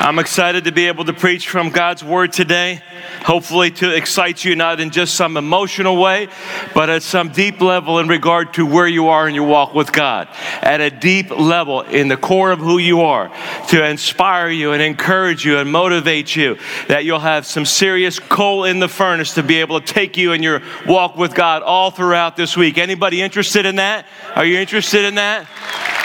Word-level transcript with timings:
I'm 0.00 0.18
excited 0.18 0.64
to 0.64 0.72
be 0.72 0.86
able 0.86 1.04
to 1.04 1.12
preach 1.12 1.50
from 1.50 1.68
God's 1.68 2.02
Word 2.02 2.32
today. 2.32 2.80
Hopefully, 3.20 3.70
to 3.72 3.94
excite 3.94 4.42
you 4.46 4.56
not 4.56 4.80
in 4.80 4.92
just 4.92 5.14
some 5.14 5.36
emotional 5.36 5.98
way, 5.98 6.28
but 6.72 6.88
at 6.88 7.02
some 7.02 7.28
deep 7.28 7.60
level 7.60 7.98
in 7.98 8.08
regard 8.08 8.54
to 8.54 8.64
where 8.64 8.88
you 8.88 9.08
are 9.08 9.28
in 9.28 9.34
your 9.34 9.46
walk 9.46 9.74
with 9.74 9.92
God. 9.92 10.28
At 10.62 10.80
a 10.80 10.90
deep 10.90 11.28
level 11.28 11.82
in 11.82 12.08
the 12.08 12.16
core 12.16 12.50
of 12.50 12.60
who 12.60 12.78
you 12.78 13.02
are, 13.02 13.30
to 13.68 13.86
inspire 13.86 14.48
you 14.48 14.72
and 14.72 14.80
encourage 14.80 15.44
you 15.44 15.58
and 15.58 15.70
motivate 15.70 16.34
you, 16.34 16.56
that 16.88 17.04
you'll 17.04 17.20
have 17.20 17.44
some 17.44 17.66
serious 17.66 18.18
coal 18.18 18.64
in 18.64 18.78
the 18.78 18.88
furnace 18.88 19.34
to 19.34 19.42
be 19.42 19.56
able 19.56 19.82
to 19.82 19.86
take 19.86 20.16
you 20.16 20.32
in 20.32 20.42
your 20.42 20.62
walk 20.86 21.18
with 21.18 21.34
God 21.34 21.62
all 21.62 21.90
throughout 21.90 22.38
this 22.38 22.56
week. 22.56 22.78
Anybody 22.78 23.20
interested 23.20 23.66
in 23.66 23.76
that? 23.76 24.06
Are 24.34 24.46
you 24.46 24.58
interested 24.58 25.04
in 25.04 25.16
that? 25.16 25.99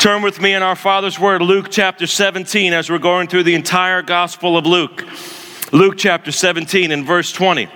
Turn 0.00 0.22
with 0.22 0.40
me 0.40 0.54
in 0.54 0.62
our 0.62 0.76
Father's 0.76 1.18
Word, 1.18 1.42
Luke 1.42 1.66
chapter 1.72 2.06
17, 2.06 2.72
as 2.72 2.88
we're 2.88 2.98
going 2.98 3.26
through 3.26 3.42
the 3.42 3.56
entire 3.56 4.00
Gospel 4.00 4.56
of 4.56 4.64
Luke. 4.64 5.02
Luke 5.72 5.96
chapter 5.98 6.30
17 6.30 6.92
and 6.92 7.04
verse 7.04 7.32
20. 7.32 7.68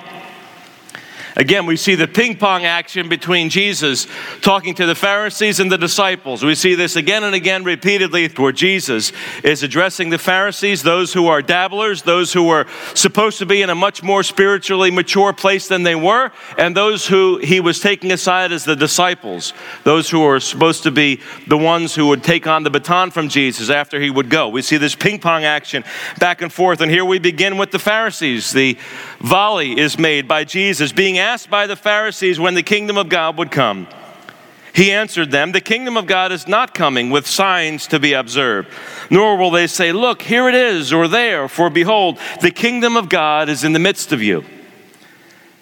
Again, 1.37 1.67
we 1.67 1.77
see 1.77 1.95
the 1.95 2.09
ping 2.09 2.37
pong 2.37 2.65
action 2.65 3.09
between 3.09 3.49
Jesus 3.49 4.07
talking 4.41 4.75
to 4.75 4.87
the 4.87 4.95
Pharisees 4.95 5.61
and 5.61 5.71
the 5.71 5.79
disciples. 5.79 6.45
We 6.45 6.55
see 6.55 6.75
this 6.75 6.97
again 6.97 7.25
and 7.25 7.35
again 7.35 7.65
repeatedly 7.65 8.29
where 8.29 8.53
Jesus 8.53 9.13
is 9.43 9.63
addressing 9.63 10.11
the 10.11 10.19
Pharisees, 10.19 10.83
those 10.83 11.13
who 11.13 11.27
are 11.29 11.43
dabblers, 11.43 12.03
those 12.03 12.33
who 12.33 12.51
are 12.51 12.67
supposed 12.95 13.39
to 13.39 13.47
be 13.47 13.63
in 13.63 13.71
a 13.71 13.75
much 13.75 14.03
more 14.03 14.23
spiritually 14.23 14.91
mature 14.91 15.33
place 15.33 15.69
than 15.69 15.83
they 15.83 15.95
were, 15.95 16.31
and 16.59 16.77
those 16.77 17.07
who 17.07 17.39
he 17.39 17.61
was 17.61 17.81
taking 17.81 18.13
aside 18.13 18.53
as 18.53 18.65
the 18.65 18.77
disciples, 18.77 19.53
those 19.85 20.11
who 20.11 20.23
are 20.23 20.41
supposed 20.41 20.83
to 20.83 20.91
be 20.91 21.21
the 21.47 21.59
ones 21.59 21.95
who 21.95 22.09
would 22.09 22.23
take 22.23 22.47
on 22.47 22.63
the 22.63 22.71
baton 22.71 23.11
from 23.11 23.29
Jesus 23.29 23.71
after 23.71 24.01
he 24.01 24.11
would 24.11 24.29
go. 24.29 24.49
We 24.49 24.63
see 24.63 24.77
this 24.77 24.95
ping 24.95 25.19
pong 25.19 25.45
action 25.45 25.85
back 26.19 26.43
and 26.43 26.53
forth, 26.53 26.81
and 26.81 26.91
here 26.91 27.05
we 27.05 27.19
begin 27.19 27.57
with 27.57 27.71
the 27.71 27.79
Pharisees. 27.79 28.53
The 28.53 28.77
volley 29.23 29.79
is 29.79 29.99
made 29.99 30.29
by 30.29 30.45
Jesus 30.45 30.93
being 30.93 31.19
asked 31.19 31.49
by 31.49 31.67
the 31.67 31.77
Pharisees 31.77 32.39
when 32.39 32.55
the 32.55 32.63
kingdom 32.63 32.99
of 32.99 33.09
God 33.09 33.39
would 33.39 33.51
come. 33.51 33.87
He 34.75 34.91
answered 34.91 35.31
them, 35.31 35.53
The 35.53 35.61
kingdom 35.61 35.97
of 35.97 36.07
God 36.07 36.33
is 36.33 36.49
not 36.49 36.75
coming 36.75 37.11
with 37.11 37.27
signs 37.27 37.87
to 37.89 38.01
be 38.01 38.15
observed, 38.15 38.69
nor 39.11 39.37
will 39.37 39.51
they 39.51 39.67
say, 39.67 39.93
Look, 39.93 40.23
here 40.23 40.49
it 40.49 40.55
is, 40.55 40.93
or 40.93 41.09
there, 41.09 41.47
for 41.49 41.69
behold, 41.71 42.19
the 42.41 42.51
kingdom 42.51 42.97
of 42.97 43.09
God 43.09 43.49
is 43.49 43.65
in 43.65 43.75
the 43.75 43.79
midst 43.79 44.13
of 44.13 44.23
you. 44.23 44.45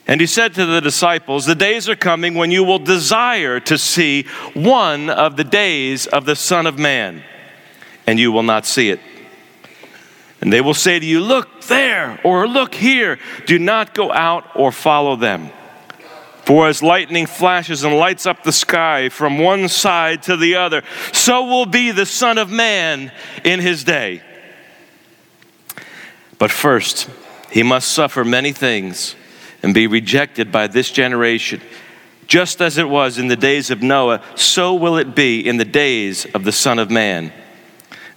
And 0.06 0.20
he 0.20 0.26
said 0.26 0.54
to 0.54 0.66
the 0.66 0.80
disciples, 0.80 1.44
The 1.44 1.54
days 1.54 1.88
are 1.88 1.96
coming 1.96 2.34
when 2.34 2.50
you 2.50 2.64
will 2.64 2.78
desire 2.78 3.60
to 3.60 3.76
see 3.76 4.24
one 4.54 5.10
of 5.10 5.36
the 5.36 5.44
days 5.44 6.06
of 6.06 6.24
the 6.24 6.36
Son 6.36 6.66
of 6.66 6.78
Man, 6.78 7.22
and 8.06 8.18
you 8.18 8.30
will 8.30 8.42
not 8.42 8.64
see 8.64 8.90
it. 8.90 9.00
And 10.40 10.52
they 10.52 10.60
will 10.60 10.74
say 10.74 10.98
to 10.98 11.04
you, 11.04 11.20
Look 11.20 11.62
there, 11.62 12.20
or 12.24 12.48
look 12.48 12.74
here. 12.74 13.18
Do 13.46 13.58
not 13.58 13.94
go 13.94 14.12
out 14.12 14.44
or 14.54 14.72
follow 14.72 15.16
them. 15.16 15.50
For 16.44 16.68
as 16.68 16.82
lightning 16.82 17.26
flashes 17.26 17.84
and 17.84 17.96
lights 17.96 18.26
up 18.26 18.42
the 18.42 18.52
sky 18.52 19.08
from 19.08 19.38
one 19.38 19.68
side 19.68 20.22
to 20.24 20.36
the 20.36 20.56
other, 20.56 20.82
so 21.12 21.44
will 21.44 21.66
be 21.66 21.90
the 21.90 22.06
Son 22.06 22.38
of 22.38 22.50
Man 22.50 23.12
in 23.44 23.60
his 23.60 23.84
day. 23.84 24.22
But 26.38 26.50
first, 26.50 27.08
he 27.50 27.62
must 27.62 27.92
suffer 27.92 28.24
many 28.24 28.52
things 28.52 29.14
and 29.62 29.74
be 29.74 29.86
rejected 29.86 30.50
by 30.50 30.66
this 30.66 30.90
generation. 30.90 31.60
Just 32.26 32.62
as 32.62 32.78
it 32.78 32.88
was 32.88 33.18
in 33.18 33.28
the 33.28 33.36
days 33.36 33.70
of 33.70 33.82
Noah, 33.82 34.22
so 34.36 34.74
will 34.74 34.96
it 34.96 35.14
be 35.14 35.46
in 35.46 35.58
the 35.58 35.64
days 35.64 36.24
of 36.34 36.44
the 36.44 36.52
Son 36.52 36.78
of 36.78 36.90
Man. 36.90 37.32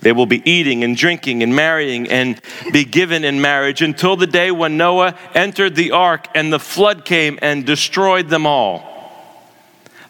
They 0.04 0.12
will 0.12 0.26
be 0.26 0.48
eating 0.50 0.84
and 0.84 0.96
drinking 0.96 1.44
and 1.44 1.56
marrying 1.56 2.10
and 2.10 2.40
be 2.72 2.84
given 2.84 3.24
in 3.24 3.42
marriage 3.42 3.82
until 3.82 4.16
the 4.16 4.28
day 4.28 4.52
when 4.52 4.78
Noah 4.78 5.18
entered 5.34 5.76
the 5.76 5.92
ark 5.92 6.28
and 6.36 6.52
the 6.52 6.60
flood 6.60 7.06
came 7.06 7.40
and 7.42 7.66
destroyed 7.66 8.28
them 8.28 8.46
all. 8.46 8.90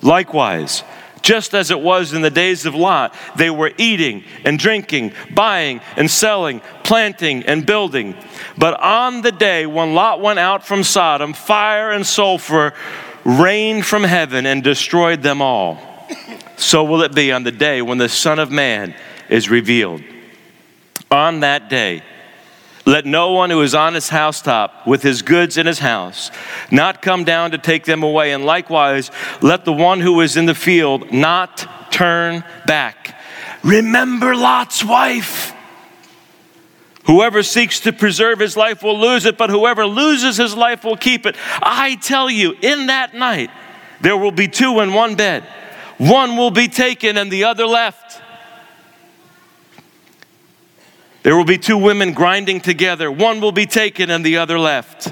Likewise, 0.01 0.83
just 1.21 1.53
as 1.53 1.71
it 1.71 1.79
was 1.79 2.11
in 2.11 2.21
the 2.21 2.29
days 2.29 2.65
of 2.65 2.75
Lot, 2.75 3.15
they 3.37 3.49
were 3.49 3.71
eating 3.77 4.23
and 4.43 4.59
drinking, 4.59 5.13
buying 5.33 5.79
and 5.95 6.11
selling, 6.11 6.59
planting 6.83 7.43
and 7.43 7.65
building. 7.65 8.15
But 8.57 8.79
on 8.81 9.21
the 9.21 9.31
day 9.31 9.65
when 9.65 9.93
Lot 9.93 10.21
went 10.21 10.39
out 10.39 10.65
from 10.65 10.83
Sodom, 10.83 11.33
fire 11.33 11.91
and 11.91 12.05
sulfur 12.05 12.73
rained 13.23 13.85
from 13.85 14.03
heaven 14.03 14.45
and 14.45 14.63
destroyed 14.63 15.21
them 15.21 15.41
all. 15.41 15.79
So 16.57 16.83
will 16.83 17.03
it 17.03 17.15
be 17.15 17.31
on 17.31 17.43
the 17.43 17.51
day 17.51 17.81
when 17.81 17.99
the 17.99 18.09
Son 18.09 18.39
of 18.39 18.51
Man 18.51 18.93
is 19.29 19.49
revealed. 19.49 20.01
On 21.11 21.41
that 21.41 21.69
day, 21.69 22.03
let 22.85 23.05
no 23.05 23.31
one 23.31 23.49
who 23.49 23.61
is 23.61 23.73
on 23.73 23.93
his 23.93 24.09
housetop 24.09 24.85
with 24.85 25.03
his 25.03 25.21
goods 25.21 25.57
in 25.57 25.65
his 25.65 25.79
house 25.79 26.31
not 26.69 27.01
come 27.01 27.23
down 27.23 27.51
to 27.51 27.57
take 27.57 27.85
them 27.85 28.03
away. 28.03 28.33
And 28.33 28.45
likewise, 28.45 29.09
let 29.41 29.63
the 29.63 29.71
one 29.71 30.01
who 30.01 30.19
is 30.19 30.35
in 30.35 30.45
the 30.45 30.55
field 30.55 31.11
not 31.11 31.91
turn 31.91 32.43
back. 32.65 33.17
Remember 33.63 34.35
Lot's 34.35 34.83
wife. 34.83 35.53
Whoever 37.05 37.43
seeks 37.43 37.81
to 37.81 37.93
preserve 37.93 38.39
his 38.39 38.55
life 38.55 38.81
will 38.81 38.99
lose 38.99 39.25
it, 39.25 39.37
but 39.37 39.49
whoever 39.49 39.85
loses 39.85 40.37
his 40.37 40.55
life 40.55 40.83
will 40.83 40.97
keep 40.97 41.25
it. 41.25 41.35
I 41.61 41.95
tell 41.95 42.29
you, 42.29 42.55
in 42.61 42.87
that 42.87 43.13
night, 43.13 43.49
there 44.01 44.17
will 44.17 44.31
be 44.31 44.47
two 44.47 44.79
in 44.79 44.93
one 44.93 45.15
bed. 45.15 45.43
One 45.97 46.37
will 46.37 46.51
be 46.51 46.67
taken 46.67 47.17
and 47.17 47.31
the 47.31 47.45
other 47.45 47.65
left. 47.65 48.21
There 51.23 51.35
will 51.35 51.45
be 51.45 51.57
two 51.57 51.77
women 51.77 52.13
grinding 52.13 52.59
together. 52.59 53.11
One 53.11 53.41
will 53.41 53.53
be 53.53 53.65
taken 53.65 54.09
and 54.09 54.25
the 54.25 54.37
other 54.37 54.59
left. 54.59 55.11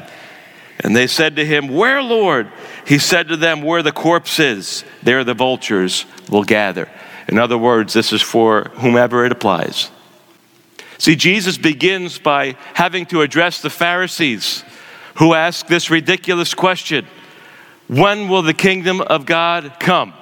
And 0.81 0.95
they 0.95 1.07
said 1.07 1.37
to 1.37 1.45
him, 1.45 1.69
Where, 1.69 2.01
Lord? 2.01 2.51
He 2.85 2.99
said 2.99 3.29
to 3.29 3.37
them, 3.37 3.61
Where 3.61 3.81
the 3.81 3.91
corpse 3.91 4.39
is, 4.39 4.83
there 5.01 5.23
the 5.23 5.33
vultures 5.33 6.05
will 6.29 6.43
gather. 6.43 6.89
In 7.27 7.37
other 7.37 7.57
words, 7.57 7.93
this 7.93 8.11
is 8.11 8.21
for 8.21 8.71
whomever 8.75 9.25
it 9.25 9.31
applies. 9.31 9.89
See, 10.97 11.15
Jesus 11.15 11.57
begins 11.57 12.19
by 12.19 12.57
having 12.73 13.05
to 13.07 13.21
address 13.21 13.61
the 13.61 13.69
Pharisees 13.69 14.63
who 15.15 15.33
ask 15.33 15.67
this 15.67 15.89
ridiculous 15.89 16.53
question 16.53 17.07
When 17.87 18.27
will 18.27 18.41
the 18.41 18.53
kingdom 18.53 19.01
of 19.01 19.25
God 19.25 19.77
come? 19.79 20.13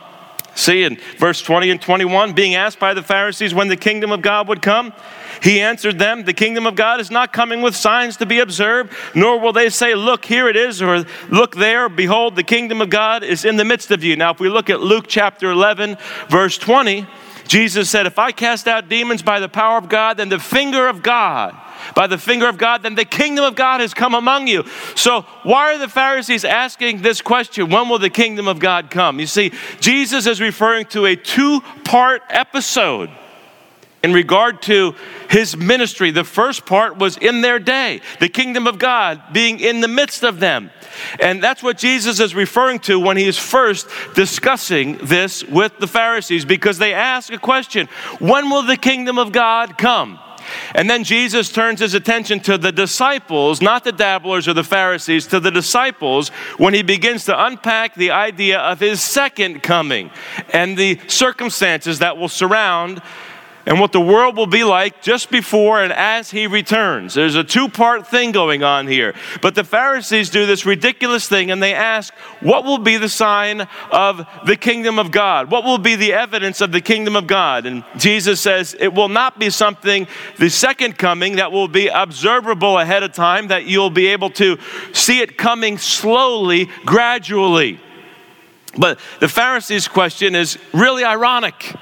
See, 0.56 0.84
in 0.84 0.98
verse 1.18 1.42
20 1.42 1.72
and 1.72 1.82
21, 1.82 2.34
being 2.34 2.56
asked 2.56 2.80
by 2.80 2.94
the 2.94 3.02
Pharisees 3.04 3.54
when 3.54 3.70
the 3.70 3.78
kingdom 3.78 4.12
of 4.12 4.22
God 4.22 4.50
would 4.50 4.62
come, 4.62 4.94
he 5.42 5.62
answered 5.62 6.00
them, 6.00 6.24
The 6.24 6.34
kingdom 6.34 6.66
of 6.66 6.76
God 6.76 7.00
is 7.00 7.12
not 7.12 7.34
coming 7.34 7.62
with 7.62 7.76
signs 7.76 8.18
to 8.18 8.26
be 8.26 8.40
observed, 8.40 8.94
nor 9.16 9.40
will 9.40 9.54
they 9.54 9.70
say, 9.70 9.96
Look, 9.96 10.26
here 10.26 10.48
it 10.48 10.56
is, 10.56 10.82
or 10.82 11.06
look 11.30 11.56
there, 11.56 11.90
behold, 11.90 12.36
the 12.36 12.44
kingdom 12.44 12.82
of 12.82 12.90
God 12.90 13.24
is 13.24 13.46
in 13.46 13.58
the 13.58 13.66
midst 13.66 13.92
of 13.92 14.04
you. 14.04 14.16
Now, 14.16 14.32
if 14.32 14.40
we 14.40 14.50
look 14.50 14.70
at 14.70 14.80
Luke 14.82 15.06
chapter 15.08 15.52
11, 15.52 15.98
verse 16.30 16.58
20, 16.58 17.08
Jesus 17.48 17.90
said, 17.90 18.06
If 18.06 18.20
I 18.20 18.32
cast 18.32 18.68
out 18.68 18.90
demons 18.90 19.24
by 19.24 19.40
the 19.40 19.50
power 19.50 19.78
of 19.78 19.90
God, 19.90 20.18
then 20.18 20.30
the 20.30 20.40
finger 20.40 20.88
of 20.88 21.02
God, 21.02 21.56
by 21.96 22.08
the 22.08 22.18
finger 22.18 22.48
of 22.48 22.58
God, 22.58 22.84
then 22.84 22.96
the 22.96 23.06
kingdom 23.06 23.44
of 23.44 23.56
God 23.56 23.82
has 23.82 23.94
come 23.94 24.14
among 24.14 24.48
you. 24.48 24.66
So, 24.96 25.22
why 25.44 25.74
are 25.74 25.78
the 25.78 25.88
Pharisees 25.88 26.46
asking 26.46 27.02
this 27.02 27.22
question? 27.22 27.70
When 27.70 27.90
will 27.90 28.00
the 28.00 28.10
kingdom 28.10 28.48
of 28.48 28.60
God 28.60 28.92
come? 28.92 29.20
You 29.20 29.26
see, 29.26 29.52
Jesus 29.80 30.28
is 30.28 30.40
referring 30.40 30.86
to 30.88 31.06
a 31.06 31.16
two 31.16 31.62
part 31.84 32.22
episode 32.30 33.10
in 34.04 34.14
regard 34.14 34.62
to 34.64 34.96
his 35.30 35.56
ministry. 35.58 36.12
The 36.12 36.24
first 36.24 36.66
part 36.66 36.98
was 36.98 37.18
in 37.18 37.42
their 37.42 37.60
day, 37.60 38.02
the 38.20 38.30
kingdom 38.30 38.68
of 38.68 38.80
God 38.80 39.22
being 39.34 39.60
in 39.60 39.82
the 39.82 39.88
midst 39.88 40.24
of 40.24 40.40
them. 40.40 40.72
And 41.20 41.42
that's 41.42 41.64
what 41.64 41.78
Jesus 41.78 42.20
is 42.20 42.34
referring 42.34 42.80
to 42.80 43.00
when 43.00 43.18
he 43.18 43.26
is 43.26 43.38
first 43.38 43.88
discussing 44.16 44.98
this 44.98 45.44
with 45.44 45.78
the 45.80 45.88
Pharisees 45.88 46.46
because 46.46 46.78
they 46.78 46.94
ask 46.94 47.32
a 47.32 47.38
question 47.38 47.88
When 48.20 48.50
will 48.50 48.64
the 48.64 48.78
kingdom 48.78 49.18
of 49.18 49.32
God 49.32 49.78
come? 49.78 50.20
And 50.74 50.90
then 50.90 51.04
Jesus 51.04 51.52
turns 51.52 51.80
his 51.80 51.94
attention 51.94 52.40
to 52.42 52.58
the 52.58 52.72
disciples, 52.72 53.62
not 53.62 53.84
the 53.84 53.92
dabblers 53.92 54.48
or 54.48 54.54
the 54.54 54.64
Pharisees, 54.64 55.28
to 55.28 55.40
the 55.40 55.52
disciples 55.52 56.30
when 56.58 56.74
he 56.74 56.82
begins 56.82 57.26
to 57.26 57.46
unpack 57.46 57.96
the 57.96 58.12
idea 58.12 58.60
of 58.60 58.80
his 58.80 59.02
second 59.02 59.62
coming 59.62 60.12
and 60.52 60.78
the 60.78 61.00
circumstances 61.08 62.00
that 62.00 62.18
will 62.18 62.30
surround 62.30 63.02
and 63.70 63.80
what 63.80 63.92
the 63.92 64.02
world 64.02 64.36
will 64.36 64.48
be 64.48 64.64
like 64.64 65.00
just 65.00 65.30
before 65.30 65.84
and 65.84 65.94
as 65.94 66.32
he 66.32 66.48
returns. 66.48 67.14
There's 67.14 67.36
a 67.36 67.44
two 67.44 67.70
part 67.70 68.08
thing 68.08 68.32
going 68.32 68.64
on 68.64 68.88
here. 68.88 69.14
But 69.44 69.54
the 69.54 69.64
Pharisees 69.64 70.32
do 70.32 70.48
this 70.48 70.66
ridiculous 70.66 71.30
thing 71.30 71.52
and 71.52 71.62
they 71.62 71.76
ask, 71.76 72.12
What 72.42 72.66
will 72.66 72.80
be 72.80 72.98
the 72.98 73.08
sign 73.08 73.68
of 73.92 74.26
the 74.48 74.56
kingdom 74.56 74.98
of 74.98 75.12
God? 75.12 75.52
What 75.52 75.66
will 75.66 75.78
be 75.78 75.96
the 75.96 76.14
evidence 76.14 76.62
of 76.62 76.72
the 76.72 76.82
kingdom 76.82 77.16
of 77.16 77.28
God? 77.28 77.68
And 77.68 77.84
Jesus 77.96 78.42
says, 78.42 78.76
It 78.80 78.96
will 78.96 79.08
not 79.08 79.38
be 79.38 79.52
something, 79.52 80.08
the 80.40 80.50
second 80.50 80.98
coming, 80.98 81.36
that 81.36 81.52
will 81.52 81.68
be 81.68 81.90
observable 81.90 82.80
ahead 82.80 83.04
of 83.04 83.14
time, 83.14 83.50
that 83.50 83.66
you'll 83.66 83.92
be 83.92 84.08
able 84.08 84.32
to 84.32 84.58
see 84.94 85.20
it 85.20 85.38
coming 85.38 85.78
slowly, 85.78 86.70
gradually. 86.86 87.80
But 88.80 89.00
the 89.20 89.28
Pharisees' 89.28 89.88
question 89.88 90.34
is 90.34 90.58
really 90.74 91.04
ironic. 91.04 91.76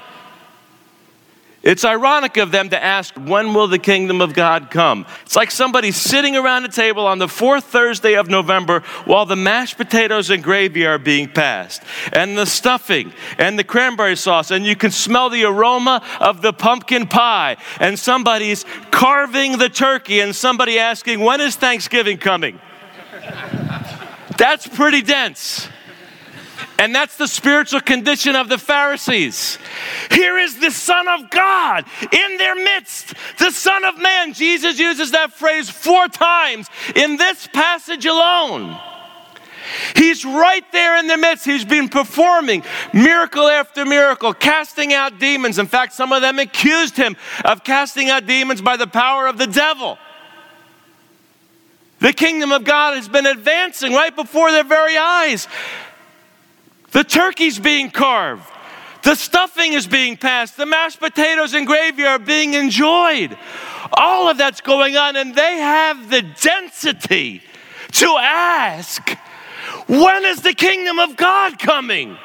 It's 1.68 1.84
ironic 1.84 2.38
of 2.38 2.50
them 2.50 2.70
to 2.70 2.82
ask, 2.82 3.14
when 3.14 3.52
will 3.52 3.68
the 3.68 3.78
kingdom 3.78 4.22
of 4.22 4.32
God 4.32 4.70
come? 4.70 5.04
It's 5.26 5.36
like 5.36 5.50
somebody 5.50 5.90
sitting 5.90 6.34
around 6.34 6.64
a 6.64 6.70
table 6.70 7.06
on 7.06 7.18
the 7.18 7.28
fourth 7.28 7.64
Thursday 7.64 8.14
of 8.14 8.26
November 8.26 8.80
while 9.04 9.26
the 9.26 9.36
mashed 9.36 9.76
potatoes 9.76 10.30
and 10.30 10.42
gravy 10.42 10.86
are 10.86 10.98
being 10.98 11.28
passed, 11.30 11.82
and 12.14 12.38
the 12.38 12.46
stuffing, 12.46 13.12
and 13.36 13.58
the 13.58 13.64
cranberry 13.64 14.16
sauce, 14.16 14.50
and 14.50 14.64
you 14.64 14.76
can 14.76 14.90
smell 14.90 15.28
the 15.28 15.44
aroma 15.44 16.02
of 16.20 16.40
the 16.40 16.54
pumpkin 16.54 17.06
pie, 17.06 17.58
and 17.80 17.98
somebody's 17.98 18.64
carving 18.90 19.58
the 19.58 19.68
turkey, 19.68 20.20
and 20.20 20.34
somebody 20.34 20.78
asking, 20.78 21.20
when 21.20 21.38
is 21.38 21.54
Thanksgiving 21.54 22.16
coming? 22.16 22.58
That's 24.38 24.66
pretty 24.66 25.02
dense. 25.02 25.68
And 26.78 26.94
that's 26.94 27.16
the 27.16 27.26
spiritual 27.26 27.80
condition 27.80 28.36
of 28.36 28.48
the 28.48 28.56
Pharisees. 28.56 29.58
Here 30.12 30.38
is 30.38 30.60
the 30.60 30.70
Son 30.70 31.08
of 31.08 31.28
God 31.28 31.84
in 32.12 32.36
their 32.36 32.54
midst, 32.54 33.14
the 33.38 33.50
Son 33.50 33.84
of 33.84 33.98
Man. 33.98 34.32
Jesus 34.32 34.78
uses 34.78 35.10
that 35.10 35.32
phrase 35.32 35.68
four 35.68 36.06
times 36.06 36.68
in 36.94 37.16
this 37.16 37.48
passage 37.48 38.06
alone. 38.06 38.78
He's 39.96 40.24
right 40.24 40.64
there 40.72 40.98
in 40.98 41.08
the 41.08 41.16
midst. 41.16 41.44
He's 41.44 41.64
been 41.64 41.88
performing 41.88 42.62
miracle 42.94 43.48
after 43.48 43.84
miracle, 43.84 44.32
casting 44.32 44.94
out 44.94 45.18
demons. 45.18 45.58
In 45.58 45.66
fact, 45.66 45.92
some 45.92 46.12
of 46.12 46.22
them 46.22 46.38
accused 46.38 46.96
him 46.96 47.16
of 47.44 47.64
casting 47.64 48.08
out 48.08 48.24
demons 48.24 48.62
by 48.62 48.76
the 48.76 48.86
power 48.86 49.26
of 49.26 49.36
the 49.36 49.46
devil. 49.46 49.98
The 52.00 52.12
kingdom 52.12 52.52
of 52.52 52.64
God 52.64 52.94
has 52.96 53.08
been 53.08 53.26
advancing 53.26 53.92
right 53.92 54.14
before 54.14 54.52
their 54.52 54.64
very 54.64 54.96
eyes. 54.96 55.48
The 56.92 57.04
turkey's 57.04 57.58
being 57.58 57.90
carved. 57.90 58.44
The 59.02 59.14
stuffing 59.14 59.72
is 59.74 59.86
being 59.86 60.16
passed. 60.16 60.56
The 60.56 60.66
mashed 60.66 61.00
potatoes 61.00 61.54
and 61.54 61.66
gravy 61.66 62.04
are 62.04 62.18
being 62.18 62.54
enjoyed. 62.54 63.36
All 63.92 64.28
of 64.28 64.38
that's 64.38 64.60
going 64.60 64.96
on, 64.96 65.16
and 65.16 65.34
they 65.34 65.56
have 65.58 66.10
the 66.10 66.22
density 66.22 67.42
to 67.92 68.06
ask, 68.18 69.16
When 69.86 70.24
is 70.24 70.42
the 70.42 70.52
kingdom 70.52 70.98
of 70.98 71.16
God 71.16 71.58
coming? 71.58 72.16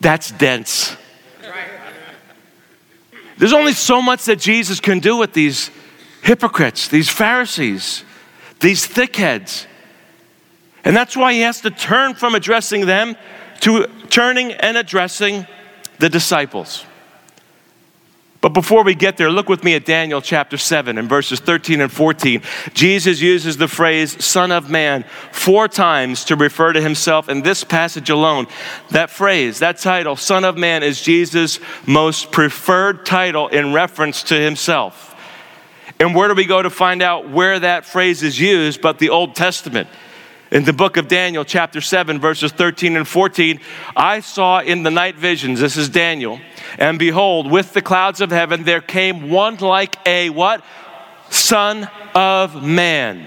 That's 0.00 0.30
dense. 0.30 0.96
There's 3.36 3.52
only 3.52 3.72
so 3.72 4.00
much 4.00 4.24
that 4.26 4.38
Jesus 4.38 4.78
can 4.78 5.00
do 5.00 5.16
with 5.16 5.32
these 5.32 5.70
hypocrites, 6.22 6.88
these 6.88 7.08
Pharisees, 7.08 8.04
these 8.60 8.86
thickheads. 8.86 9.66
And 10.84 10.94
that's 10.94 11.16
why 11.16 11.32
he 11.32 11.40
has 11.40 11.60
to 11.62 11.70
turn 11.70 12.14
from 12.14 12.34
addressing 12.34 12.86
them 12.86 13.16
to 13.60 13.86
turning 14.10 14.52
and 14.52 14.76
addressing 14.76 15.46
the 15.98 16.08
disciples. 16.08 16.84
But 18.44 18.52
before 18.52 18.84
we 18.84 18.94
get 18.94 19.16
there, 19.16 19.30
look 19.30 19.48
with 19.48 19.64
me 19.64 19.74
at 19.74 19.86
Daniel 19.86 20.20
chapter 20.20 20.58
7 20.58 20.98
and 20.98 21.08
verses 21.08 21.40
13 21.40 21.80
and 21.80 21.90
14. 21.90 22.42
Jesus 22.74 23.22
uses 23.22 23.56
the 23.56 23.68
phrase 23.68 24.22
Son 24.22 24.52
of 24.52 24.68
Man 24.68 25.06
four 25.32 25.66
times 25.66 26.26
to 26.26 26.36
refer 26.36 26.74
to 26.74 26.80
himself 26.82 27.30
in 27.30 27.40
this 27.40 27.64
passage 27.64 28.10
alone. 28.10 28.46
That 28.90 29.08
phrase, 29.08 29.60
that 29.60 29.78
title, 29.78 30.14
Son 30.14 30.44
of 30.44 30.58
Man, 30.58 30.82
is 30.82 31.00
Jesus' 31.00 31.58
most 31.86 32.32
preferred 32.32 33.06
title 33.06 33.48
in 33.48 33.72
reference 33.72 34.22
to 34.24 34.38
himself. 34.38 35.16
And 35.98 36.14
where 36.14 36.28
do 36.28 36.34
we 36.34 36.44
go 36.44 36.60
to 36.60 36.68
find 36.68 37.00
out 37.00 37.30
where 37.30 37.58
that 37.58 37.86
phrase 37.86 38.22
is 38.22 38.38
used 38.38 38.82
but 38.82 38.98
the 38.98 39.08
Old 39.08 39.34
Testament? 39.34 39.88
In 40.50 40.64
the 40.64 40.72
book 40.72 40.96
of 40.96 41.08
Daniel, 41.08 41.44
chapter 41.44 41.80
7, 41.80 42.20
verses 42.20 42.52
13 42.52 42.96
and 42.96 43.08
14, 43.08 43.60
I 43.96 44.20
saw 44.20 44.60
in 44.60 44.82
the 44.82 44.90
night 44.90 45.16
visions, 45.16 45.58
this 45.58 45.76
is 45.76 45.88
Daniel, 45.88 46.38
and 46.78 46.98
behold, 46.98 47.50
with 47.50 47.72
the 47.72 47.80
clouds 47.80 48.20
of 48.20 48.30
heaven 48.30 48.64
there 48.64 48.82
came 48.82 49.30
one 49.30 49.56
like 49.56 49.96
a 50.06 50.30
what? 50.30 50.62
Son 51.30 51.88
of 52.14 52.62
man. 52.62 53.26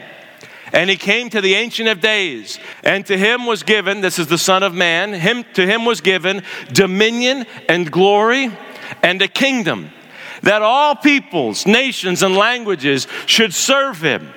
And 0.72 0.90
he 0.90 0.96
came 0.96 1.30
to 1.32 1.42
the 1.42 1.56
Ancient 1.56 1.90
of 1.90 2.02
Days, 2.02 2.60
and 2.84 3.06
to 3.08 3.18
him 3.18 3.46
was 3.46 3.64
given, 3.64 4.02
this 4.02 4.20
is 4.20 4.28
the 4.28 4.38
Son 4.38 4.62
of 4.62 4.76
Man, 4.76 5.14
him, 5.14 5.44
to 5.54 5.66
him 5.66 5.86
was 5.86 6.02
given 6.02 6.44
dominion 6.72 7.46
and 7.68 7.92
glory 7.92 8.52
and 9.02 9.22
a 9.22 9.28
kingdom, 9.28 9.90
that 10.44 10.62
all 10.62 10.96
peoples, 10.96 11.66
nations, 11.66 12.22
and 12.22 12.36
languages 12.36 13.08
should 13.26 13.54
serve 13.54 14.02
him. 14.02 14.34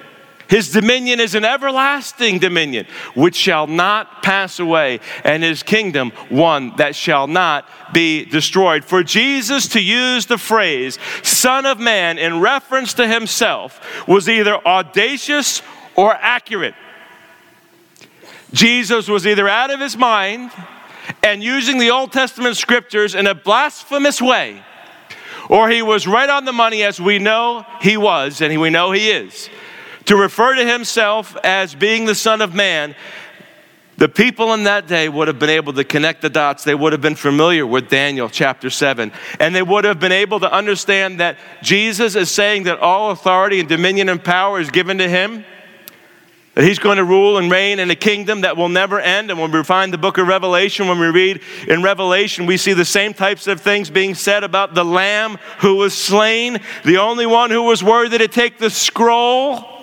His 0.51 0.69
dominion 0.73 1.21
is 1.21 1.37
an 1.37 1.45
everlasting 1.45 2.41
dominion 2.41 2.87
which 3.15 3.37
shall 3.37 3.69
not 3.69 4.25
pass 4.25 4.59
away, 4.59 4.99
and 5.23 5.45
his 5.45 5.63
kingdom 5.63 6.11
one 6.29 6.75
that 6.77 6.97
shall 6.97 7.29
not 7.29 7.69
be 7.93 8.25
destroyed. 8.25 8.85
For 8.85 9.05
Jesus 9.05 9.69
to 9.69 9.81
use 9.81 10.27
the 10.27 10.39
phrase 10.39 10.99
Son 11.23 11.67
of 11.67 11.79
Man 11.79 12.19
in 12.19 12.41
reference 12.41 12.95
to 12.95 13.07
himself 13.07 13.81
was 14.09 14.29
either 14.29 14.57
audacious 14.67 15.63
or 15.95 16.15
accurate. 16.15 16.75
Jesus 18.53 19.07
was 19.07 19.29
either 19.29 19.49
out 19.49 19.71
of 19.71 19.79
his 19.79 19.97
mind 19.97 20.51
and 21.23 21.45
using 21.45 21.79
the 21.79 21.91
Old 21.91 22.11
Testament 22.11 22.57
scriptures 22.57 23.15
in 23.15 23.29
a 23.29 23.37
blasphemous 23.37 24.21
way, 24.21 24.65
or 25.49 25.71
he 25.71 25.81
was 25.81 26.09
right 26.09 26.29
on 26.29 26.45
the 26.45 26.53
money 26.53 26.83
as 26.83 27.01
we 27.01 27.21
know 27.21 27.65
he 27.81 27.97
was 27.97 28.41
and 28.41 28.61
we 28.61 28.69
know 28.69 28.91
he 28.91 29.13
is 29.13 29.49
to 30.11 30.17
refer 30.17 30.57
to 30.57 30.67
himself 30.67 31.37
as 31.45 31.73
being 31.73 32.05
the 32.05 32.17
Son 32.17 32.43
of 32.43 32.53
Man, 32.53 32.97
the 33.97 34.09
people 34.09 34.53
in 34.55 34.65
that 34.65 34.89
day 34.89 35.09
would 35.09 35.29
have 35.29 35.39
been 35.39 35.51
able 35.51 35.73
to 35.75 35.85
connect 35.85 36.21
the 36.21 36.29
dots. 36.29 36.65
They 36.65 36.75
would 36.75 36.93
have 36.93 37.01
been 37.01 37.15
familiar 37.15 37.65
with 37.65 37.89
Daniel 37.89 38.29
chapter 38.29 38.71
7. 38.71 39.13
And 39.39 39.55
they 39.55 39.63
would 39.63 39.85
have 39.85 40.01
been 40.01 40.11
able 40.11 40.41
to 40.41 40.53
understand 40.53 41.21
that 41.21 41.39
Jesus 41.63 42.17
is 42.17 42.29
saying 42.29 42.65
that 42.65 42.81
all 42.81 43.13
authority 43.13 43.61
and 43.61 43.69
dominion 43.69 44.09
and 44.09 44.21
power 44.25 44.59
is 44.59 44.69
given 44.73 44.99
to 44.99 45.09
him. 45.09 45.45
That 46.55 46.65
he's 46.65 46.81
going 46.81 46.97
to 46.97 47.05
rule 47.05 47.39
and 47.39 47.49
reign 47.49 47.79
in 47.79 47.89
a 47.93 47.95
kingdom 47.95 48.41
that 48.41 48.57
will 48.57 48.69
never 48.69 48.99
end. 48.99 49.31
And 49.31 49.39
when 49.39 49.53
we 49.53 49.63
find 49.63 49.93
the 49.93 49.99
book 49.99 50.19
of 50.19 50.27
Revelation, 50.27 50.89
when 50.89 50.99
we 50.99 51.07
read 51.07 51.41
in 51.69 51.85
Revelation, 51.85 52.47
we 52.47 52.57
see 52.57 52.73
the 52.73 52.85
same 52.85 53.15
types 53.15 53.47
of 53.47 53.61
things 53.61 53.91
being 53.91 54.17
said 54.17 54.43
about 54.43 54.75
the 54.75 54.85
Lamb 54.85 55.39
who 55.61 55.77
was 55.77 55.95
slain, 55.95 56.59
the 56.85 56.99
only 56.99 57.27
one 57.27 57.53
who 57.53 57.63
was 57.63 57.85
worthy 57.85 58.19
to 58.19 58.27
take 58.27 58.59
the 58.59 58.71
scroll 58.71 59.80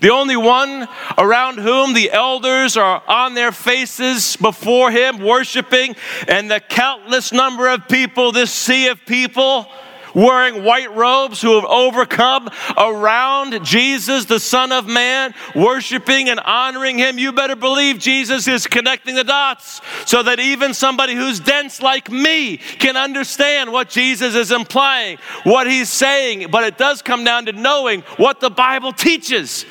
the 0.00 0.10
only 0.10 0.36
one 0.36 0.88
around 1.18 1.58
whom 1.58 1.92
the 1.92 2.10
elders 2.10 2.76
are 2.76 3.02
on 3.06 3.34
their 3.34 3.52
faces 3.52 4.36
before 4.36 4.90
him, 4.90 5.18
worshiping, 5.18 5.96
and 6.28 6.50
the 6.50 6.60
countless 6.60 7.32
number 7.32 7.68
of 7.68 7.88
people, 7.88 8.32
this 8.32 8.52
sea 8.52 8.88
of 8.88 9.04
people 9.06 9.66
wearing 10.14 10.64
white 10.64 10.94
robes 10.94 11.40
who 11.40 11.54
have 11.54 11.64
overcome 11.64 12.48
around 12.76 13.64
Jesus, 13.64 14.24
the 14.24 14.40
Son 14.40 14.72
of 14.72 14.86
Man, 14.86 15.34
worshiping 15.54 16.28
and 16.28 16.40
honoring 16.40 16.98
him. 16.98 17.18
You 17.18 17.32
better 17.32 17.56
believe 17.56 17.98
Jesus 17.98 18.48
is 18.48 18.66
connecting 18.66 19.14
the 19.14 19.24
dots 19.24 19.80
so 20.06 20.22
that 20.22 20.40
even 20.40 20.74
somebody 20.74 21.14
who's 21.14 21.40
dense 21.40 21.82
like 21.82 22.10
me 22.10 22.56
can 22.56 22.96
understand 22.96 23.72
what 23.72 23.88
Jesus 23.88 24.34
is 24.34 24.52
implying, 24.52 25.18
what 25.44 25.66
he's 25.66 25.88
saying. 25.88 26.50
But 26.50 26.64
it 26.64 26.78
does 26.78 27.02
come 27.02 27.24
down 27.24 27.46
to 27.46 27.52
knowing 27.52 28.02
what 28.16 28.40
the 28.40 28.50
Bible 28.50 28.92
teaches 28.92 29.64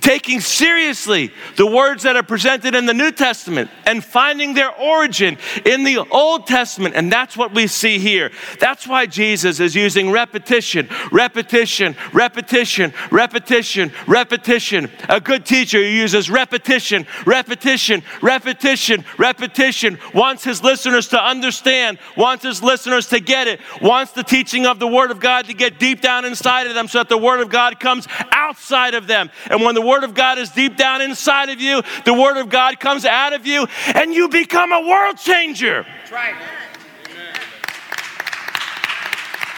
taking 0.00 0.40
seriously 0.40 1.32
the 1.56 1.66
words 1.66 2.02
that 2.04 2.16
are 2.16 2.22
presented 2.22 2.74
in 2.74 2.86
the 2.86 2.94
New 2.94 3.10
Testament 3.10 3.70
and 3.86 4.04
finding 4.04 4.54
their 4.54 4.74
origin 4.74 5.38
in 5.64 5.84
the 5.84 5.98
Old 6.10 6.46
Testament. 6.46 6.94
And 6.94 7.10
that's 7.10 7.36
what 7.36 7.52
we 7.52 7.66
see 7.66 7.98
here. 7.98 8.30
That's 8.60 8.86
why 8.86 9.06
Jesus 9.06 9.60
is 9.60 9.74
using 9.74 10.10
repetition, 10.10 10.88
repetition, 11.12 11.96
repetition, 12.12 12.92
repetition, 13.10 13.92
repetition. 14.06 14.90
A 15.08 15.20
good 15.20 15.44
teacher 15.44 15.80
uses 15.80 16.30
repetition, 16.30 17.06
repetition, 17.26 18.02
repetition, 18.22 19.04
repetition, 19.18 19.98
wants 20.14 20.44
his 20.44 20.62
listeners 20.62 21.08
to 21.08 21.22
understand, 21.22 21.98
wants 22.16 22.44
his 22.44 22.62
listeners 22.62 23.06
to 23.08 23.20
get 23.20 23.48
it, 23.48 23.60
wants 23.80 24.12
the 24.12 24.22
teaching 24.22 24.66
of 24.66 24.78
the 24.78 24.86
Word 24.86 25.10
of 25.10 25.20
God 25.20 25.46
to 25.46 25.54
get 25.54 25.78
deep 25.78 26.00
down 26.00 26.24
inside 26.24 26.66
of 26.66 26.74
them 26.74 26.88
so 26.88 26.98
that 26.98 27.08
the 27.08 27.18
Word 27.18 27.40
of 27.40 27.48
God 27.50 27.80
comes 27.80 28.06
outside 28.30 28.94
of 28.94 29.06
them. 29.06 29.30
And 29.50 29.62
when 29.62 29.74
the 29.74 29.82
Word 29.82 29.97
of 30.04 30.14
God 30.14 30.38
is 30.38 30.50
deep 30.50 30.76
down 30.76 31.02
inside 31.02 31.48
of 31.48 31.60
you, 31.60 31.82
the 32.04 32.14
Word 32.14 32.36
of 32.36 32.48
God 32.48 32.80
comes 32.80 33.04
out 33.04 33.32
of 33.32 33.46
you, 33.46 33.66
and 33.94 34.12
you 34.12 34.28
become 34.28 34.72
a 34.72 34.80
world 34.80 35.18
changer. 35.18 35.84
That's 36.00 36.12
right. 36.12 36.34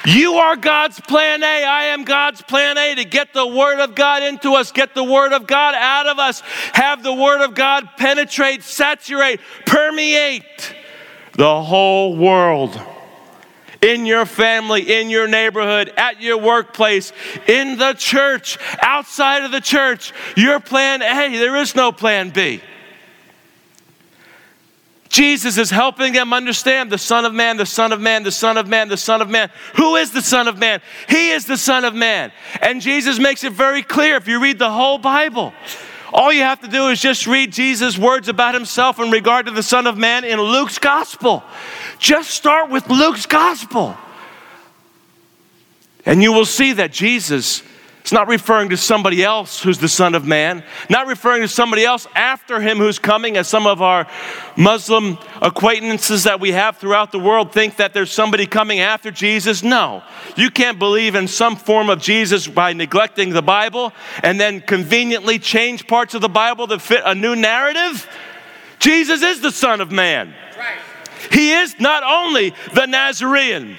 You 0.06 0.34
are 0.34 0.56
God's 0.56 0.98
plan 0.98 1.42
A. 1.42 1.64
I 1.64 1.84
am 1.84 2.04
God's 2.04 2.40
plan 2.40 2.78
A 2.78 2.94
to 2.94 3.04
get 3.04 3.34
the 3.34 3.46
Word 3.46 3.80
of 3.80 3.94
God 3.94 4.22
into 4.22 4.54
us, 4.54 4.72
get 4.72 4.94
the 4.94 5.04
Word 5.04 5.32
of 5.32 5.46
God 5.46 5.74
out 5.74 6.06
of 6.06 6.18
us, 6.18 6.40
have 6.72 7.02
the 7.02 7.12
Word 7.12 7.42
of 7.42 7.54
God 7.54 7.86
penetrate, 7.98 8.62
saturate, 8.62 9.40
permeate 9.66 10.74
the 11.32 11.62
whole 11.62 12.16
world. 12.16 12.80
In 13.82 14.04
your 14.04 14.26
family, 14.26 15.00
in 15.00 15.08
your 15.08 15.26
neighborhood, 15.26 15.92
at 15.96 16.20
your 16.20 16.38
workplace, 16.38 17.12
in 17.46 17.78
the 17.78 17.94
church, 17.94 18.58
outside 18.82 19.44
of 19.44 19.52
the 19.52 19.60
church. 19.60 20.12
Your 20.36 20.60
plan 20.60 21.02
A, 21.02 21.38
there 21.38 21.56
is 21.56 21.74
no 21.74 21.90
plan 21.90 22.30
B. 22.30 22.60
Jesus 25.10 25.58
is 25.58 25.70
helping 25.70 26.12
them 26.12 26.32
understand 26.32 26.90
the 26.90 26.96
Son 26.96 27.24
of 27.24 27.34
Man, 27.34 27.56
the 27.56 27.66
Son 27.66 27.92
of 27.92 28.00
Man, 28.00 28.22
the 28.22 28.30
Son 28.30 28.56
of 28.56 28.68
Man, 28.68 28.88
the 28.88 28.96
Son 28.96 29.20
of 29.20 29.28
Man. 29.28 29.50
Who 29.74 29.96
is 29.96 30.12
the 30.12 30.22
Son 30.22 30.46
of 30.46 30.56
Man? 30.56 30.80
He 31.08 31.30
is 31.30 31.46
the 31.46 31.56
Son 31.56 31.84
of 31.84 31.94
Man. 31.94 32.30
And 32.62 32.80
Jesus 32.80 33.18
makes 33.18 33.42
it 33.42 33.52
very 33.52 33.82
clear 33.82 34.14
if 34.14 34.28
you 34.28 34.40
read 34.40 34.60
the 34.60 34.70
whole 34.70 34.98
Bible. 34.98 35.52
All 36.12 36.32
you 36.32 36.42
have 36.42 36.60
to 36.62 36.68
do 36.68 36.88
is 36.88 37.00
just 37.00 37.26
read 37.26 37.52
Jesus' 37.52 37.96
words 37.96 38.28
about 38.28 38.54
himself 38.54 38.98
in 38.98 39.10
regard 39.10 39.46
to 39.46 39.52
the 39.52 39.62
Son 39.62 39.86
of 39.86 39.96
Man 39.96 40.24
in 40.24 40.40
Luke's 40.40 40.78
gospel. 40.78 41.44
Just 41.98 42.30
start 42.30 42.70
with 42.70 42.88
Luke's 42.88 43.26
gospel. 43.26 43.96
And 46.04 46.22
you 46.22 46.32
will 46.32 46.46
see 46.46 46.72
that 46.72 46.92
Jesus 46.92 47.62
it's 48.00 48.12
not 48.12 48.28
referring 48.28 48.70
to 48.70 48.76
somebody 48.76 49.22
else 49.22 49.62
who's 49.62 49.78
the 49.78 49.88
Son 49.88 50.14
of 50.14 50.24
Man, 50.24 50.64
not 50.88 51.06
referring 51.06 51.42
to 51.42 51.48
somebody 51.48 51.84
else 51.84 52.06
after 52.14 52.58
him 52.60 52.78
who's 52.78 52.98
coming, 52.98 53.36
as 53.36 53.46
some 53.46 53.66
of 53.66 53.82
our 53.82 54.06
Muslim 54.56 55.18
acquaintances 55.42 56.24
that 56.24 56.40
we 56.40 56.52
have 56.52 56.78
throughout 56.78 57.12
the 57.12 57.18
world 57.18 57.52
think 57.52 57.76
that 57.76 57.92
there's 57.92 58.10
somebody 58.10 58.46
coming 58.46 58.80
after 58.80 59.10
Jesus. 59.10 59.62
No, 59.62 60.02
you 60.34 60.50
can't 60.50 60.78
believe 60.78 61.14
in 61.14 61.28
some 61.28 61.56
form 61.56 61.90
of 61.90 62.00
Jesus 62.00 62.48
by 62.48 62.72
neglecting 62.72 63.30
the 63.30 63.42
Bible 63.42 63.92
and 64.22 64.40
then 64.40 64.62
conveniently 64.62 65.38
change 65.38 65.86
parts 65.86 66.14
of 66.14 66.22
the 66.22 66.28
Bible 66.28 66.66
to 66.68 66.78
fit 66.78 67.02
a 67.04 67.14
new 67.14 67.36
narrative. 67.36 68.08
Jesus 68.78 69.22
is 69.22 69.42
the 69.42 69.52
Son 69.52 69.82
of 69.82 69.92
Man. 69.92 70.34
He 71.30 71.52
is 71.52 71.78
not 71.78 72.02
only 72.02 72.54
the 72.74 72.86
Nazarene. 72.86 73.76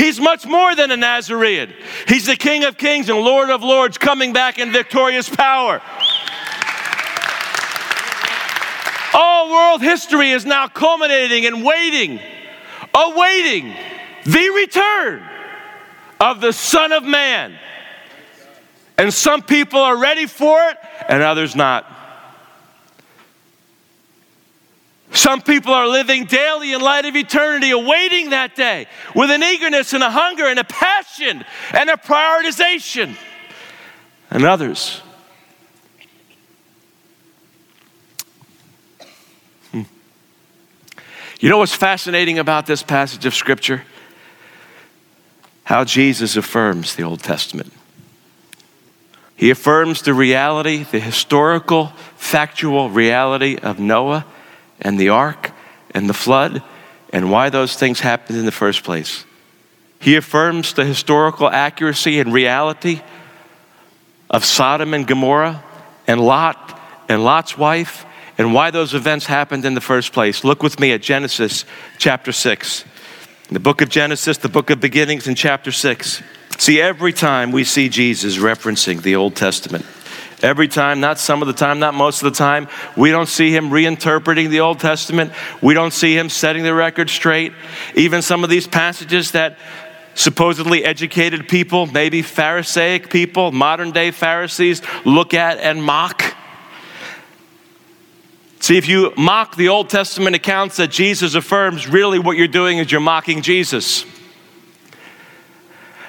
He's 0.00 0.18
much 0.18 0.46
more 0.46 0.74
than 0.74 0.90
a 0.90 0.96
Nazarene. 0.96 1.74
He's 2.08 2.24
the 2.24 2.34
King 2.34 2.64
of 2.64 2.78
Kings 2.78 3.10
and 3.10 3.18
Lord 3.18 3.50
of 3.50 3.62
Lords 3.62 3.98
coming 3.98 4.32
back 4.32 4.58
in 4.58 4.72
victorious 4.72 5.28
power. 5.28 5.82
All 9.12 9.50
world 9.50 9.82
history 9.82 10.30
is 10.30 10.46
now 10.46 10.68
culminating 10.68 11.44
and 11.44 11.62
waiting, 11.62 12.18
awaiting 12.94 13.74
the 14.24 14.50
return 14.56 15.22
of 16.18 16.40
the 16.40 16.54
Son 16.54 16.92
of 16.92 17.04
Man. 17.04 17.58
And 18.96 19.12
some 19.12 19.42
people 19.42 19.80
are 19.80 19.98
ready 19.98 20.24
for 20.24 20.62
it 20.70 20.78
and 21.10 21.22
others 21.22 21.54
not. 21.54 21.99
Some 25.12 25.42
people 25.42 25.74
are 25.74 25.88
living 25.88 26.24
daily 26.26 26.72
in 26.72 26.80
light 26.80 27.04
of 27.04 27.16
eternity, 27.16 27.70
awaiting 27.70 28.30
that 28.30 28.54
day 28.54 28.86
with 29.14 29.30
an 29.30 29.42
eagerness 29.42 29.92
and 29.92 30.04
a 30.04 30.10
hunger 30.10 30.46
and 30.46 30.58
a 30.58 30.64
passion 30.64 31.44
and 31.72 31.90
a 31.90 31.96
prioritization. 31.96 33.16
And 34.30 34.44
others, 34.44 35.02
hmm. 39.72 39.82
you 41.40 41.48
know 41.48 41.58
what's 41.58 41.74
fascinating 41.74 42.38
about 42.38 42.66
this 42.66 42.84
passage 42.84 43.26
of 43.26 43.34
Scripture? 43.34 43.82
How 45.64 45.82
Jesus 45.82 46.36
affirms 46.36 46.94
the 46.94 47.02
Old 47.02 47.20
Testament. 47.20 47.72
He 49.34 49.50
affirms 49.50 50.02
the 50.02 50.14
reality, 50.14 50.84
the 50.84 51.00
historical, 51.00 51.86
factual 52.14 52.90
reality 52.90 53.56
of 53.60 53.80
Noah 53.80 54.24
and 54.80 54.98
the 54.98 55.10
ark 55.10 55.52
and 55.92 56.08
the 56.08 56.14
flood 56.14 56.62
and 57.12 57.30
why 57.30 57.50
those 57.50 57.76
things 57.76 58.00
happened 58.00 58.38
in 58.38 58.46
the 58.46 58.52
first 58.52 58.84
place. 58.84 59.24
He 60.00 60.16
affirms 60.16 60.72
the 60.72 60.84
historical 60.84 61.48
accuracy 61.48 62.20
and 62.20 62.32
reality 62.32 63.02
of 64.30 64.44
Sodom 64.44 64.94
and 64.94 65.06
Gomorrah 65.06 65.62
and 66.06 66.20
Lot 66.20 66.80
and 67.08 67.24
Lot's 67.24 67.58
wife 67.58 68.06
and 68.38 68.54
why 68.54 68.70
those 68.70 68.94
events 68.94 69.26
happened 69.26 69.64
in 69.64 69.74
the 69.74 69.80
first 69.80 70.12
place. 70.12 70.44
Look 70.44 70.62
with 70.62 70.80
me 70.80 70.92
at 70.92 71.02
Genesis 71.02 71.64
chapter 71.98 72.32
6. 72.32 72.84
The 73.50 73.60
book 73.60 73.82
of 73.82 73.88
Genesis, 73.88 74.38
the 74.38 74.48
book 74.48 74.70
of 74.70 74.80
beginnings 74.80 75.26
in 75.26 75.34
chapter 75.34 75.72
6. 75.72 76.22
See, 76.56 76.80
every 76.80 77.12
time 77.12 77.52
we 77.52 77.64
see 77.64 77.88
Jesus 77.88 78.38
referencing 78.38 79.02
the 79.02 79.16
Old 79.16 79.34
Testament, 79.34 79.84
Every 80.42 80.68
time, 80.68 81.00
not 81.00 81.18
some 81.18 81.42
of 81.42 81.48
the 81.48 81.54
time, 81.54 81.78
not 81.78 81.94
most 81.94 82.22
of 82.22 82.32
the 82.32 82.36
time. 82.36 82.68
We 82.96 83.10
don't 83.10 83.28
see 83.28 83.54
him 83.54 83.70
reinterpreting 83.70 84.48
the 84.48 84.60
Old 84.60 84.80
Testament. 84.80 85.32
We 85.60 85.74
don't 85.74 85.92
see 85.92 86.16
him 86.16 86.30
setting 86.30 86.62
the 86.62 86.74
record 86.74 87.10
straight. 87.10 87.52
Even 87.94 88.22
some 88.22 88.42
of 88.42 88.48
these 88.50 88.66
passages 88.66 89.32
that 89.32 89.58
supposedly 90.14 90.84
educated 90.84 91.48
people, 91.48 91.86
maybe 91.86 92.22
Pharisaic 92.22 93.10
people, 93.10 93.52
modern 93.52 93.90
day 93.90 94.10
Pharisees, 94.10 94.82
look 95.04 95.34
at 95.34 95.58
and 95.58 95.82
mock. 95.82 96.22
See, 98.60 98.76
if 98.76 98.88
you 98.88 99.12
mock 99.16 99.56
the 99.56 99.68
Old 99.68 99.88
Testament 99.88 100.36
accounts 100.36 100.76
that 100.76 100.90
Jesus 100.90 101.34
affirms, 101.34 101.88
really 101.88 102.18
what 102.18 102.36
you're 102.36 102.48
doing 102.48 102.78
is 102.78 102.92
you're 102.92 103.00
mocking 103.00 103.42
Jesus. 103.42 104.04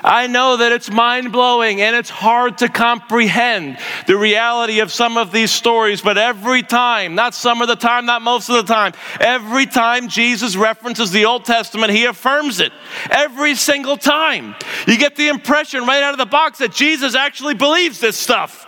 I 0.03 0.27
know 0.27 0.58
that 0.58 0.72
it's 0.72 0.89
mind 0.89 1.31
blowing 1.31 1.81
and 1.81 1.96
it's 1.96 2.10
hard 2.10 2.58
to 2.60 2.70
comprehend 2.70 3.77
the 4.08 4.17
reality 4.17 4.79
of 4.79 4.91
some 4.91 5.17
of 5.17 5.31
these 5.31 5.51
stories, 5.51 6.01
but 6.01 6.17
every 6.17 6.63
time, 6.63 7.15
not 7.15 7.36
some 7.36 7.62
of 7.62 7.67
the 7.67 7.75
time, 7.75 8.05
not 8.05 8.22
most 8.22 8.50
of 8.50 8.55
the 8.55 8.74
time, 8.74 8.93
every 9.20 9.65
time 9.65 10.08
Jesus 10.08 10.55
references 10.55 11.12
the 11.12 11.25
Old 11.25 11.46
Testament, 11.46 11.91
he 11.91 12.05
affirms 12.05 12.60
it. 12.60 12.72
Every 13.10 13.55
single 13.55 13.98
time. 13.98 14.55
You 14.88 14.98
get 14.98 15.15
the 15.15 15.27
impression 15.27 15.86
right 15.86 16.01
out 16.01 16.13
of 16.13 16.17
the 16.17 16.25
box 16.25 16.60
that 16.60 16.72
Jesus 16.72 17.15
actually 17.15 17.53
believes 17.53 18.00
this 18.00 18.17
stuff. 18.17 18.67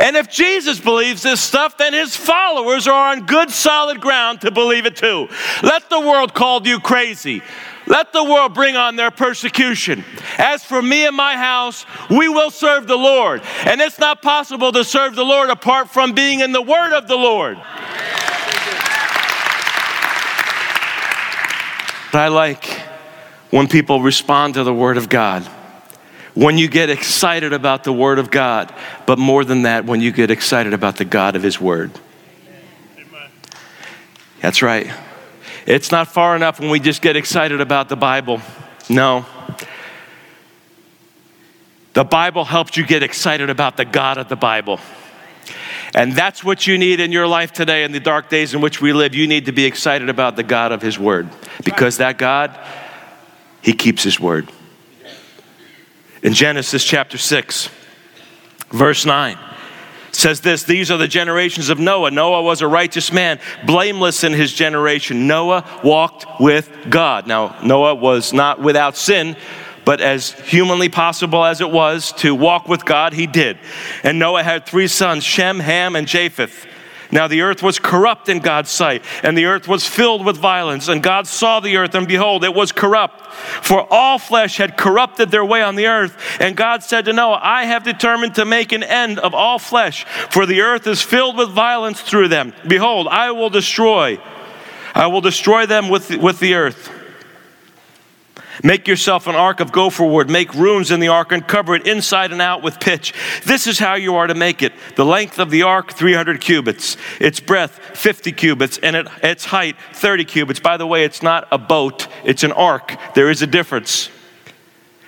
And 0.00 0.16
if 0.16 0.30
Jesus 0.30 0.78
believes 0.78 1.22
this 1.22 1.40
stuff, 1.40 1.78
then 1.78 1.92
his 1.92 2.14
followers 2.14 2.86
are 2.86 3.12
on 3.12 3.26
good, 3.26 3.50
solid 3.50 4.00
ground 4.00 4.42
to 4.42 4.50
believe 4.50 4.86
it 4.86 4.96
too. 4.96 5.28
Let 5.62 5.88
the 5.88 6.00
world 6.00 6.34
call 6.34 6.66
you 6.66 6.78
crazy. 6.78 7.42
Let 7.88 8.12
the 8.12 8.22
world 8.22 8.52
bring 8.52 8.76
on 8.76 8.96
their 8.96 9.10
persecution. 9.10 10.04
As 10.36 10.62
for 10.62 10.80
me 10.82 11.06
and 11.06 11.16
my 11.16 11.36
house, 11.36 11.86
we 12.10 12.28
will 12.28 12.50
serve 12.50 12.86
the 12.86 12.96
Lord. 12.96 13.42
And 13.64 13.80
it's 13.80 13.98
not 13.98 14.20
possible 14.20 14.72
to 14.72 14.84
serve 14.84 15.14
the 15.14 15.24
Lord 15.24 15.48
apart 15.48 15.88
from 15.88 16.12
being 16.12 16.40
in 16.40 16.52
the 16.52 16.62
word 16.62 16.92
of 16.92 17.08
the 17.08 17.16
Lord. 17.16 17.56
But 22.12 22.20
I 22.20 22.28
like 22.28 22.64
when 23.50 23.68
people 23.68 24.02
respond 24.02 24.54
to 24.54 24.64
the 24.64 24.74
word 24.74 24.96
of 24.98 25.08
God. 25.08 25.42
When 26.34 26.56
you 26.56 26.68
get 26.68 26.90
excited 26.90 27.52
about 27.52 27.84
the 27.84 27.92
word 27.92 28.18
of 28.18 28.30
God, 28.30 28.72
but 29.06 29.18
more 29.18 29.44
than 29.44 29.62
that, 29.62 29.86
when 29.86 30.00
you 30.00 30.12
get 30.12 30.30
excited 30.30 30.72
about 30.72 30.96
the 30.96 31.04
God 31.04 31.36
of 31.36 31.42
his 31.42 31.60
word. 31.60 31.90
That's 34.40 34.62
right. 34.62 34.88
It's 35.68 35.92
not 35.92 36.08
far 36.08 36.34
enough 36.34 36.60
when 36.60 36.70
we 36.70 36.80
just 36.80 37.02
get 37.02 37.14
excited 37.14 37.60
about 37.60 37.90
the 37.90 37.96
Bible. 37.96 38.40
No. 38.88 39.26
The 41.92 42.04
Bible 42.04 42.46
helps 42.46 42.78
you 42.78 42.86
get 42.86 43.02
excited 43.02 43.50
about 43.50 43.76
the 43.76 43.84
God 43.84 44.16
of 44.16 44.30
the 44.30 44.36
Bible. 44.36 44.80
And 45.94 46.14
that's 46.14 46.42
what 46.42 46.66
you 46.66 46.78
need 46.78 47.00
in 47.00 47.12
your 47.12 47.26
life 47.26 47.52
today 47.52 47.84
in 47.84 47.92
the 47.92 48.00
dark 48.00 48.30
days 48.30 48.54
in 48.54 48.62
which 48.62 48.80
we 48.80 48.94
live. 48.94 49.14
You 49.14 49.26
need 49.26 49.44
to 49.44 49.52
be 49.52 49.66
excited 49.66 50.08
about 50.08 50.36
the 50.36 50.42
God 50.42 50.72
of 50.72 50.80
His 50.80 50.98
Word 50.98 51.28
because 51.62 51.98
that 51.98 52.16
God, 52.16 52.58
He 53.60 53.74
keeps 53.74 54.02
His 54.02 54.18
Word. 54.18 54.50
In 56.22 56.32
Genesis 56.32 56.82
chapter 56.82 57.18
6, 57.18 57.68
verse 58.70 59.04
9, 59.04 59.36
says 60.12 60.40
this 60.40 60.64
These 60.64 60.90
are 60.90 60.98
the 60.98 61.08
generations 61.08 61.68
of 61.70 61.78
Noah. 61.78 62.10
Noah 62.10 62.42
was 62.42 62.60
a 62.60 62.68
righteous 62.68 63.12
man, 63.12 63.40
blameless 63.66 64.24
in 64.24 64.32
his 64.32 64.52
generation. 64.52 65.26
Noah 65.26 65.64
walked 65.84 66.26
with 66.40 66.70
God. 66.88 67.26
Now, 67.26 67.56
Noah 67.62 67.94
was 67.94 68.32
not 68.32 68.60
without 68.60 68.96
sin, 68.96 69.36
but 69.84 70.00
as 70.00 70.32
humanly 70.32 70.88
possible 70.88 71.44
as 71.44 71.60
it 71.60 71.70
was 71.70 72.12
to 72.12 72.34
walk 72.34 72.68
with 72.68 72.84
God, 72.84 73.12
he 73.12 73.26
did. 73.26 73.58
And 74.02 74.18
Noah 74.18 74.42
had 74.42 74.66
three 74.66 74.88
sons 74.88 75.24
Shem, 75.24 75.60
Ham, 75.60 75.96
and 75.96 76.06
Japheth. 76.06 76.66
Now 77.10 77.26
the 77.26 77.40
earth 77.40 77.62
was 77.62 77.78
corrupt 77.78 78.28
in 78.28 78.40
God's 78.40 78.70
sight, 78.70 79.02
and 79.22 79.36
the 79.36 79.46
earth 79.46 79.66
was 79.66 79.86
filled 79.86 80.24
with 80.24 80.36
violence. 80.36 80.88
And 80.88 81.02
God 81.02 81.26
saw 81.26 81.60
the 81.60 81.76
earth, 81.76 81.94
and 81.94 82.06
behold, 82.06 82.44
it 82.44 82.54
was 82.54 82.72
corrupt, 82.72 83.32
for 83.32 83.86
all 83.90 84.18
flesh 84.18 84.58
had 84.58 84.76
corrupted 84.76 85.30
their 85.30 85.44
way 85.44 85.62
on 85.62 85.76
the 85.76 85.86
earth. 85.86 86.16
And 86.40 86.56
God 86.56 86.82
said 86.82 87.06
to 87.06 87.12
Noah, 87.12 87.40
I 87.42 87.64
have 87.64 87.84
determined 87.84 88.34
to 88.34 88.44
make 88.44 88.72
an 88.72 88.82
end 88.82 89.18
of 89.18 89.34
all 89.34 89.58
flesh, 89.58 90.04
for 90.30 90.44
the 90.44 90.60
earth 90.60 90.86
is 90.86 91.00
filled 91.00 91.36
with 91.36 91.48
violence 91.50 92.00
through 92.00 92.28
them. 92.28 92.52
Behold, 92.66 93.08
I 93.08 93.30
will 93.30 93.50
destroy, 93.50 94.18
I 94.94 95.06
will 95.06 95.22
destroy 95.22 95.66
them 95.66 95.88
with, 95.88 96.14
with 96.16 96.40
the 96.40 96.54
earth. 96.54 96.97
Make 98.62 98.88
yourself 98.88 99.26
an 99.26 99.34
ark 99.34 99.60
of 99.60 99.72
gopher 99.72 100.04
wood. 100.04 100.28
Make 100.28 100.54
rooms 100.54 100.90
in 100.90 101.00
the 101.00 101.08
ark 101.08 101.32
and 101.32 101.46
cover 101.46 101.74
it 101.74 101.86
inside 101.86 102.32
and 102.32 102.42
out 102.42 102.62
with 102.62 102.80
pitch. 102.80 103.14
This 103.44 103.66
is 103.66 103.78
how 103.78 103.94
you 103.94 104.16
are 104.16 104.26
to 104.26 104.34
make 104.34 104.62
it. 104.62 104.72
The 104.96 105.04
length 105.04 105.38
of 105.38 105.50
the 105.50 105.62
ark, 105.62 105.92
300 105.92 106.40
cubits. 106.40 106.96
Its 107.20 107.40
breadth, 107.40 107.78
50 107.96 108.32
cubits. 108.32 108.78
And 108.78 108.96
it, 108.96 109.06
its 109.22 109.44
height, 109.44 109.76
30 109.92 110.24
cubits. 110.24 110.60
By 110.60 110.76
the 110.76 110.86
way, 110.86 111.04
it's 111.04 111.22
not 111.22 111.46
a 111.52 111.58
boat, 111.58 112.08
it's 112.24 112.42
an 112.42 112.52
ark. 112.52 112.96
There 113.14 113.30
is 113.30 113.42
a 113.42 113.46
difference. 113.46 114.10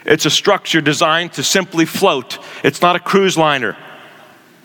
It's 0.05 0.27
a 0.27 0.31
structure 0.31 0.81
designed 0.81 1.35
to 1.35 1.43
simply 1.43 1.85
float. 1.85 2.39
It's 2.65 2.81
not 2.81 2.97
a 2.97 3.01
cruise 3.01 3.37
liner, 3.37 3.77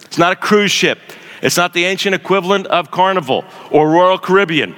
it's 0.06 0.18
not 0.18 0.32
a 0.32 0.36
cruise 0.36 0.72
ship. 0.72 1.00
It's 1.42 1.58
not 1.58 1.74
the 1.74 1.86
ancient 1.86 2.16
equivalent 2.16 2.66
of 2.68 2.90
Carnival 2.90 3.46
or 3.70 3.90
Royal 3.90 4.18
Caribbean. 4.18 4.76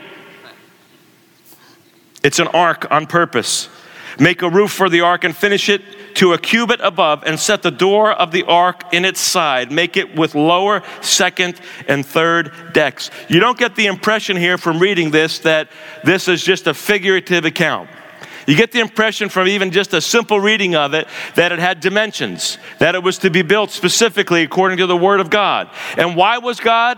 It's 2.24 2.40
an 2.40 2.48
ark 2.48 2.88
on 2.92 3.06
purpose. 3.06 3.70
Make 4.20 4.42
a 4.42 4.50
roof 4.50 4.72
for 4.72 4.90
the 4.90 5.02
ark 5.02 5.24
and 5.24 5.36
finish 5.36 5.70
it 5.70 5.82
to 6.16 6.34
a 6.34 6.38
cubit 6.40 6.80
above, 6.82 7.24
and 7.28 7.40
set 7.40 7.62
the 7.62 7.70
door 7.70 8.12
of 8.12 8.32
the 8.32 8.44
ark 8.46 8.92
in 8.92 9.06
its 9.06 9.20
side. 9.20 9.72
Make 9.72 9.98
it 9.98 10.16
with 10.16 10.34
lower, 10.34 10.82
second, 11.02 11.62
and 11.88 12.04
third 12.04 12.52
decks. 12.74 13.12
You 13.28 13.40
don't 13.40 13.58
get 13.58 13.76
the 13.76 13.86
impression 13.86 14.36
here 14.36 14.58
from 14.58 14.80
reading 14.80 15.12
this 15.12 15.38
that 15.40 15.70
this 16.04 16.28
is 16.28 16.44
just 16.44 16.66
a 16.66 16.74
figurative 16.74 17.46
account. 17.46 17.88
You 18.48 18.56
get 18.56 18.72
the 18.72 18.80
impression 18.80 19.30
from 19.30 19.48
even 19.48 19.70
just 19.70 19.94
a 19.94 20.02
simple 20.02 20.40
reading 20.40 20.74
of 20.74 20.96
it 20.96 21.08
that 21.36 21.52
it 21.52 21.60
had 21.60 21.82
dimensions, 21.82 22.58
that 22.80 22.96
it 22.96 23.04
was 23.04 23.20
to 23.20 23.30
be 23.30 23.44
built 23.44 23.70
specifically 23.70 24.42
according 24.42 24.80
to 24.80 24.88
the 24.88 24.98
Word 24.98 25.20
of 25.20 25.30
God. 25.30 25.70
And 25.98 26.16
why 26.16 26.40
was 26.40 26.60
God 26.60 26.98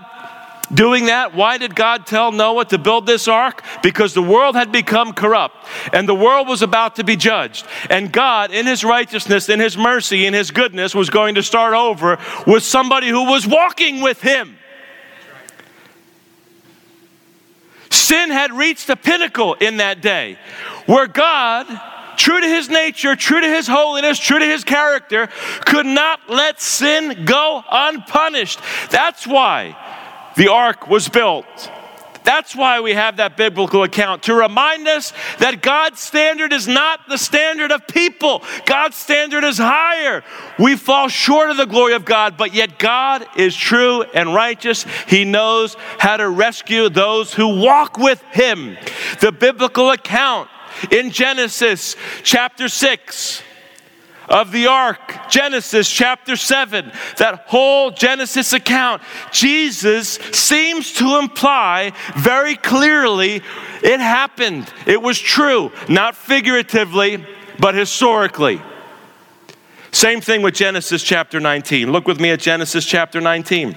doing 0.74 1.06
that? 1.06 1.36
Why 1.36 1.58
did 1.58 1.76
God 1.76 2.06
tell 2.06 2.32
Noah 2.32 2.66
to 2.66 2.78
build 2.78 3.06
this 3.06 3.28
ark? 3.28 3.64
Because 3.82 4.14
the 4.14 4.22
world 4.24 4.56
had 4.56 4.72
become 4.72 5.14
corrupt 5.14 5.56
and 5.94 6.08
the 6.08 6.16
world 6.16 6.48
was 6.48 6.62
about 6.62 6.96
to 6.98 7.04
be 7.04 7.16
judged. 7.16 7.66
And 7.90 8.12
God, 8.12 8.52
in 8.52 8.66
His 8.66 8.84
righteousness, 8.84 9.50
in 9.50 9.60
His 9.60 9.78
mercy, 9.78 10.26
in 10.26 10.34
His 10.34 10.52
goodness, 10.52 10.94
was 10.94 11.10
going 11.10 11.36
to 11.36 11.44
start 11.44 11.74
over 11.74 12.18
with 12.46 12.64
somebody 12.64 13.10
who 13.10 13.26
was 13.26 13.48
walking 13.48 14.02
with 14.02 14.22
Him. 14.22 14.58
Sin 17.92 18.30
had 18.30 18.52
reached 18.54 18.90
a 18.90 18.96
pinnacle 18.96 19.56
in 19.56 19.78
that 19.78 20.02
day 20.02 20.38
where 20.86 21.08
God, 21.08 21.68
true 22.18 22.40
to 22.40 22.48
his 22.48 22.70
nature, 22.70 23.16
true 23.16 23.42
to 23.42 23.48
his 23.48 23.68
holiness, 23.68 24.20
true 24.20 24.40
to 24.40 24.46
his 24.46 24.64
character, 24.64 25.30
could 25.66 25.86
not 25.86 26.30
let 26.30 26.60
sin 26.62 27.26
go 27.26 27.64
unpunished. 27.72 28.60
That's 28.90 29.26
why 29.26 29.76
the 30.40 30.48
ark 30.48 30.88
was 30.88 31.10
built. 31.10 31.70
That's 32.24 32.56
why 32.56 32.80
we 32.80 32.94
have 32.94 33.18
that 33.18 33.36
biblical 33.36 33.84
account 33.84 34.24
to 34.24 34.34
remind 34.34 34.88
us 34.88 35.12
that 35.40 35.62
God's 35.62 36.00
standard 36.00 36.54
is 36.54 36.66
not 36.66 37.02
the 37.10 37.18
standard 37.18 37.74
of 37.74 37.86
people. 37.88 38.42
God's 38.66 38.96
standard 38.96 39.44
is 39.44 39.58
higher. 39.58 40.24
We 40.58 40.78
fall 40.78 41.10
short 41.10 41.50
of 41.50 41.58
the 41.58 41.66
glory 41.66 41.94
of 41.94 42.06
God, 42.06 42.38
but 42.38 42.54
yet 42.54 42.80
God 42.80 43.28
is 43.36 43.54
true 43.54 44.04
and 44.14 44.34
righteous. 44.34 44.86
He 45.10 45.26
knows 45.26 45.76
how 45.98 46.16
to 46.16 46.30
rescue 46.30 46.88
those 46.88 47.34
who 47.34 47.62
walk 47.62 47.98
with 47.98 48.22
Him. 48.32 48.78
The 49.20 49.34
biblical 49.34 49.92
account 49.92 50.50
in 50.90 51.12
Genesis 51.12 51.98
chapter 52.24 52.70
6 52.70 53.44
of 54.30 54.52
the 54.52 54.68
ark, 54.68 55.00
Genesis 55.30 55.90
chapter 55.90 56.36
7, 56.36 56.92
that 57.18 57.46
whole 57.48 57.92
Genesis 57.92 58.54
account, 58.54 59.02
Jesus 59.32 60.14
seems 60.32 60.94
to 60.94 61.18
imply 61.18 61.92
very 62.16 62.56
clearly 62.56 63.42
it 63.82 64.00
happened. 64.00 64.72
It 64.86 65.02
was 65.02 65.20
true, 65.20 65.72
not 65.88 66.16
figuratively, 66.16 67.26
but 67.60 67.76
historically. 67.76 68.62
Same 69.92 70.22
thing 70.22 70.44
with 70.44 70.54
Genesis 70.54 71.02
chapter 71.02 71.40
19. 71.40 71.92
Look 71.92 72.08
with 72.08 72.20
me 72.20 72.30
at 72.30 72.40
Genesis 72.40 72.86
chapter 72.86 73.20
19. 73.20 73.76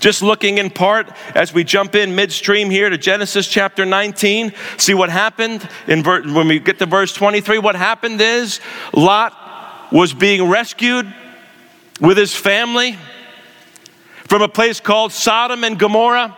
Just 0.00 0.22
looking 0.22 0.58
in 0.58 0.70
part 0.70 1.10
as 1.34 1.52
we 1.52 1.64
jump 1.64 1.94
in 1.94 2.14
midstream 2.14 2.70
here 2.70 2.90
to 2.90 2.98
Genesis 2.98 3.46
chapter 3.48 3.84
19, 3.84 4.52
see 4.76 4.94
what 4.94 5.10
happened 5.10 5.68
in 5.86 6.02
ver- 6.02 6.22
when 6.22 6.48
we 6.48 6.58
get 6.58 6.78
to 6.78 6.86
verse 6.86 7.12
23. 7.12 7.58
What 7.58 7.76
happened 7.76 8.20
is 8.20 8.60
Lot 8.92 9.92
was 9.92 10.12
being 10.12 10.48
rescued 10.48 11.12
with 12.00 12.16
his 12.16 12.34
family 12.34 12.96
from 14.28 14.42
a 14.42 14.48
place 14.48 14.80
called 14.80 15.12
Sodom 15.12 15.64
and 15.64 15.78
Gomorrah. 15.78 16.36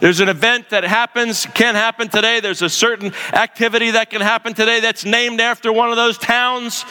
There's 0.00 0.18
an 0.18 0.28
event 0.28 0.70
that 0.70 0.82
happens, 0.82 1.46
can 1.54 1.76
happen 1.76 2.08
today. 2.08 2.40
There's 2.40 2.62
a 2.62 2.68
certain 2.68 3.12
activity 3.32 3.92
that 3.92 4.10
can 4.10 4.20
happen 4.20 4.52
today 4.52 4.80
that's 4.80 5.04
named 5.04 5.40
after 5.40 5.72
one 5.72 5.90
of 5.90 5.96
those 5.96 6.18
towns. 6.18 6.84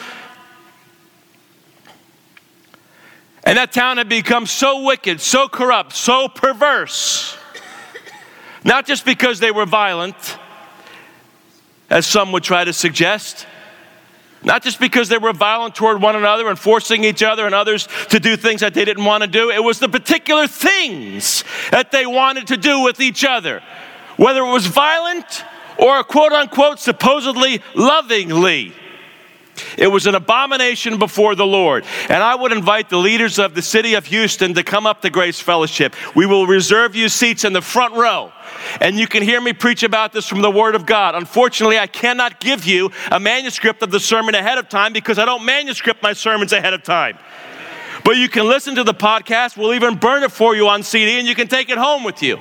And 3.44 3.58
that 3.58 3.72
town 3.72 3.96
had 3.96 4.08
become 4.08 4.46
so 4.46 4.84
wicked, 4.84 5.20
so 5.20 5.48
corrupt, 5.48 5.94
so 5.94 6.28
perverse. 6.28 7.36
Not 8.64 8.86
just 8.86 9.04
because 9.04 9.40
they 9.40 9.50
were 9.50 9.66
violent, 9.66 10.38
as 11.90 12.06
some 12.06 12.32
would 12.32 12.44
try 12.44 12.64
to 12.64 12.72
suggest, 12.72 13.46
not 14.44 14.62
just 14.62 14.80
because 14.80 15.08
they 15.08 15.18
were 15.18 15.32
violent 15.32 15.74
toward 15.74 16.00
one 16.00 16.16
another 16.16 16.48
and 16.48 16.58
forcing 16.58 17.04
each 17.04 17.22
other 17.22 17.46
and 17.46 17.54
others 17.54 17.88
to 18.10 18.18
do 18.18 18.36
things 18.36 18.60
that 18.60 18.74
they 18.74 18.84
didn't 18.84 19.04
want 19.04 19.22
to 19.22 19.28
do. 19.28 19.50
It 19.50 19.62
was 19.62 19.78
the 19.78 19.88
particular 19.88 20.46
things 20.46 21.44
that 21.70 21.92
they 21.92 22.06
wanted 22.06 22.48
to 22.48 22.56
do 22.56 22.80
with 22.80 23.00
each 23.00 23.24
other, 23.24 23.62
whether 24.16 24.40
it 24.40 24.50
was 24.50 24.66
violent 24.66 25.44
or 25.78 26.02
quote 26.04 26.32
unquote 26.32 26.78
supposedly 26.78 27.62
lovingly. 27.74 28.72
It 29.76 29.88
was 29.88 30.06
an 30.06 30.14
abomination 30.14 30.98
before 30.98 31.34
the 31.34 31.46
Lord. 31.46 31.84
And 32.08 32.22
I 32.22 32.34
would 32.34 32.52
invite 32.52 32.88
the 32.88 32.98
leaders 32.98 33.38
of 33.38 33.54
the 33.54 33.62
city 33.62 33.94
of 33.94 34.06
Houston 34.06 34.54
to 34.54 34.62
come 34.62 34.86
up 34.86 35.02
to 35.02 35.10
Grace 35.10 35.40
Fellowship. 35.40 35.94
We 36.14 36.26
will 36.26 36.46
reserve 36.46 36.94
you 36.94 37.08
seats 37.08 37.44
in 37.44 37.52
the 37.52 37.62
front 37.62 37.94
row. 37.94 38.32
And 38.80 38.98
you 38.98 39.06
can 39.06 39.22
hear 39.22 39.40
me 39.40 39.52
preach 39.52 39.82
about 39.82 40.12
this 40.12 40.26
from 40.26 40.42
the 40.42 40.50
Word 40.50 40.74
of 40.74 40.86
God. 40.86 41.14
Unfortunately, 41.14 41.78
I 41.78 41.86
cannot 41.86 42.40
give 42.40 42.64
you 42.64 42.90
a 43.10 43.18
manuscript 43.18 43.82
of 43.82 43.90
the 43.90 44.00
sermon 44.00 44.34
ahead 44.34 44.58
of 44.58 44.68
time 44.68 44.92
because 44.92 45.18
I 45.18 45.24
don't 45.24 45.44
manuscript 45.44 46.02
my 46.02 46.12
sermons 46.12 46.52
ahead 46.52 46.74
of 46.74 46.82
time. 46.82 47.18
But 48.04 48.16
you 48.16 48.28
can 48.28 48.48
listen 48.48 48.74
to 48.76 48.84
the 48.84 48.94
podcast. 48.94 49.56
We'll 49.56 49.74
even 49.74 49.96
burn 49.96 50.22
it 50.22 50.32
for 50.32 50.56
you 50.56 50.68
on 50.68 50.82
CD 50.82 51.18
and 51.18 51.28
you 51.28 51.34
can 51.34 51.48
take 51.48 51.70
it 51.70 51.78
home 51.78 52.04
with 52.04 52.22
you. 52.22 52.38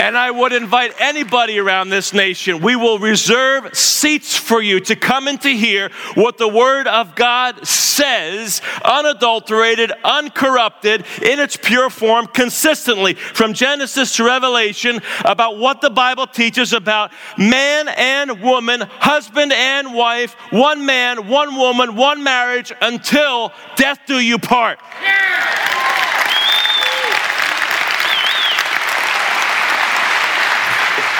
And 0.00 0.16
I 0.16 0.30
would 0.30 0.54
invite 0.54 0.94
anybody 0.98 1.58
around 1.58 1.90
this 1.90 2.14
nation, 2.14 2.62
we 2.62 2.74
will 2.74 2.98
reserve 2.98 3.76
seats 3.76 4.34
for 4.34 4.62
you 4.62 4.80
to 4.80 4.96
come 4.96 5.28
and 5.28 5.38
to 5.42 5.50
hear 5.50 5.90
what 6.14 6.38
the 6.38 6.48
Word 6.48 6.86
of 6.86 7.14
God 7.14 7.66
says, 7.66 8.62
unadulterated, 8.82 9.92
uncorrupted, 10.02 11.04
in 11.22 11.38
its 11.38 11.54
pure 11.54 11.90
form, 11.90 12.26
consistently 12.28 13.12
from 13.12 13.52
Genesis 13.52 14.16
to 14.16 14.24
Revelation 14.24 15.02
about 15.22 15.58
what 15.58 15.82
the 15.82 15.90
Bible 15.90 16.26
teaches 16.26 16.72
about 16.72 17.12
man 17.36 17.88
and 17.88 18.40
woman, 18.40 18.80
husband 18.80 19.52
and 19.52 19.92
wife, 19.92 20.32
one 20.48 20.86
man, 20.86 21.28
one 21.28 21.56
woman, 21.56 21.94
one 21.94 22.22
marriage 22.22 22.72
until 22.80 23.52
death 23.76 23.98
do 24.06 24.18
you 24.18 24.38
part. 24.38 24.78
Yeah. 25.02 25.99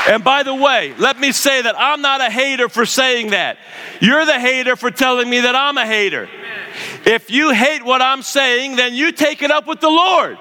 And 0.09 0.25
by 0.25 0.43
the 0.43 0.55
way, 0.55 0.95
let 0.99 1.19
me 1.19 1.33
say 1.33 1.63
that 1.63 1.79
I'm 1.79 2.01
not 2.01 2.21
a 2.21 2.31
hater 2.31 2.69
for 2.69 2.87
saying 2.87 3.31
that. 3.31 3.59
You're 4.01 4.25
the 4.25 4.41
hater 4.41 4.77
for 4.77 4.91
telling 4.91 5.29
me 5.29 5.41
that 5.41 5.55
I'm 5.55 5.77
a 5.77 5.87
hater. 5.87 6.29
If 7.05 7.31
you 7.31 7.51
hate 7.51 7.85
what 7.85 8.01
I'm 8.01 8.23
saying, 8.23 8.77
then 8.77 8.95
you 8.95 9.13
take 9.13 9.43
it 9.43 9.51
up 9.51 9.67
with 9.67 9.81
the 9.81 9.91
Lord. 9.91 10.39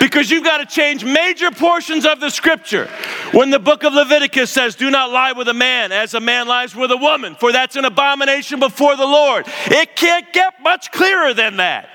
Because 0.00 0.30
you've 0.30 0.44
got 0.44 0.58
to 0.58 0.66
change 0.66 1.04
major 1.04 1.50
portions 1.50 2.04
of 2.04 2.20
the 2.20 2.30
scripture. 2.30 2.86
When 3.32 3.50
the 3.50 3.58
book 3.58 3.84
of 3.84 3.92
Leviticus 3.92 4.50
says, 4.50 4.74
Do 4.74 4.90
not 4.90 5.10
lie 5.10 5.32
with 5.32 5.48
a 5.48 5.54
man 5.54 5.92
as 5.92 6.14
a 6.14 6.20
man 6.20 6.48
lies 6.48 6.74
with 6.74 6.90
a 6.90 6.96
woman, 6.96 7.36
for 7.36 7.52
that's 7.52 7.76
an 7.76 7.84
abomination 7.84 8.58
before 8.58 8.96
the 8.96 9.06
Lord. 9.06 9.46
It 9.66 9.94
can't 9.96 10.30
get 10.32 10.54
much 10.62 10.90
clearer 10.92 11.34
than 11.34 11.56
that. 11.58 11.88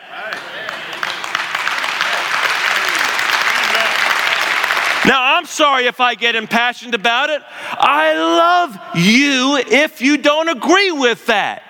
Now, 5.06 5.38
I'm 5.38 5.46
sorry 5.46 5.86
if 5.86 6.00
I 6.00 6.16
get 6.16 6.36
impassioned 6.36 6.96
about 6.96 7.30
it. 7.30 7.42
I 7.72 8.14
love 8.14 8.78
you 8.96 9.58
if 9.58 10.02
you 10.02 10.18
don't 10.18 10.50
agree 10.50 10.92
with 10.92 11.26
that. 11.28 11.64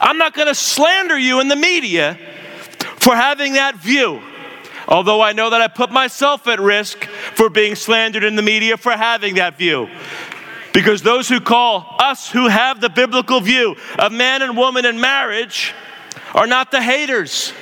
I'm 0.00 0.18
not 0.18 0.34
going 0.34 0.48
to 0.48 0.54
slander 0.54 1.18
you 1.18 1.40
in 1.40 1.48
the 1.48 1.56
media 1.56 2.16
for 2.96 3.14
having 3.14 3.54
that 3.54 3.76
view. 3.76 4.22
Although 4.88 5.20
I 5.20 5.32
know 5.32 5.50
that 5.50 5.60
I 5.60 5.68
put 5.68 5.90
myself 5.90 6.46
at 6.46 6.60
risk 6.60 7.04
for 7.04 7.48
being 7.48 7.74
slandered 7.74 8.24
in 8.24 8.36
the 8.36 8.42
media 8.42 8.76
for 8.76 8.92
having 8.92 9.36
that 9.36 9.56
view. 9.56 9.88
Because 10.72 11.02
those 11.02 11.28
who 11.28 11.40
call 11.40 11.96
us 11.98 12.30
who 12.30 12.48
have 12.48 12.80
the 12.80 12.88
biblical 12.88 13.40
view 13.40 13.76
of 13.98 14.12
man 14.12 14.42
and 14.42 14.56
woman 14.56 14.84
in 14.84 15.00
marriage 15.00 15.74
are 16.34 16.46
not 16.46 16.70
the 16.70 16.80
haters. 16.80 17.52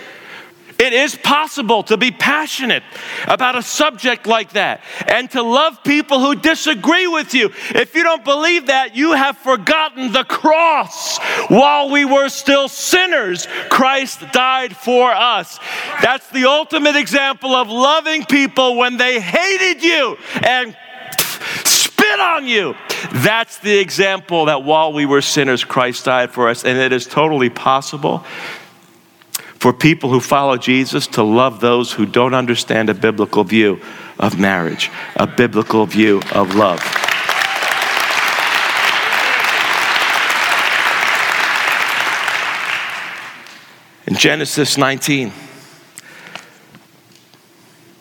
It 0.78 0.92
is 0.92 1.16
possible 1.16 1.82
to 1.84 1.96
be 1.96 2.12
passionate 2.12 2.84
about 3.26 3.56
a 3.56 3.62
subject 3.62 4.28
like 4.28 4.52
that 4.52 4.80
and 5.08 5.28
to 5.32 5.42
love 5.42 5.82
people 5.82 6.20
who 6.20 6.36
disagree 6.36 7.08
with 7.08 7.34
you. 7.34 7.50
If 7.70 7.96
you 7.96 8.04
don't 8.04 8.24
believe 8.24 8.66
that, 8.66 8.94
you 8.94 9.12
have 9.12 9.36
forgotten 9.38 10.12
the 10.12 10.22
cross. 10.22 11.18
While 11.48 11.90
we 11.90 12.04
were 12.04 12.28
still 12.28 12.68
sinners, 12.68 13.48
Christ 13.68 14.20
died 14.32 14.76
for 14.76 15.10
us. 15.10 15.58
That's 16.00 16.28
the 16.30 16.44
ultimate 16.44 16.94
example 16.94 17.56
of 17.56 17.68
loving 17.68 18.24
people 18.24 18.76
when 18.76 18.98
they 18.98 19.20
hated 19.20 19.82
you 19.82 20.16
and 20.46 20.76
spit 21.64 22.20
on 22.20 22.46
you. 22.46 22.76
That's 23.14 23.58
the 23.58 23.76
example 23.78 24.44
that 24.44 24.62
while 24.62 24.92
we 24.92 25.06
were 25.06 25.22
sinners, 25.22 25.64
Christ 25.64 26.04
died 26.04 26.30
for 26.30 26.48
us. 26.48 26.64
And 26.64 26.78
it 26.78 26.92
is 26.92 27.04
totally 27.04 27.50
possible 27.50 28.24
for 29.58 29.72
people 29.72 30.08
who 30.10 30.20
follow 30.20 30.56
Jesus 30.56 31.06
to 31.08 31.22
love 31.22 31.60
those 31.60 31.92
who 31.92 32.06
don't 32.06 32.34
understand 32.34 32.88
a 32.88 32.94
biblical 32.94 33.42
view 33.42 33.80
of 34.18 34.38
marriage, 34.38 34.90
a 35.16 35.26
biblical 35.26 35.84
view 35.84 36.22
of 36.32 36.54
love. 36.54 36.80
In 44.06 44.14
Genesis 44.14 44.78
19, 44.78 45.32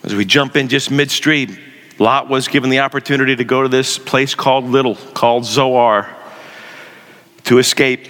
as 0.04 0.16
we 0.16 0.24
jump 0.26 0.56
in 0.56 0.68
just 0.68 0.92
midstream, 0.92 1.58
Lot 2.00 2.30
was 2.30 2.48
given 2.48 2.70
the 2.70 2.80
opportunity 2.80 3.36
to 3.36 3.44
go 3.44 3.64
to 3.64 3.68
this 3.68 3.98
place 3.98 4.36
called 4.36 4.66
Little, 4.66 4.96
called 4.96 5.44
Zoar, 5.44 6.08
to 7.46 7.58
escape 7.58 8.08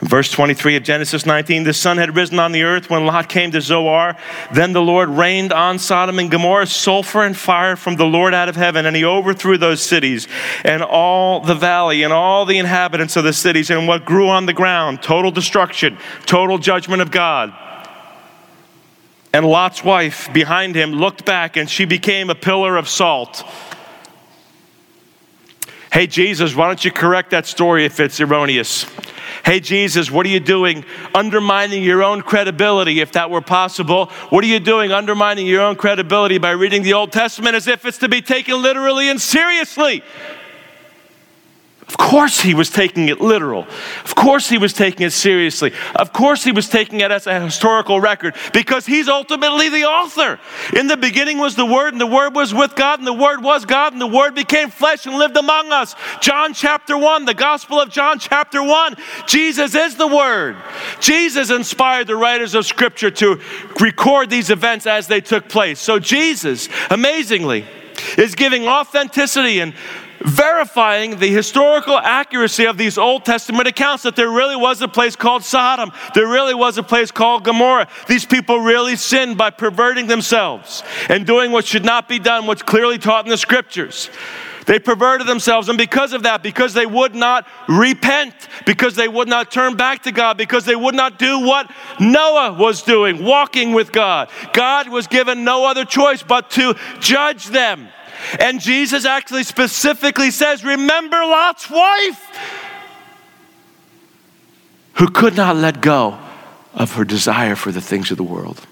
Verse 0.00 0.30
23 0.30 0.76
of 0.76 0.84
Genesis 0.84 1.26
19 1.26 1.64
the 1.64 1.74
sun 1.74 1.98
had 1.98 2.14
risen 2.14 2.38
on 2.38 2.52
the 2.52 2.62
earth 2.62 2.88
when 2.88 3.04
Lot 3.04 3.28
came 3.28 3.50
to 3.50 3.60
Zoar. 3.60 4.16
Then 4.52 4.72
the 4.72 4.80
Lord 4.80 5.08
rained 5.08 5.52
on 5.52 5.80
Sodom 5.80 6.20
and 6.20 6.30
Gomorrah 6.30 6.66
sulfur 6.66 7.24
and 7.24 7.36
fire 7.36 7.74
from 7.74 7.96
the 7.96 8.04
Lord 8.04 8.32
out 8.32 8.48
of 8.48 8.54
heaven, 8.54 8.86
and 8.86 8.94
he 8.94 9.04
overthrew 9.04 9.58
those 9.58 9.82
cities 9.82 10.28
and 10.64 10.84
all 10.84 11.40
the 11.40 11.54
valley 11.54 12.04
and 12.04 12.12
all 12.12 12.46
the 12.46 12.58
inhabitants 12.58 13.16
of 13.16 13.24
the 13.24 13.32
cities 13.32 13.70
and 13.70 13.88
what 13.88 14.04
grew 14.04 14.28
on 14.28 14.46
the 14.46 14.52
ground. 14.52 15.02
Total 15.02 15.32
destruction, 15.32 15.98
total 16.26 16.58
judgment 16.58 17.02
of 17.02 17.10
God. 17.10 17.52
And 19.32 19.44
Lot's 19.44 19.82
wife 19.82 20.32
behind 20.32 20.76
him 20.76 20.92
looked 20.92 21.24
back 21.24 21.56
and 21.56 21.68
she 21.68 21.84
became 21.84 22.30
a 22.30 22.34
pillar 22.36 22.76
of 22.76 22.88
salt. 22.88 23.42
Hey, 25.92 26.06
Jesus, 26.06 26.54
why 26.54 26.68
don't 26.68 26.84
you 26.84 26.92
correct 26.92 27.30
that 27.30 27.46
story 27.46 27.84
if 27.84 27.98
it's 27.98 28.20
erroneous? 28.20 28.86
Hey, 29.44 29.60
Jesus, 29.60 30.10
what 30.10 30.26
are 30.26 30.28
you 30.28 30.40
doing 30.40 30.84
undermining 31.14 31.82
your 31.82 32.02
own 32.02 32.22
credibility 32.22 33.00
if 33.00 33.12
that 33.12 33.30
were 33.30 33.40
possible? 33.40 34.06
What 34.30 34.44
are 34.44 34.48
you 34.48 34.60
doing 34.60 34.92
undermining 34.92 35.46
your 35.46 35.62
own 35.62 35.76
credibility 35.76 36.38
by 36.38 36.50
reading 36.50 36.82
the 36.82 36.94
Old 36.94 37.12
Testament 37.12 37.54
as 37.54 37.66
if 37.66 37.84
it's 37.84 37.98
to 37.98 38.08
be 38.08 38.22
taken 38.22 38.60
literally 38.60 39.08
and 39.08 39.20
seriously? 39.20 40.02
Of 41.88 41.96
course, 41.96 42.42
he 42.42 42.52
was 42.52 42.68
taking 42.68 43.08
it 43.08 43.18
literal. 43.18 43.66
Of 44.04 44.14
course, 44.14 44.46
he 44.46 44.58
was 44.58 44.74
taking 44.74 45.06
it 45.06 45.10
seriously. 45.10 45.72
Of 45.96 46.12
course, 46.12 46.44
he 46.44 46.52
was 46.52 46.68
taking 46.68 47.00
it 47.00 47.10
as 47.10 47.26
a 47.26 47.40
historical 47.40 47.98
record 47.98 48.34
because 48.52 48.84
he's 48.84 49.08
ultimately 49.08 49.70
the 49.70 49.84
author. 49.84 50.38
In 50.76 50.86
the 50.86 50.98
beginning 50.98 51.38
was 51.38 51.56
the 51.56 51.64
Word, 51.64 51.94
and 51.94 52.00
the 52.00 52.06
Word 52.06 52.34
was 52.34 52.52
with 52.52 52.76
God, 52.76 52.98
and 52.98 53.08
the 53.08 53.14
Word 53.14 53.42
was 53.42 53.64
God, 53.64 53.94
and 53.94 54.02
the 54.02 54.06
Word 54.06 54.34
became 54.34 54.68
flesh 54.68 55.06
and 55.06 55.16
lived 55.16 55.38
among 55.38 55.72
us. 55.72 55.94
John 56.20 56.52
chapter 56.52 56.96
1, 56.96 57.24
the 57.24 57.32
Gospel 57.32 57.80
of 57.80 57.88
John 57.88 58.18
chapter 58.18 58.62
1. 58.62 58.96
Jesus 59.26 59.74
is 59.74 59.96
the 59.96 60.06
Word. 60.06 60.56
Jesus 61.00 61.48
inspired 61.48 62.06
the 62.06 62.16
writers 62.16 62.54
of 62.54 62.66
Scripture 62.66 63.10
to 63.12 63.40
record 63.80 64.28
these 64.28 64.50
events 64.50 64.86
as 64.86 65.06
they 65.06 65.22
took 65.22 65.48
place. 65.48 65.80
So, 65.80 65.98
Jesus, 65.98 66.68
amazingly, 66.90 67.64
is 68.18 68.34
giving 68.34 68.68
authenticity 68.68 69.60
and 69.60 69.72
verifying 70.20 71.18
the 71.18 71.28
historical 71.28 71.96
accuracy 71.96 72.66
of 72.66 72.76
these 72.76 72.98
Old 72.98 73.24
Testament 73.24 73.68
accounts 73.68 74.02
that 74.02 74.16
there 74.16 74.30
really 74.30 74.56
was 74.56 74.80
a 74.82 74.88
place 74.88 75.16
called 75.16 75.44
Sodom, 75.44 75.92
there 76.14 76.26
really 76.26 76.54
was 76.54 76.78
a 76.78 76.82
place 76.82 77.10
called 77.10 77.44
Gomorrah. 77.44 77.88
These 78.06 78.26
people 78.26 78.60
really 78.60 78.96
sinned 78.96 79.38
by 79.38 79.50
perverting 79.50 80.06
themselves 80.06 80.82
and 81.08 81.26
doing 81.26 81.52
what 81.52 81.64
should 81.64 81.84
not 81.84 82.08
be 82.08 82.18
done, 82.18 82.46
what's 82.46 82.62
clearly 82.62 82.98
taught 82.98 83.24
in 83.24 83.30
the 83.30 83.36
scriptures. 83.36 84.10
They 84.68 84.78
perverted 84.78 85.26
themselves, 85.26 85.70
and 85.70 85.78
because 85.78 86.12
of 86.12 86.24
that, 86.24 86.42
because 86.42 86.74
they 86.74 86.84
would 86.84 87.14
not 87.14 87.46
repent, 87.68 88.34
because 88.66 88.94
they 88.94 89.08
would 89.08 89.26
not 89.26 89.50
turn 89.50 89.76
back 89.76 90.02
to 90.02 90.12
God, 90.12 90.36
because 90.36 90.66
they 90.66 90.76
would 90.76 90.94
not 90.94 91.18
do 91.18 91.40
what 91.40 91.70
Noah 91.98 92.52
was 92.52 92.82
doing, 92.82 93.24
walking 93.24 93.72
with 93.72 93.92
God, 93.92 94.28
God 94.52 94.90
was 94.90 95.06
given 95.06 95.42
no 95.42 95.64
other 95.64 95.86
choice 95.86 96.22
but 96.22 96.50
to 96.50 96.74
judge 97.00 97.46
them. 97.46 97.88
And 98.40 98.60
Jesus 98.60 99.04
actually 99.04 99.44
specifically 99.44 100.30
says, 100.30 100.64
Remember 100.64 101.16
Lot's 101.16 101.70
wife, 101.70 102.38
who 104.94 105.08
could 105.08 105.36
not 105.36 105.56
let 105.56 105.80
go 105.80 106.18
of 106.74 106.94
her 106.94 107.04
desire 107.04 107.56
for 107.56 107.72
the 107.72 107.80
things 107.80 108.10
of 108.10 108.16
the 108.16 108.24
world. 108.24 108.66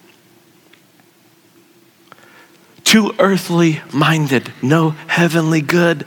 Too 2.85 3.13
earthly 3.19 3.81
minded, 3.93 4.53
no 4.63 4.91
heavenly 4.91 5.61
good. 5.61 6.07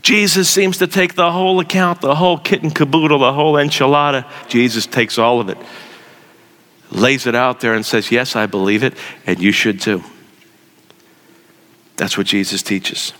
Jesus 0.00 0.50
seems 0.50 0.78
to 0.78 0.86
take 0.86 1.14
the 1.14 1.32
whole 1.32 1.60
account, 1.60 2.02
the 2.02 2.14
whole 2.14 2.38
kit 2.38 2.62
and 2.62 2.74
caboodle, 2.74 3.18
the 3.18 3.32
whole 3.32 3.54
enchilada. 3.54 4.30
Jesus 4.48 4.86
takes 4.86 5.18
all 5.18 5.40
of 5.40 5.48
it, 5.48 5.58
lays 6.90 7.26
it 7.26 7.34
out 7.34 7.60
there, 7.60 7.74
and 7.74 7.84
says, 7.84 8.12
Yes, 8.12 8.36
I 8.36 8.46
believe 8.46 8.84
it, 8.84 8.94
and 9.26 9.40
you 9.40 9.50
should 9.50 9.80
too. 9.80 10.04
That's 11.96 12.18
what 12.18 12.26
Jesus 12.26 12.62
teaches. 12.62 13.12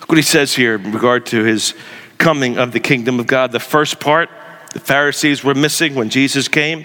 Look 0.00 0.10
what 0.10 0.18
he 0.18 0.22
says 0.22 0.54
here 0.54 0.74
in 0.74 0.92
regard 0.92 1.26
to 1.26 1.44
his 1.44 1.74
coming 2.18 2.58
of 2.58 2.72
the 2.72 2.80
kingdom 2.80 3.20
of 3.20 3.26
God. 3.26 3.52
The 3.52 3.60
first 3.60 4.00
part, 4.00 4.30
the 4.72 4.80
Pharisees 4.80 5.44
were 5.44 5.54
missing 5.54 5.94
when 5.94 6.10
Jesus 6.10 6.48
came. 6.48 6.84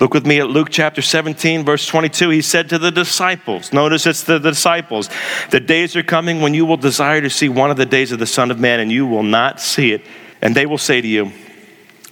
Look 0.00 0.14
with 0.14 0.26
me 0.26 0.40
at 0.40 0.48
Luke 0.48 0.68
chapter 0.70 1.02
17, 1.02 1.64
verse 1.64 1.86
22. 1.86 2.30
He 2.30 2.42
said 2.42 2.68
to 2.70 2.78
the 2.78 2.90
disciples, 2.90 3.72
notice 3.72 4.06
it's 4.06 4.24
the 4.24 4.38
disciples, 4.38 5.08
the 5.50 5.60
days 5.60 5.94
are 5.96 6.02
coming 6.02 6.40
when 6.40 6.54
you 6.54 6.66
will 6.66 6.76
desire 6.76 7.20
to 7.20 7.30
see 7.30 7.48
one 7.48 7.70
of 7.70 7.76
the 7.76 7.86
days 7.86 8.12
of 8.12 8.18
the 8.18 8.26
Son 8.26 8.50
of 8.50 8.58
Man, 8.58 8.80
and 8.80 8.90
you 8.90 9.06
will 9.06 9.22
not 9.22 9.60
see 9.60 9.92
it. 9.92 10.02
And 10.42 10.54
they 10.54 10.66
will 10.66 10.78
say 10.78 11.00
to 11.00 11.08
you, 11.08 11.32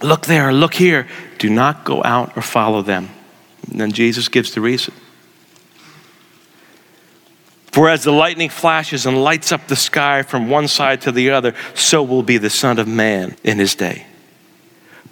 Look 0.01 0.27
there, 0.27 0.53
look 0.53 0.73
here. 0.73 1.07
Do 1.39 1.49
not 1.49 1.83
go 1.83 2.01
out 2.03 2.37
or 2.37 2.41
follow 2.41 2.81
them. 2.81 3.09
And 3.69 3.81
then 3.81 3.91
Jesus 3.91 4.29
gives 4.29 4.53
the 4.53 4.61
reason. 4.61 4.93
For 7.71 7.87
as 7.87 8.03
the 8.03 8.11
lightning 8.11 8.49
flashes 8.49 9.05
and 9.05 9.23
lights 9.23 9.51
up 9.51 9.67
the 9.67 9.75
sky 9.75 10.23
from 10.23 10.49
one 10.49 10.67
side 10.67 11.01
to 11.01 11.11
the 11.11 11.29
other, 11.29 11.53
so 11.75 12.01
will 12.01 12.23
be 12.23 12.37
the 12.37 12.49
Son 12.49 12.79
of 12.79 12.87
Man 12.87 13.35
in 13.43 13.59
his 13.59 13.75
day. 13.75 14.05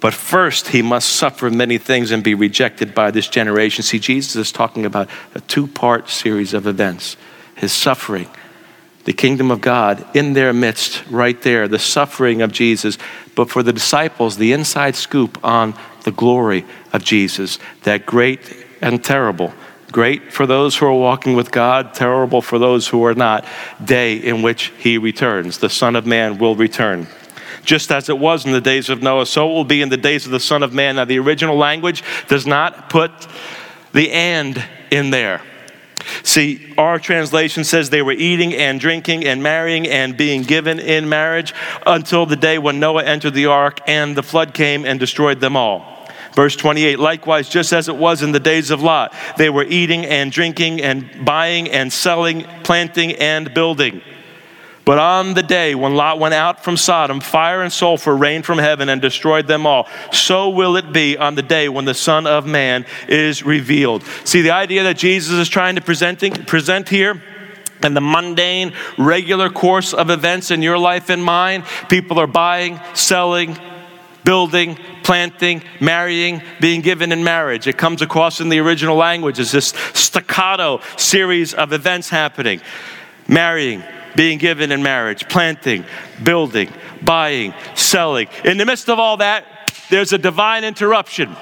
But 0.00 0.14
first, 0.14 0.68
he 0.68 0.82
must 0.82 1.08
suffer 1.08 1.50
many 1.50 1.78
things 1.78 2.10
and 2.10 2.22
be 2.22 2.34
rejected 2.34 2.94
by 2.94 3.10
this 3.10 3.28
generation. 3.28 3.82
See, 3.82 3.98
Jesus 3.98 4.36
is 4.36 4.52
talking 4.52 4.84
about 4.84 5.08
a 5.34 5.40
two 5.40 5.66
part 5.66 6.08
series 6.08 6.54
of 6.54 6.66
events 6.66 7.16
his 7.56 7.72
suffering, 7.72 8.28
the 9.04 9.12
kingdom 9.12 9.50
of 9.50 9.60
God 9.60 10.04
in 10.14 10.34
their 10.34 10.52
midst, 10.52 11.04
right 11.10 11.40
there, 11.42 11.66
the 11.66 11.78
suffering 11.78 12.40
of 12.40 12.52
Jesus. 12.52 12.98
But 13.34 13.50
for 13.50 13.64
the 13.64 13.72
disciples, 13.72 14.36
the 14.36 14.52
inside 14.52 14.94
scoop 14.94 15.44
on 15.44 15.74
the 16.04 16.12
glory 16.12 16.64
of 16.92 17.02
Jesus, 17.02 17.58
that 17.82 18.06
great 18.06 18.40
and 18.80 19.02
terrible 19.02 19.52
Great 19.90 20.32
for 20.32 20.46
those 20.46 20.76
who 20.76 20.86
are 20.86 20.92
walking 20.92 21.34
with 21.34 21.50
God, 21.50 21.94
terrible 21.94 22.42
for 22.42 22.58
those 22.58 22.88
who 22.88 23.04
are 23.04 23.14
not. 23.14 23.46
Day 23.82 24.16
in 24.16 24.42
which 24.42 24.72
he 24.78 24.98
returns. 24.98 25.58
The 25.58 25.70
Son 25.70 25.96
of 25.96 26.06
Man 26.06 26.38
will 26.38 26.54
return. 26.54 27.06
Just 27.64 27.90
as 27.90 28.08
it 28.08 28.18
was 28.18 28.44
in 28.44 28.52
the 28.52 28.60
days 28.60 28.88
of 28.90 29.02
Noah, 29.02 29.26
so 29.26 29.50
it 29.50 29.52
will 29.54 29.64
be 29.64 29.82
in 29.82 29.88
the 29.88 29.96
days 29.96 30.26
of 30.26 30.32
the 30.32 30.40
Son 30.40 30.62
of 30.62 30.72
Man. 30.72 30.96
Now, 30.96 31.04
the 31.04 31.18
original 31.18 31.56
language 31.56 32.02
does 32.28 32.46
not 32.46 32.90
put 32.90 33.10
the 33.92 34.10
and 34.10 34.62
in 34.90 35.10
there. 35.10 35.42
See, 36.22 36.74
our 36.78 36.98
translation 36.98 37.64
says 37.64 37.90
they 37.90 38.02
were 38.02 38.12
eating 38.12 38.54
and 38.54 38.78
drinking 38.80 39.24
and 39.24 39.42
marrying 39.42 39.86
and 39.86 40.16
being 40.16 40.42
given 40.42 40.78
in 40.78 41.08
marriage 41.08 41.54
until 41.86 42.26
the 42.26 42.36
day 42.36 42.58
when 42.58 42.80
Noah 42.80 43.04
entered 43.04 43.34
the 43.34 43.46
ark 43.46 43.80
and 43.86 44.16
the 44.16 44.22
flood 44.22 44.54
came 44.54 44.84
and 44.84 45.00
destroyed 45.00 45.40
them 45.40 45.56
all. 45.56 45.97
Verse 46.38 46.54
28 46.54 47.00
Likewise, 47.00 47.48
just 47.48 47.72
as 47.72 47.88
it 47.88 47.96
was 47.96 48.22
in 48.22 48.30
the 48.30 48.38
days 48.38 48.70
of 48.70 48.80
Lot, 48.80 49.12
they 49.38 49.50
were 49.50 49.64
eating 49.64 50.06
and 50.06 50.30
drinking 50.30 50.80
and 50.80 51.24
buying 51.24 51.68
and 51.68 51.92
selling, 51.92 52.44
planting 52.62 53.16
and 53.16 53.52
building. 53.52 54.02
But 54.84 54.98
on 54.98 55.34
the 55.34 55.42
day 55.42 55.74
when 55.74 55.96
Lot 55.96 56.20
went 56.20 56.34
out 56.34 56.62
from 56.62 56.76
Sodom, 56.76 57.18
fire 57.18 57.60
and 57.62 57.72
sulfur 57.72 58.16
rained 58.16 58.46
from 58.46 58.58
heaven 58.58 58.88
and 58.88 59.02
destroyed 59.02 59.48
them 59.48 59.66
all. 59.66 59.88
So 60.12 60.50
will 60.50 60.76
it 60.76 60.92
be 60.92 61.18
on 61.18 61.34
the 61.34 61.42
day 61.42 61.68
when 61.68 61.86
the 61.86 61.92
Son 61.92 62.24
of 62.24 62.46
Man 62.46 62.86
is 63.08 63.42
revealed. 63.42 64.04
See, 64.22 64.40
the 64.40 64.52
idea 64.52 64.84
that 64.84 64.96
Jesus 64.96 65.34
is 65.34 65.48
trying 65.48 65.74
to 65.74 65.80
presenting, 65.80 66.32
present 66.44 66.88
here 66.88 67.20
and 67.82 67.96
the 67.96 68.00
mundane, 68.00 68.74
regular 68.96 69.50
course 69.50 69.92
of 69.92 70.08
events 70.08 70.52
in 70.52 70.62
your 70.62 70.78
life 70.78 71.10
and 71.10 71.24
mine, 71.24 71.64
people 71.88 72.20
are 72.20 72.28
buying, 72.28 72.78
selling, 72.94 73.58
building, 74.28 74.76
planting, 75.04 75.62
marrying, 75.80 76.42
being 76.60 76.82
given 76.82 77.12
in 77.12 77.24
marriage. 77.24 77.66
It 77.66 77.78
comes 77.78 78.02
across 78.02 78.42
in 78.42 78.50
the 78.50 78.58
original 78.58 78.94
language 78.94 79.38
as 79.38 79.52
this 79.52 79.68
staccato 79.94 80.82
series 80.98 81.54
of 81.54 81.72
events 81.72 82.10
happening 82.10 82.60
marrying, 83.26 83.82
being 84.16 84.36
given 84.36 84.70
in 84.70 84.82
marriage, 84.82 85.26
planting, 85.30 85.82
building, 86.22 86.70
buying, 87.02 87.54
selling. 87.74 88.28
In 88.44 88.58
the 88.58 88.66
midst 88.66 88.90
of 88.90 88.98
all 88.98 89.16
that, 89.16 89.72
there's 89.88 90.12
a 90.12 90.18
divine 90.18 90.62
interruption. 90.62 91.34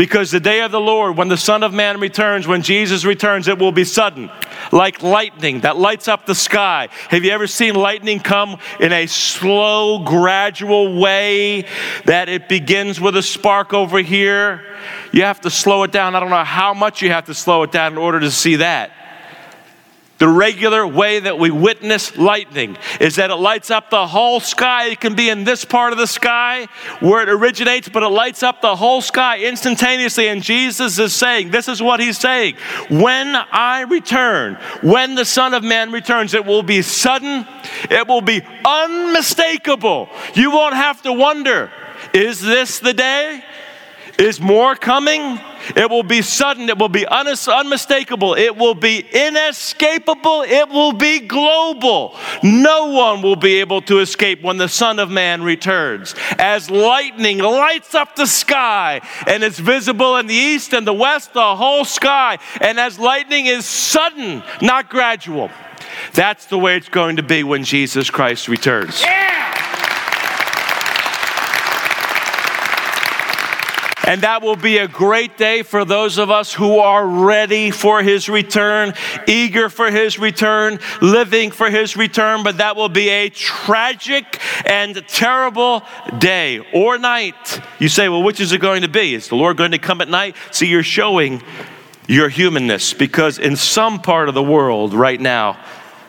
Because 0.00 0.30
the 0.30 0.40
day 0.40 0.62
of 0.62 0.72
the 0.72 0.80
Lord, 0.80 1.18
when 1.18 1.28
the 1.28 1.36
Son 1.36 1.62
of 1.62 1.74
Man 1.74 2.00
returns, 2.00 2.46
when 2.46 2.62
Jesus 2.62 3.04
returns, 3.04 3.48
it 3.48 3.58
will 3.58 3.70
be 3.70 3.84
sudden, 3.84 4.30
like 4.72 5.02
lightning 5.02 5.60
that 5.60 5.76
lights 5.76 6.08
up 6.08 6.24
the 6.24 6.34
sky. 6.34 6.88
Have 7.10 7.22
you 7.22 7.32
ever 7.32 7.46
seen 7.46 7.74
lightning 7.74 8.18
come 8.18 8.56
in 8.80 8.94
a 8.94 9.06
slow, 9.06 9.98
gradual 9.98 10.98
way 10.98 11.66
that 12.06 12.30
it 12.30 12.48
begins 12.48 12.98
with 12.98 13.14
a 13.14 13.22
spark 13.22 13.74
over 13.74 13.98
here? 13.98 14.64
You 15.12 15.24
have 15.24 15.42
to 15.42 15.50
slow 15.50 15.82
it 15.82 15.92
down. 15.92 16.16
I 16.16 16.20
don't 16.20 16.30
know 16.30 16.44
how 16.44 16.72
much 16.72 17.02
you 17.02 17.10
have 17.10 17.26
to 17.26 17.34
slow 17.34 17.62
it 17.64 17.70
down 17.70 17.92
in 17.92 17.98
order 17.98 18.20
to 18.20 18.30
see 18.30 18.56
that. 18.56 18.92
The 20.20 20.28
regular 20.28 20.86
way 20.86 21.18
that 21.18 21.38
we 21.38 21.50
witness 21.50 22.14
lightning 22.14 22.76
is 23.00 23.16
that 23.16 23.30
it 23.30 23.36
lights 23.36 23.70
up 23.70 23.88
the 23.88 24.06
whole 24.06 24.38
sky. 24.38 24.88
It 24.88 25.00
can 25.00 25.14
be 25.14 25.30
in 25.30 25.44
this 25.44 25.64
part 25.64 25.92
of 25.92 25.98
the 25.98 26.06
sky 26.06 26.66
where 27.00 27.22
it 27.22 27.30
originates, 27.30 27.88
but 27.88 28.02
it 28.02 28.10
lights 28.10 28.42
up 28.42 28.60
the 28.60 28.76
whole 28.76 29.00
sky 29.00 29.38
instantaneously. 29.38 30.28
And 30.28 30.42
Jesus 30.42 30.98
is 30.98 31.14
saying, 31.14 31.52
This 31.52 31.68
is 31.68 31.80
what 31.80 32.00
he's 32.00 32.18
saying. 32.18 32.56
When 32.90 33.34
I 33.34 33.86
return, 33.88 34.56
when 34.82 35.14
the 35.14 35.24
Son 35.24 35.54
of 35.54 35.64
Man 35.64 35.90
returns, 35.90 36.34
it 36.34 36.44
will 36.44 36.62
be 36.62 36.82
sudden, 36.82 37.46
it 37.90 38.06
will 38.06 38.20
be 38.20 38.42
unmistakable. 38.62 40.10
You 40.34 40.50
won't 40.50 40.74
have 40.74 41.00
to 41.02 41.14
wonder, 41.14 41.70
Is 42.12 42.42
this 42.42 42.78
the 42.78 42.92
day? 42.92 43.42
Is 44.18 44.38
more 44.38 44.76
coming? 44.76 45.40
It 45.76 45.90
will 45.90 46.02
be 46.02 46.22
sudden. 46.22 46.68
It 46.68 46.78
will 46.78 46.88
be 46.88 47.06
unmistakable. 47.06 48.34
It 48.34 48.56
will 48.56 48.74
be 48.74 49.04
inescapable. 49.12 50.42
It 50.42 50.68
will 50.68 50.92
be 50.92 51.20
global. 51.20 52.16
No 52.42 52.86
one 52.86 53.22
will 53.22 53.36
be 53.36 53.60
able 53.60 53.82
to 53.82 53.98
escape 53.98 54.42
when 54.42 54.56
the 54.56 54.68
Son 54.68 54.98
of 54.98 55.10
Man 55.10 55.42
returns. 55.42 56.14
As 56.38 56.70
lightning 56.70 57.38
lights 57.38 57.94
up 57.94 58.16
the 58.16 58.26
sky 58.26 59.00
and 59.26 59.42
it's 59.42 59.58
visible 59.58 60.16
in 60.16 60.26
the 60.26 60.34
east 60.34 60.72
and 60.72 60.86
the 60.86 60.92
west, 60.92 61.32
the 61.34 61.56
whole 61.56 61.84
sky. 61.84 62.38
And 62.60 62.78
as 62.80 62.98
lightning 62.98 63.46
is 63.46 63.66
sudden, 63.66 64.42
not 64.60 64.90
gradual. 64.90 65.50
That's 66.14 66.46
the 66.46 66.58
way 66.58 66.76
it's 66.76 66.88
going 66.88 67.16
to 67.16 67.22
be 67.22 67.42
when 67.42 67.64
Jesus 67.64 68.10
Christ 68.10 68.48
returns. 68.48 69.00
Yeah! 69.02 69.69
And 74.10 74.22
that 74.22 74.42
will 74.42 74.56
be 74.56 74.78
a 74.78 74.88
great 74.88 75.38
day 75.38 75.62
for 75.62 75.84
those 75.84 76.18
of 76.18 76.32
us 76.32 76.52
who 76.52 76.80
are 76.80 77.06
ready 77.06 77.70
for 77.70 78.02
his 78.02 78.28
return, 78.28 78.92
eager 79.28 79.68
for 79.68 79.88
his 79.88 80.18
return, 80.18 80.80
living 81.00 81.52
for 81.52 81.70
his 81.70 81.96
return. 81.96 82.42
But 82.42 82.58
that 82.58 82.74
will 82.74 82.88
be 82.88 83.08
a 83.08 83.28
tragic 83.28 84.40
and 84.66 84.96
terrible 85.06 85.84
day 86.18 86.58
or 86.74 86.98
night. 86.98 87.60
You 87.78 87.88
say, 87.88 88.08
well, 88.08 88.24
which 88.24 88.40
is 88.40 88.50
it 88.50 88.60
going 88.60 88.82
to 88.82 88.88
be? 88.88 89.14
Is 89.14 89.28
the 89.28 89.36
Lord 89.36 89.56
going 89.56 89.70
to 89.70 89.78
come 89.78 90.00
at 90.00 90.08
night? 90.08 90.34
See, 90.50 90.66
you're 90.66 90.82
showing 90.82 91.40
your 92.08 92.28
humanness 92.28 92.92
because 92.92 93.38
in 93.38 93.54
some 93.54 94.02
part 94.02 94.28
of 94.28 94.34
the 94.34 94.42
world 94.42 94.92
right 94.92 95.20
now, 95.20 95.56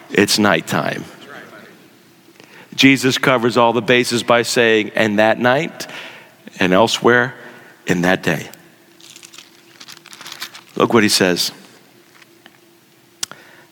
it's 0.09 0.39
nighttime. 0.39 1.05
Jesus 2.73 3.19
covers 3.19 3.57
all 3.57 3.73
the 3.73 3.81
bases 3.83 4.23
by 4.23 4.41
saying, 4.41 4.89
and 4.95 5.19
that 5.19 5.37
night 5.37 5.85
and 6.59 6.73
elsewhere, 6.73 7.35
in 7.91 8.01
that 8.01 8.23
day. 8.23 8.49
Look 10.75 10.93
what 10.93 11.03
he 11.03 11.09
says. 11.09 11.51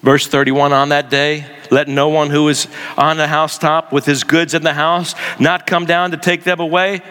Verse 0.04 0.28
31 0.28 0.74
On 0.74 0.90
that 0.90 1.10
day, 1.10 1.46
let 1.72 1.88
no 1.88 2.10
one 2.10 2.30
who 2.30 2.48
is 2.50 2.68
on 2.98 3.18
the 3.18 3.28
housetop 3.28 3.92
with 3.92 4.06
his 4.06 4.24
goods 4.24 4.54
in 4.54 4.64
the 4.64 4.74
house 4.74 5.16
not 5.40 5.66
come 5.66 5.86
down 5.86 6.12
to 6.12 6.18
take 6.18 6.44
them 6.44 6.60
away. 6.60 7.02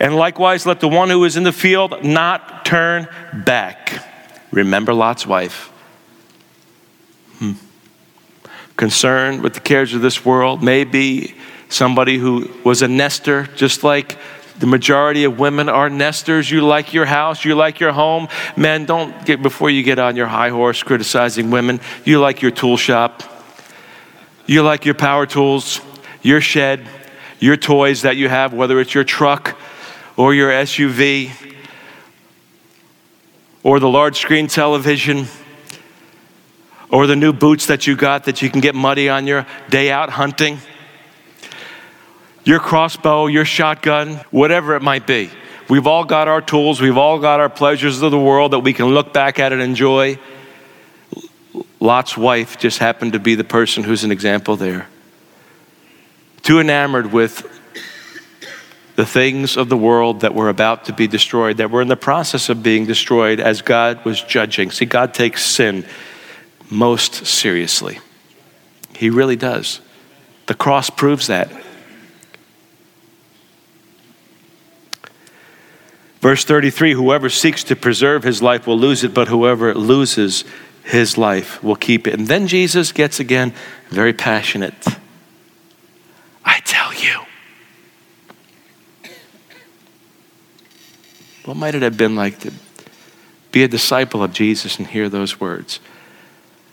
And 0.00 0.16
likewise, 0.16 0.66
let 0.66 0.80
the 0.80 0.88
one 0.88 1.10
who 1.10 1.24
is 1.24 1.36
in 1.36 1.42
the 1.42 1.52
field 1.52 2.04
not 2.04 2.64
turn 2.64 3.08
back. 3.44 4.04
Remember 4.50 4.92
Lot's 4.94 5.26
wife. 5.26 5.70
Hmm. 7.38 7.52
Concerned 8.76 9.42
with 9.42 9.54
the 9.54 9.60
cares 9.60 9.94
of 9.94 10.02
this 10.02 10.24
world, 10.24 10.62
maybe 10.62 11.34
somebody 11.68 12.18
who 12.18 12.50
was 12.64 12.82
a 12.82 12.88
nester, 12.88 13.48
just 13.54 13.84
like 13.84 14.18
the 14.58 14.66
majority 14.66 15.24
of 15.24 15.38
women 15.38 15.68
are 15.68 15.88
nesters. 15.88 16.50
You 16.50 16.60
like 16.62 16.92
your 16.92 17.06
house, 17.06 17.44
you 17.44 17.54
like 17.54 17.80
your 17.80 17.92
home. 17.92 18.28
Men, 18.56 18.84
don't 18.84 19.24
get 19.24 19.42
before 19.42 19.70
you 19.70 19.82
get 19.82 19.98
on 19.98 20.16
your 20.16 20.26
high 20.26 20.50
horse 20.50 20.82
criticizing 20.82 21.50
women. 21.50 21.80
You 22.04 22.20
like 22.20 22.42
your 22.42 22.50
tool 22.50 22.76
shop. 22.76 23.22
You 24.46 24.62
like 24.62 24.84
your 24.84 24.94
power 24.94 25.26
tools, 25.26 25.80
your 26.20 26.40
shed, 26.40 26.86
your 27.38 27.56
toys 27.56 28.02
that 28.02 28.16
you 28.16 28.28
have, 28.28 28.52
whether 28.52 28.80
it's 28.80 28.94
your 28.94 29.04
truck 29.04 29.58
or 30.16 30.34
your 30.34 30.50
SUV 30.50 31.30
or 33.62 33.80
the 33.80 33.88
large 33.88 34.18
screen 34.18 34.46
television 34.46 35.26
or 36.90 37.06
the 37.06 37.16
new 37.16 37.32
boots 37.32 37.66
that 37.66 37.86
you 37.86 37.96
got 37.96 38.24
that 38.24 38.42
you 38.42 38.50
can 38.50 38.60
get 38.60 38.74
muddy 38.74 39.08
on 39.08 39.26
your 39.26 39.46
day 39.70 39.90
out 39.90 40.10
hunting 40.10 40.58
your 42.44 42.58
crossbow, 42.58 43.26
your 43.26 43.44
shotgun, 43.44 44.16
whatever 44.30 44.74
it 44.74 44.82
might 44.82 45.06
be. 45.06 45.30
We've 45.68 45.86
all 45.86 46.04
got 46.04 46.28
our 46.28 46.40
tools, 46.40 46.80
we've 46.80 46.98
all 46.98 47.18
got 47.18 47.40
our 47.40 47.48
pleasures 47.48 48.02
of 48.02 48.10
the 48.10 48.18
world 48.18 48.52
that 48.52 48.60
we 48.60 48.72
can 48.72 48.86
look 48.86 49.12
back 49.12 49.38
at 49.38 49.52
and 49.52 49.62
enjoy. 49.62 50.18
Lot's 51.80 52.16
wife 52.16 52.58
just 52.58 52.78
happened 52.78 53.14
to 53.14 53.18
be 53.18 53.34
the 53.34 53.44
person 53.44 53.82
who's 53.82 54.04
an 54.04 54.12
example 54.12 54.56
there. 54.56 54.88
Too 56.42 56.60
enamored 56.60 57.12
with 57.12 57.48
the 58.96 59.06
things 59.06 59.56
of 59.56 59.68
the 59.68 59.76
world 59.76 60.20
that 60.20 60.34
were 60.34 60.48
about 60.48 60.84
to 60.86 60.92
be 60.92 61.06
destroyed, 61.06 61.56
that 61.56 61.70
were 61.70 61.80
in 61.80 61.88
the 61.88 61.96
process 61.96 62.48
of 62.48 62.62
being 62.62 62.86
destroyed 62.86 63.40
as 63.40 63.62
God 63.62 64.04
was 64.04 64.20
judging. 64.20 64.70
See, 64.70 64.84
God 64.84 65.14
takes 65.14 65.44
sin 65.44 65.86
most 66.70 67.26
seriously. 67.26 68.00
He 68.94 69.10
really 69.10 69.36
does. 69.36 69.80
The 70.46 70.54
cross 70.54 70.90
proves 70.90 71.28
that. 71.28 71.50
Verse 76.22 76.44
33 76.44 76.94
Whoever 76.94 77.28
seeks 77.28 77.64
to 77.64 77.76
preserve 77.76 78.22
his 78.22 78.40
life 78.40 78.66
will 78.66 78.78
lose 78.78 79.04
it, 79.04 79.12
but 79.12 79.28
whoever 79.28 79.74
loses 79.74 80.44
his 80.84 81.18
life 81.18 81.62
will 81.62 81.76
keep 81.76 82.06
it. 82.06 82.14
And 82.14 82.28
then 82.28 82.46
Jesus 82.46 82.92
gets 82.92 83.20
again 83.20 83.52
very 83.90 84.12
passionate. 84.12 84.86
I 86.44 86.60
tell 86.64 86.94
you. 86.94 87.20
What 91.44 91.56
might 91.56 91.74
it 91.74 91.82
have 91.82 91.96
been 91.96 92.14
like 92.14 92.38
to 92.40 92.52
be 93.50 93.64
a 93.64 93.68
disciple 93.68 94.22
of 94.22 94.32
Jesus 94.32 94.78
and 94.78 94.86
hear 94.86 95.08
those 95.08 95.40
words? 95.40 95.80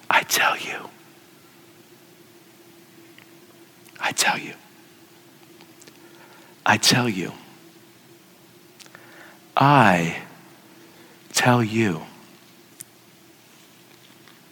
I 0.10 0.22
tell 0.24 0.58
you. 0.58 0.90
I 4.00 4.12
tell 4.12 4.38
you. 4.38 4.54
I 6.68 6.78
tell 6.78 7.10
you. 7.10 7.32
I 9.60 10.18
tell 11.34 11.62
you. 11.62 12.02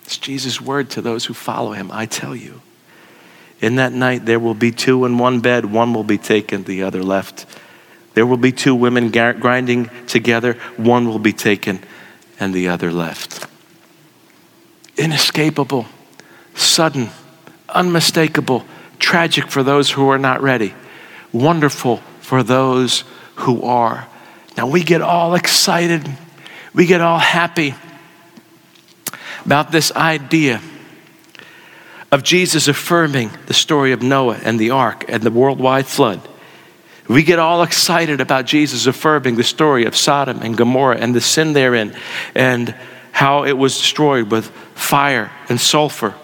It's 0.03 0.17
Jesus' 0.17 0.59
word 0.59 0.89
to 0.91 1.01
those 1.01 1.25
who 1.25 1.33
follow 1.33 1.71
him. 1.71 1.89
I 1.91 2.05
tell 2.05 2.35
you. 2.35 2.61
In 3.61 3.77
that 3.77 3.93
night, 3.93 4.25
there 4.25 4.39
will 4.39 4.53
be 4.53 4.71
two 4.71 5.05
in 5.05 5.17
one 5.17 5.39
bed, 5.39 5.65
one 5.65 5.93
will 5.93 6.03
be 6.03 6.17
taken, 6.17 6.65
the 6.65 6.83
other 6.83 7.01
left. 7.01 7.45
There 8.13 8.25
will 8.25 8.37
be 8.37 8.51
two 8.51 8.75
women 8.75 9.09
grinding 9.09 9.89
together, 10.07 10.53
one 10.75 11.07
will 11.07 11.19
be 11.19 11.33
taken, 11.33 11.79
and 12.39 12.53
the 12.53 12.67
other 12.67 12.91
left. 12.91 13.47
Inescapable, 14.97 15.87
sudden, 16.53 17.09
unmistakable, 17.69 18.65
tragic 18.99 19.49
for 19.49 19.63
those 19.63 19.91
who 19.91 20.09
are 20.09 20.17
not 20.17 20.41
ready, 20.41 20.73
wonderful 21.31 21.97
for 22.19 22.43
those 22.43 23.03
who 23.35 23.63
are. 23.63 24.07
Now 24.57 24.65
we 24.67 24.83
get 24.83 25.01
all 25.01 25.35
excited, 25.35 26.09
we 26.73 26.87
get 26.87 26.99
all 26.99 27.19
happy 27.19 27.75
about 29.45 29.71
this 29.71 29.91
idea 29.91 30.61
of 32.11 32.23
Jesus 32.23 32.67
affirming 32.67 33.29
the 33.45 33.53
story 33.53 33.91
of 33.91 34.01
Noah 34.01 34.39
and 34.43 34.59
the 34.59 34.71
ark 34.71 35.05
and 35.07 35.21
the 35.21 35.31
worldwide 35.31 35.85
flood. 35.85 36.27
We 37.07 37.23
get 37.23 37.39
all 37.39 37.63
excited 37.63 38.19
about 38.19 38.45
Jesus 38.45 38.85
affirming 38.87 39.35
the 39.35 39.43
story 39.43 39.85
of 39.85 39.95
Sodom 39.95 40.41
and 40.41 40.57
Gomorrah 40.57 40.97
and 40.97 41.15
the 41.15 41.21
sin 41.21 41.53
therein 41.53 41.95
and 42.35 42.75
how 43.11 43.45
it 43.45 43.53
was 43.53 43.77
destroyed 43.77 44.31
with 44.31 44.47
fire 44.75 45.31
and 45.47 45.59
sulfur. 45.59 46.15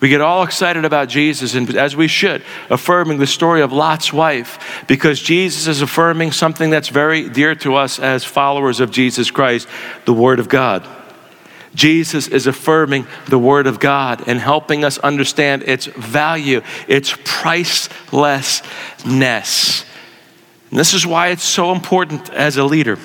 We 0.00 0.08
get 0.08 0.22
all 0.22 0.42
excited 0.42 0.86
about 0.86 1.10
Jesus, 1.10 1.54
and 1.54 1.76
as 1.76 1.94
we 1.94 2.08
should, 2.08 2.42
affirming 2.70 3.18
the 3.18 3.26
story 3.26 3.60
of 3.60 3.70
Lot's 3.70 4.14
wife, 4.14 4.82
because 4.88 5.20
Jesus 5.20 5.66
is 5.66 5.82
affirming 5.82 6.32
something 6.32 6.70
that's 6.70 6.88
very 6.88 7.28
dear 7.28 7.54
to 7.56 7.74
us 7.74 7.98
as 7.98 8.24
followers 8.24 8.80
of 8.80 8.90
Jesus 8.90 9.30
Christ 9.30 9.68
the 10.06 10.14
Word 10.14 10.40
of 10.40 10.48
God. 10.48 10.88
Jesus 11.74 12.28
is 12.28 12.46
affirming 12.46 13.06
the 13.28 13.38
Word 13.38 13.66
of 13.66 13.78
God 13.78 14.26
and 14.26 14.40
helping 14.40 14.84
us 14.84 14.96
understand 14.98 15.64
its 15.64 15.84
value, 15.86 16.62
its 16.88 17.12
pricelessness. 17.24 19.84
And 20.70 20.78
this 20.78 20.94
is 20.94 21.06
why 21.06 21.28
it's 21.28 21.44
so 21.44 21.72
important 21.72 22.30
as 22.30 22.56
a 22.56 22.64
leader. 22.64 22.98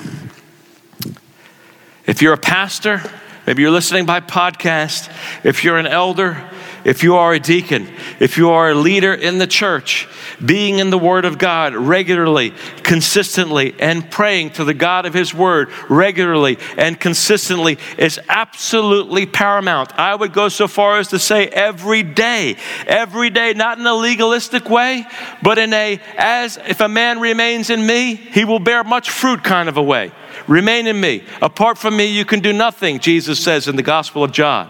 If 2.08 2.22
you're 2.22 2.34
a 2.34 2.38
pastor, 2.38 3.02
maybe 3.46 3.64
you're 3.64 3.72
listening 3.72 4.06
by 4.06 4.22
podcast, 4.22 5.12
if 5.44 5.64
you're 5.64 5.78
an 5.78 5.88
elder, 5.88 6.50
if 6.86 7.04
you 7.04 7.16
are 7.16 7.34
a 7.34 7.40
deacon, 7.40 7.88
if 8.20 8.38
you 8.38 8.52
are 8.52 8.70
a 8.70 8.76
leader 8.76 9.14
in 9.14 9.40
the 9.40 9.48
church, 9.48 10.08
being 10.44 10.78
in 10.78 10.92
the 10.92 10.98
Word 10.98 11.26
of 11.26 11.40
God 11.40 11.74
regularly, 11.74 12.54
consistently, 12.84 13.74
and 13.80 14.10
praying 14.10 14.52
to 14.52 14.64
the 14.64 14.74
God 14.76 15.08
of 15.08 15.14
His 15.14 15.34
Word 15.34 15.70
regularly 15.90 16.58
and 16.78 17.00
consistently 17.00 17.80
is 17.98 18.20
absolutely 18.30 19.26
paramount. 19.26 19.98
I 19.98 20.14
would 20.14 20.32
go 20.32 20.48
so 20.48 20.68
far 20.68 21.00
as 21.00 21.08
to 21.08 21.18
say 21.18 21.48
every 21.48 22.04
day, 22.04 22.56
every 22.86 23.32
day, 23.32 23.54
not 23.54 23.80
in 23.80 23.88
a 23.88 23.96
legalistic 23.96 24.70
way, 24.70 25.06
but 25.42 25.58
in 25.58 25.74
a, 25.74 26.00
as 26.18 26.58
if 26.68 26.82
a 26.82 26.88
man 26.88 27.20
remains 27.20 27.72
in 27.72 27.86
me, 27.86 28.14
he 28.14 28.46
will 28.46 28.60
bear 28.60 28.84
much 28.84 29.10
fruit 29.10 29.44
kind 29.44 29.68
of 29.70 29.78
a 29.78 29.84
way. 29.84 30.12
Remain 30.48 30.86
in 30.86 31.02
me. 31.02 31.24
Apart 31.42 31.80
from 31.80 31.98
me, 31.98 32.06
you 32.06 32.26
can 32.26 32.42
do 32.42 32.54
nothing, 32.54 33.00
Jesus 33.00 33.44
says 33.44 33.68
in 33.68 33.76
the 33.76 33.84
Gospel 33.84 34.24
of 34.24 34.32
John. 34.32 34.70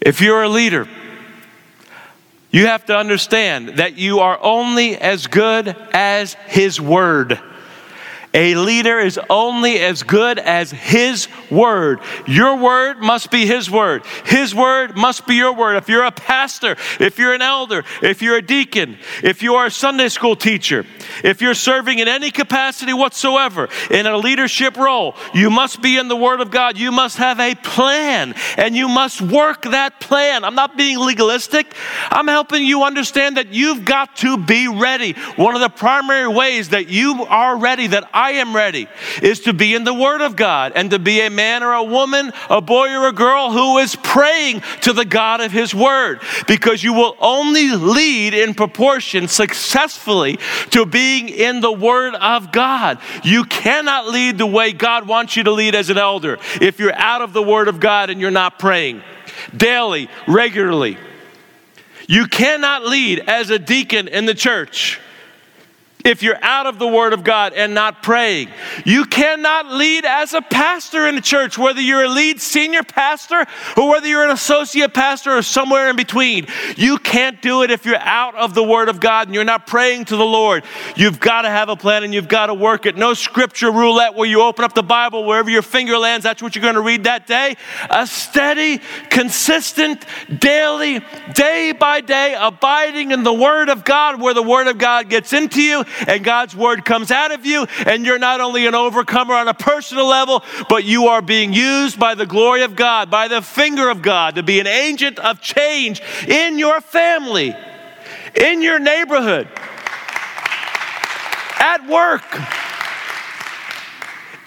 If 0.00 0.20
you're 0.20 0.42
a 0.42 0.48
leader, 0.48 0.88
you 2.50 2.66
have 2.66 2.86
to 2.86 2.96
understand 2.96 3.76
that 3.78 3.96
you 3.96 4.20
are 4.20 4.38
only 4.42 4.96
as 4.96 5.26
good 5.26 5.76
as 5.92 6.34
His 6.46 6.80
Word. 6.80 7.38
A 8.32 8.54
leader 8.54 8.98
is 9.00 9.18
only 9.28 9.80
as 9.80 10.04
good 10.04 10.38
as 10.38 10.70
his 10.70 11.26
word. 11.50 12.00
Your 12.28 12.56
word 12.56 13.00
must 13.00 13.30
be 13.30 13.44
his 13.44 13.68
word. 13.68 14.04
His 14.24 14.54
word 14.54 14.96
must 14.96 15.26
be 15.26 15.34
your 15.34 15.52
word. 15.52 15.76
If 15.76 15.88
you're 15.88 16.04
a 16.04 16.12
pastor, 16.12 16.76
if 17.00 17.18
you're 17.18 17.34
an 17.34 17.42
elder, 17.42 17.84
if 18.02 18.22
you're 18.22 18.36
a 18.36 18.42
deacon, 18.42 18.98
if 19.24 19.42
you 19.42 19.54
are 19.56 19.66
a 19.66 19.70
Sunday 19.70 20.08
school 20.08 20.36
teacher, 20.36 20.86
if 21.24 21.42
you're 21.42 21.54
serving 21.54 21.98
in 21.98 22.06
any 22.06 22.30
capacity 22.30 22.92
whatsoever 22.92 23.68
in 23.90 24.06
a 24.06 24.16
leadership 24.16 24.76
role, 24.76 25.16
you 25.34 25.50
must 25.50 25.82
be 25.82 25.96
in 25.96 26.06
the 26.06 26.16
word 26.16 26.40
of 26.40 26.52
God. 26.52 26.78
You 26.78 26.92
must 26.92 27.16
have 27.16 27.40
a 27.40 27.56
plan 27.56 28.34
and 28.56 28.76
you 28.76 28.88
must 28.88 29.20
work 29.20 29.62
that 29.62 29.98
plan. 29.98 30.44
I'm 30.44 30.54
not 30.54 30.76
being 30.76 30.98
legalistic. 30.98 31.74
I'm 32.10 32.28
helping 32.28 32.64
you 32.64 32.84
understand 32.84 33.38
that 33.38 33.52
you've 33.52 33.84
got 33.84 34.16
to 34.18 34.36
be 34.36 34.68
ready. 34.68 35.14
One 35.34 35.56
of 35.56 35.60
the 35.60 35.68
primary 35.68 36.28
ways 36.28 36.68
that 36.68 36.88
you 36.88 37.24
are 37.24 37.56
ready, 37.56 37.88
that 37.88 38.08
I 38.20 38.32
am 38.32 38.54
ready 38.54 38.86
is 39.22 39.40
to 39.40 39.54
be 39.54 39.74
in 39.74 39.84
the 39.84 39.94
Word 39.94 40.20
of 40.20 40.36
God 40.36 40.72
and 40.74 40.90
to 40.90 40.98
be 40.98 41.22
a 41.22 41.30
man 41.30 41.62
or 41.62 41.72
a 41.72 41.82
woman, 41.82 42.32
a 42.50 42.60
boy 42.60 42.94
or 42.94 43.08
a 43.08 43.12
girl 43.12 43.50
who 43.50 43.78
is 43.78 43.96
praying 43.96 44.60
to 44.82 44.92
the 44.92 45.06
God 45.06 45.40
of 45.40 45.52
His 45.52 45.74
Word 45.74 46.20
because 46.46 46.84
you 46.84 46.92
will 46.92 47.16
only 47.18 47.70
lead 47.70 48.34
in 48.34 48.52
proportion 48.52 49.26
successfully 49.26 50.38
to 50.68 50.84
being 50.84 51.30
in 51.30 51.62
the 51.62 51.72
Word 51.72 52.14
of 52.14 52.52
God. 52.52 52.98
You 53.24 53.44
cannot 53.44 54.08
lead 54.08 54.36
the 54.36 54.44
way 54.44 54.72
God 54.72 55.08
wants 55.08 55.34
you 55.34 55.44
to 55.44 55.50
lead 55.50 55.74
as 55.74 55.88
an 55.88 55.96
elder 55.96 56.38
if 56.60 56.78
you're 56.78 56.94
out 56.94 57.22
of 57.22 57.32
the 57.32 57.42
Word 57.42 57.68
of 57.68 57.80
God 57.80 58.10
and 58.10 58.20
you're 58.20 58.30
not 58.30 58.58
praying 58.58 59.02
daily, 59.56 60.10
regularly. 60.28 60.98
You 62.06 62.26
cannot 62.26 62.84
lead 62.84 63.20
as 63.20 63.48
a 63.48 63.58
deacon 63.58 64.08
in 64.08 64.26
the 64.26 64.34
church 64.34 65.00
if 66.04 66.22
you're 66.22 66.42
out 66.42 66.66
of 66.66 66.78
the 66.78 66.86
Word 66.86 67.12
of 67.12 67.24
God 67.24 67.52
and 67.52 67.74
not 67.74 68.02
praying. 68.02 68.48
You 68.84 69.04
cannot 69.04 69.66
lead 69.66 70.04
as 70.04 70.34
a 70.34 70.42
pastor 70.42 71.06
in 71.06 71.16
a 71.16 71.20
church, 71.20 71.58
whether 71.58 71.80
you're 71.80 72.04
a 72.04 72.08
lead 72.08 72.40
senior 72.40 72.82
pastor 72.82 73.46
or 73.76 73.88
whether 73.88 74.06
you're 74.06 74.24
an 74.24 74.30
associate 74.30 74.94
pastor 74.94 75.36
or 75.36 75.42
somewhere 75.42 75.90
in 75.90 75.96
between. 75.96 76.46
You 76.76 76.98
can't 76.98 77.40
do 77.42 77.62
it 77.62 77.70
if 77.70 77.84
you're 77.84 77.96
out 77.96 78.34
of 78.34 78.54
the 78.54 78.62
Word 78.62 78.88
of 78.88 79.00
God 79.00 79.28
and 79.28 79.34
you're 79.34 79.44
not 79.44 79.66
praying 79.66 80.06
to 80.06 80.16
the 80.16 80.24
Lord. 80.24 80.64
You've 80.96 81.20
got 81.20 81.42
to 81.42 81.50
have 81.50 81.68
a 81.68 81.76
plan 81.76 82.04
and 82.04 82.14
you've 82.14 82.28
got 82.28 82.46
to 82.46 82.54
work 82.54 82.86
it. 82.86 82.96
No 82.96 83.14
scripture 83.14 83.70
roulette 83.70 84.14
where 84.14 84.28
you 84.28 84.42
open 84.42 84.64
up 84.64 84.74
the 84.74 84.82
Bible, 84.82 85.24
wherever 85.24 85.50
your 85.50 85.62
finger 85.62 85.98
lands, 85.98 86.24
that's 86.24 86.42
what 86.42 86.54
you're 86.54 86.62
going 86.62 86.74
to 86.74 86.80
read 86.80 87.04
that 87.04 87.26
day. 87.26 87.56
A 87.90 88.06
steady, 88.06 88.80
consistent, 89.10 90.04
daily, 90.38 91.00
day 91.34 91.72
by 91.72 92.00
day, 92.00 92.36
abiding 92.38 93.10
in 93.10 93.22
the 93.22 93.32
Word 93.32 93.68
of 93.68 93.84
God, 93.84 94.20
where 94.20 94.34
the 94.34 94.42
Word 94.42 94.66
of 94.66 94.78
God 94.78 95.08
gets 95.08 95.32
into 95.32 95.62
you 95.62 95.84
and 96.06 96.24
God's 96.24 96.54
word 96.54 96.84
comes 96.84 97.10
out 97.10 97.32
of 97.32 97.46
you, 97.46 97.66
and 97.86 98.04
you're 98.04 98.18
not 98.18 98.40
only 98.40 98.66
an 98.66 98.74
overcomer 98.74 99.34
on 99.34 99.48
a 99.48 99.54
personal 99.54 100.06
level, 100.06 100.42
but 100.68 100.84
you 100.84 101.06
are 101.08 101.22
being 101.22 101.52
used 101.52 101.98
by 101.98 102.14
the 102.14 102.26
glory 102.26 102.62
of 102.62 102.76
God, 102.76 103.10
by 103.10 103.28
the 103.28 103.42
finger 103.42 103.88
of 103.88 104.02
God, 104.02 104.34
to 104.36 104.42
be 104.42 104.60
an 104.60 104.66
agent 104.66 105.18
of 105.18 105.40
change 105.40 106.00
in 106.26 106.58
your 106.58 106.80
family, 106.80 107.54
in 108.34 108.62
your 108.62 108.78
neighborhood, 108.78 109.48
at 111.58 111.86
work. 111.88 112.24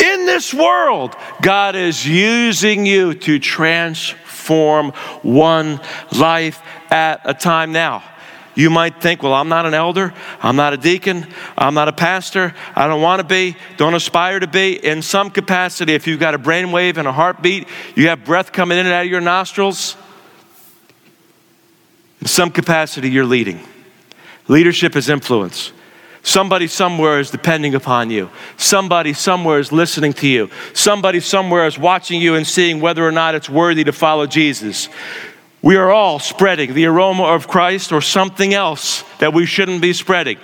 In 0.02 0.26
this 0.26 0.54
world, 0.54 1.16
God 1.42 1.76
is 1.76 2.06
using 2.06 2.86
you 2.86 3.14
to 3.14 3.40
transform 3.40 4.92
one 5.22 5.80
life 6.12 6.62
at 6.92 7.22
a 7.24 7.34
time 7.34 7.72
now. 7.72 8.04
You 8.56 8.70
might 8.70 9.02
think, 9.02 9.24
well, 9.24 9.34
I'm 9.34 9.50
not 9.50 9.66
an 9.66 9.74
elder, 9.74 10.14
I'm 10.42 10.56
not 10.56 10.74
a 10.74 10.78
deacon, 10.78 11.26
I'm 11.58 11.74
not 11.74 11.88
a 11.88 11.94
pastor, 11.94 12.54
I 12.76 12.88
don't 12.88 13.02
want 13.02 13.20
to 13.20 13.28
be, 13.28 13.56
don't 13.78 13.96
aspire 13.96 14.40
to 14.40 14.48
be. 14.48 14.74
In 14.86 15.02
some 15.02 15.32
capacity, 15.32 15.94
if 15.94 16.06
you've 16.06 16.20
got 16.20 16.36
a 16.36 16.40
brainwave 16.40 16.98
and 16.98 17.08
a 17.08 17.12
heartbeat, 17.12 17.68
you 17.96 18.10
have 18.10 18.26
breath 18.26 18.52
coming 18.52 18.78
in 18.78 18.86
and 18.86 18.94
out 18.94 19.06
of 19.06 19.12
your 19.12 19.22
nostrils, 19.22 19.98
in 22.22 22.28
some 22.28 22.52
capacity, 22.52 23.10
you're 23.10 23.26
leading. 23.26 23.60
Leadership 24.48 24.96
is 24.96 25.10
influence. 25.10 25.74
Somebody 26.22 26.68
somewhere 26.68 27.20
is 27.20 27.30
depending 27.30 27.76
upon 27.76 28.10
you. 28.10 28.30
Somebody 28.56 29.12
somewhere 29.12 29.60
is 29.60 29.74
listening 29.74 30.14
to 30.14 30.28
you. 30.28 30.50
Somebody 30.74 31.20
somewhere 31.20 31.68
is 31.68 31.78
watching 31.78 32.22
you 32.22 32.36
and 32.36 32.48
seeing 32.48 32.80
whether 32.80 33.06
or 33.06 33.12
not 33.12 33.36
it's 33.36 33.50
worthy 33.50 33.84
to 33.84 33.92
follow 33.92 34.26
Jesus. 34.26 34.88
We 35.64 35.78
are 35.78 35.90
all 35.90 36.20
spreading 36.20 36.74
the 36.74 36.88
aroma 36.88 37.24
of 37.24 37.48
Christ 37.48 37.94
or 37.94 38.02
something 38.02 38.54
else 38.54 39.06
that 39.20 39.34
we 39.34 39.46
shouldn't 39.46 39.82
be 39.82 39.94
spreading. 39.94 40.38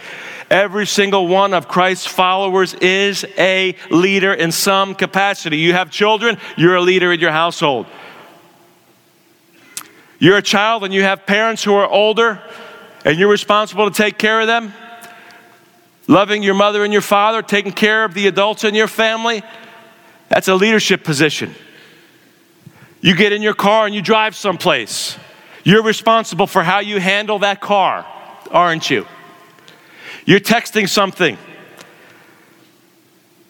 Every 0.49 0.88
single 0.88 1.27
one 1.27 1.53
of 1.53 1.67
Christ's 1.67 2.08
followers 2.08 2.73
is 2.75 3.25
a 3.38 3.75
leader 3.91 4.34
in 4.34 4.53
some 4.53 4.95
capacity. 4.95 5.58
You 5.58 5.73
have 5.73 5.91
children, 5.91 6.38
you're 6.55 6.75
a 6.75 6.82
leader 6.82 7.12
in 7.12 7.19
your 7.19 7.32
household. 7.32 7.86
You're 10.19 10.38
a 10.38 10.41
child 10.41 10.86
and 10.86 10.93
you 10.93 11.03
have 11.03 11.25
parents 11.25 11.65
who 11.65 11.73
are 11.73 11.88
older 11.88 12.41
and 13.03 13.19
you're 13.19 13.29
responsible 13.29 13.91
to 13.91 13.95
take 13.95 14.17
care 14.17 14.39
of 14.39 14.47
them. 14.47 14.73
Loving 16.08 16.43
your 16.43 16.55
mother 16.55 16.86
and 16.86 16.93
your 16.93 17.01
father, 17.01 17.41
taking 17.41 17.73
care 17.73 18.05
of 18.05 18.13
the 18.13 18.27
adults 18.27 18.63
in 18.63 18.73
your 18.73 18.88
family. 18.88 19.43
That's 20.29 20.47
a 20.47 20.55
leadership 20.55 21.03
position. 21.03 21.53
You 23.01 23.15
get 23.15 23.31
in 23.31 23.41
your 23.41 23.53
car 23.53 23.85
and 23.85 23.95
you 23.95 24.01
drive 24.01 24.35
someplace. 24.35 25.17
You're 25.63 25.83
responsible 25.83 26.47
for 26.47 26.63
how 26.63 26.79
you 26.79 26.99
handle 26.99 27.39
that 27.39 27.62
car, 27.62 28.05
aren't 28.51 28.89
you? 28.89 29.05
You're 30.25 30.39
texting 30.39 30.88
something 30.88 31.38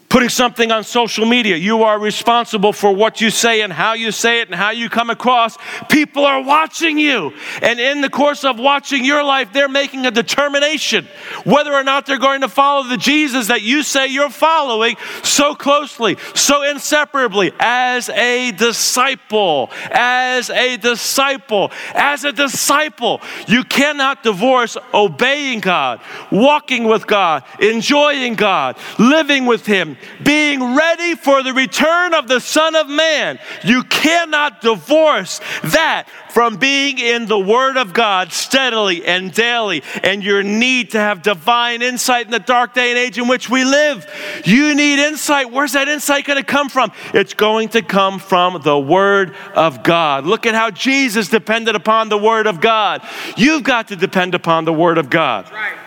putting 0.10 0.30
something 0.30 0.72
on 0.72 0.84
social 0.84 1.26
media. 1.26 1.56
You 1.56 1.84
are 1.84 2.00
responsible 2.00 2.74
for 2.74 2.92
what 2.92 3.22
you 3.22 3.30
say 3.30 3.62
and 3.62 3.72
how 3.72 3.94
you 3.94 4.12
say 4.12 4.42
it 4.42 4.48
and 4.48 4.56
how 4.56 4.72
you 4.72 4.90
come 4.90 5.12
across. 5.12 5.56
People 5.88 6.26
are 6.26 6.42
watching 6.42 6.98
you. 6.98 7.32
And 7.62 7.80
in 7.80 8.02
the 8.02 8.10
course 8.10 8.44
of 8.44 8.58
watching 8.58 9.06
your 9.06 9.24
life, 9.24 9.54
they're 9.54 9.70
making 9.70 10.08
a 10.08 10.12
determination 10.12 11.08
whether 11.44 11.72
or 11.72 11.84
not 11.84 12.08
they're 12.08 12.18
going 12.18 12.42
to 12.42 12.50
follow 12.50 12.88
the 12.88 12.98
Jesus 12.98 13.48
that 13.48 13.62
you 13.62 13.84
say 13.84 14.08
you're 14.08 14.32
following 14.32 14.98
so 15.24 15.54
closely, 15.54 16.18
so 16.34 16.64
inseparably 16.64 17.52
as 17.60 18.10
a 18.10 18.52
disciple. 18.52 19.70
As 19.92 20.50
a 20.50 20.78
disciple. 20.78 21.72
As 21.94 22.24
a 22.24 22.32
disciple, 22.32 23.22
you 23.48 23.64
cannot 23.64 24.24
divorce 24.24 24.76
obeying 24.92 25.60
God, 25.60 26.02
walking 26.32 26.86
with 26.86 27.06
God, 27.06 27.44
enjoying 27.60 28.34
God, 28.34 28.76
living 28.98 29.46
with 29.46 29.68
Him 29.68 29.98
being 30.24 30.76
ready 30.76 31.16
for 31.16 31.44
the 31.44 31.54
return 31.54 32.14
of 32.14 32.28
the 32.28 32.40
Son 32.40 32.76
of 32.76 32.88
Man. 32.88 33.40
You 33.64 33.84
cannot 33.84 34.62
divorce 34.62 35.40
that 35.64 36.08
from 36.30 36.58
being 36.58 37.00
in 37.00 37.26
the 37.26 37.40
Word 37.40 37.78
of 37.78 37.94
God 37.94 38.32
steadily 38.32 39.06
and 39.06 39.34
daily, 39.34 39.84
and 40.04 40.24
your 40.24 40.44
need 40.44 40.92
to 40.92 41.00
have 41.00 41.22
divine 41.22 41.82
insight 41.82 42.26
in 42.26 42.32
the 42.32 42.40
dark 42.40 42.74
day 42.74 42.90
and 42.90 42.98
age 42.98 43.18
in 43.18 43.28
which 43.28 43.50
we 43.50 43.64
live. 43.64 44.08
You 44.46 44.76
need 44.76 45.00
insight. 45.00 45.52
Where's 45.52 45.74
that 45.74 45.88
insight 45.88 46.26
going 46.26 46.38
to 46.38 46.46
come 46.46 46.70
from? 46.70 46.92
It's 47.14 47.34
going 47.34 47.70
to 47.70 47.82
come 47.82 48.20
from 48.20 48.62
the 48.62 48.78
Word 48.78 49.36
of 49.56 49.84
God. 49.84 50.26
Look 50.26 50.46
at 50.46 50.56
how 50.56 50.72
Jesus 50.72 51.30
depended 51.30 51.76
upon 51.76 52.10
the 52.10 52.18
Word 52.18 52.48
of 52.48 52.62
God. 52.62 53.02
You've 53.36 53.64
got 53.64 53.90
to 53.90 53.96
depend 53.96 54.36
upon 54.36 54.66
the 54.66 54.74
Word 54.74 54.98
of 54.98 55.10
God. 55.10 55.52
Right. 55.52 55.78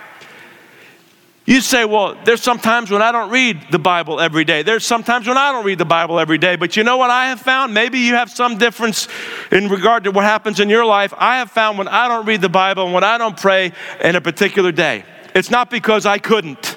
You 1.45 1.61
say, 1.61 1.85
well, 1.85 2.17
there's 2.25 2.41
sometimes 2.41 2.91
when 2.91 3.03
I 3.03 3.11
don't 3.11 3.31
read 3.31 3.67
the 3.73 3.79
Bible 3.79 4.21
every 4.21 4.45
day. 4.45 4.63
There's 4.63 4.87
sometimes 4.87 5.27
when 5.27 5.37
I 5.37 5.51
don't 5.51 5.65
read 5.65 5.79
the 5.79 5.85
Bible 5.85 6.21
every 6.21 6.39
day. 6.39 6.55
But 6.55 6.77
you 6.77 6.85
know 6.85 6.97
what 6.99 7.11
I 7.11 7.27
have 7.27 7.41
found? 7.41 7.75
Maybe 7.75 7.99
you 7.99 8.15
have 8.15 8.31
some 8.31 8.59
difference 8.59 9.09
in 9.51 9.69
regard 9.69 10.05
to 10.05 10.13
what 10.13 10.25
happens 10.25 10.61
in 10.61 10.69
your 10.69 10.85
life. 10.85 11.13
I 11.19 11.39
have 11.39 11.51
found 11.51 11.79
when 11.79 11.89
I 11.89 12.07
don't 12.07 12.27
read 12.27 12.43
the 12.43 12.49
Bible 12.49 12.85
and 12.85 12.95
when 12.95 13.03
I 13.03 13.19
don't 13.19 13.37
pray 13.37 13.73
in 14.01 14.15
a 14.15 14.21
particular 14.21 14.71
day, 14.71 15.05
it's 15.35 15.51
not 15.51 15.69
because 15.69 16.07
I 16.07 16.19
couldn't. 16.19 16.77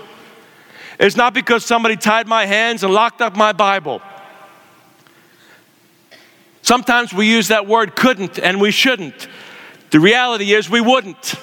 It's 1.00 1.16
not 1.16 1.36
because 1.36 1.64
somebody 1.64 1.96
tied 1.96 2.26
my 2.26 2.48
hands 2.48 2.84
and 2.84 2.92
locked 2.92 3.22
up 3.22 3.36
my 3.36 3.52
Bible. 3.52 4.02
Sometimes 6.64 7.14
we 7.14 7.30
use 7.30 7.50
that 7.50 7.68
word 7.68 7.96
couldn't 7.96 8.40
and 8.40 8.60
we 8.60 8.72
shouldn't. 8.72 9.28
The 9.92 10.00
reality 10.00 10.54
is 10.54 10.68
we 10.68 10.82
wouldn't. 10.82 11.36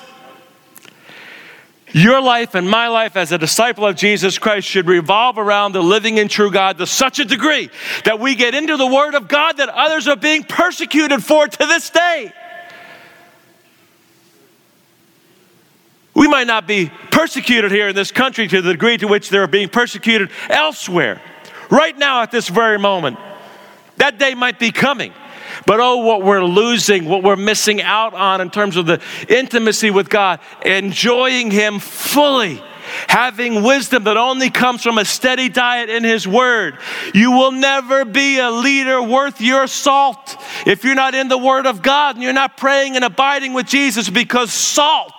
Your 1.93 2.23
life 2.23 2.55
and 2.55 2.69
my 2.69 2.89
life 2.89 3.17
as 3.17 3.33
a 3.33 3.39
disciple 3.39 3.87
of 3.87 3.97
Jesus 3.97 4.39
Christ 4.39 4.67
should 4.67 4.87
revolve 4.87 5.37
around 5.37 5.73
the 5.73 5.83
living 5.83 6.19
and 6.19 6.31
true 6.31 6.51
God 6.51 6.79
to 6.79 6.87
such 6.87 7.19
a 7.19 7.25
degree 7.25 7.69
that 8.05 8.19
we 8.19 8.35
get 8.35 8.55
into 8.55 8.77
the 8.77 8.87
Word 8.87 9.15
of 9.15 9.29
God 9.29 9.59
that 9.59 9.69
others 9.69 10.09
are 10.09 10.17
being 10.17 10.43
persecuted 10.43 11.23
for 11.23 11.47
to 11.47 11.67
this 11.67 11.91
day. 11.91 12.33
We 16.15 16.29
might 16.29 16.47
not 16.47 16.67
be 16.67 16.91
persecuted 17.11 17.71
here 17.71 17.89
in 17.89 17.95
this 17.95 18.11
country 18.11 18.49
to 18.49 18.63
the 18.63 18.73
degree 18.73 18.97
to 18.99 19.07
which 19.07 19.29
they're 19.29 19.47
being 19.47 19.69
persecuted 19.69 20.31
elsewhere. 20.49 21.21
Right 21.71 21.97
now, 21.97 22.23
at 22.23 22.31
this 22.31 22.49
very 22.49 22.79
moment, 22.79 23.19
that 23.97 24.19
day 24.19 24.35
might 24.35 24.59
be 24.59 24.73
coming. 24.73 25.13
But 25.67 25.81
oh, 25.81 25.99
what 25.99 26.23
we're 26.23 26.45
losing, 26.45 27.05
what 27.05 27.23
we're 27.23 27.37
missing 27.37 27.83
out 27.83 28.15
on 28.15 28.41
in 28.41 28.51
terms 28.51 28.77
of 28.77 28.87
the 28.87 29.01
intimacy 29.29 29.91
with 29.91 30.09
God, 30.09 30.41
enjoying 30.65 31.51
Him 31.51 31.79
fully 31.79 32.63
having 33.09 33.63
wisdom 33.63 34.05
that 34.05 34.17
only 34.17 34.51
comes 34.51 34.83
from 34.83 34.99
a 34.99 35.05
steady 35.05 35.49
diet 35.49 35.89
in 35.89 36.05
His 36.05 36.27
Word. 36.27 36.79
You 37.15 37.33
will 37.33 37.53
never 37.53 38.05
be 38.05 38.39
a 38.39 38.51
leader 38.51 39.03
worth 39.03 39.41
your 39.41 39.67
salt 39.67 40.37
if 40.67 40.85
you're 40.85 40.95
not 40.95 41.15
in 41.15 41.29
the 41.29 41.39
Word 41.39 41.67
of 41.67 41.83
God 41.83 42.17
and 42.17 42.23
you're 42.23 42.33
not 42.33 42.57
praying 42.57 42.97
and 42.97 43.05
abiding 43.05 43.53
with 43.53 43.67
Jesus 43.67 44.09
because 44.11 44.53
salt, 44.53 45.13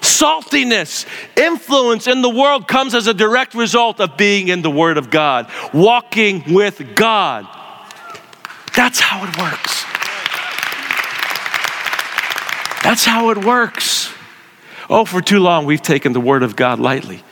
saltiness, 0.00 1.06
influence 1.36 2.06
in 2.06 2.22
the 2.22 2.30
world 2.30 2.68
comes 2.68 2.94
as 2.94 3.06
a 3.06 3.14
direct 3.14 3.54
result 3.54 4.00
of 4.00 4.16
being 4.16 4.48
in 4.48 4.62
the 4.62 4.70
Word 4.70 4.98
of 4.98 5.10
God, 5.10 5.50
walking 5.72 6.54
with 6.54 6.94
God. 6.94 7.46
That's 8.78 9.00
how 9.00 9.24
it 9.24 9.36
works. 9.36 9.84
That's 12.84 13.04
how 13.04 13.30
it 13.30 13.44
works. 13.44 14.14
Oh, 14.88 15.04
for 15.04 15.20
too 15.20 15.40
long 15.40 15.66
we've 15.66 15.82
taken 15.82 16.12
the 16.12 16.20
Word 16.20 16.44
of 16.44 16.54
God 16.54 16.78
lightly. 16.78 17.24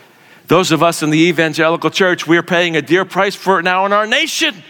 Those 0.47 0.73
of 0.73 0.83
us 0.83 1.03
in 1.03 1.09
the 1.09 1.19
evangelical 1.29 1.89
church, 1.89 2.27
we're 2.27 2.43
paying 2.43 2.75
a 2.75 2.81
dear 2.81 3.05
price 3.05 3.33
for 3.33 3.59
it 3.59 3.63
now 3.63 3.85
in 3.85 3.93
our 3.93 4.05
nation 4.05 4.61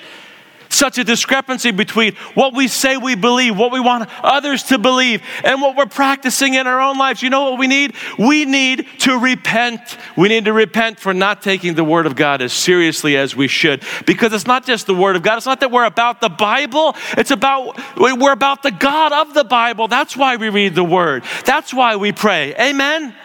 such 0.70 0.98
a 0.98 1.04
discrepancy 1.04 1.72
between 1.72 2.16
what 2.34 2.54
we 2.54 2.68
say 2.68 2.98
we 2.98 3.16
believe, 3.16 3.58
what 3.58 3.72
we 3.72 3.80
want 3.80 4.10
others 4.24 4.64
to 4.64 4.78
believe, 4.78 5.22
and 5.44 5.62
what 5.62 5.76
we're 5.76 5.86
practicing 5.86 6.54
in 6.54 6.68
our 6.68 6.80
own 6.80 6.98
lives. 6.98 7.22
You 7.22 7.30
know 7.30 7.50
what 7.52 7.60
we 7.60 7.68
need? 7.68 7.96
We 8.18 8.46
need 8.46 8.88
to 9.00 9.18
repent. 9.18 9.98
We 10.16 10.30
need 10.30 10.46
to 10.46 10.54
repent 10.54 11.00
for 11.00 11.14
not 11.14 11.42
taking 11.42 11.76
the 11.76 11.84
Word 11.84 12.06
of 12.06 12.16
God 12.16 12.42
as 12.42 12.54
seriously 12.54 13.18
as 13.18 13.36
we 13.36 13.48
should. 13.48 13.84
Because 14.06 14.34
it's 14.34 14.48
not 14.48 14.66
just 14.66 14.88
the 14.88 14.96
Word 14.96 15.16
of 15.16 15.24
God, 15.24 15.38
it's 15.38 15.46
not 15.46 15.60
that 15.60 15.72
we're 15.72 15.86
about 15.86 16.22
the 16.22 16.30
Bible, 16.30 16.96
it's 17.18 17.32
about, 17.32 17.80
we're 17.98 18.32
about 18.32 18.64
the 18.64 18.72
God 18.72 19.14
of 19.14 19.34
the 19.34 19.44
Bible. 19.44 19.88
That's 19.88 20.16
why 20.16 20.36
we 20.36 20.50
read 20.50 20.76
the 20.76 20.84
Word, 20.84 21.24
that's 21.46 21.74
why 21.74 21.96
we 21.96 22.12
pray. 22.12 22.56
Amen? 22.56 23.16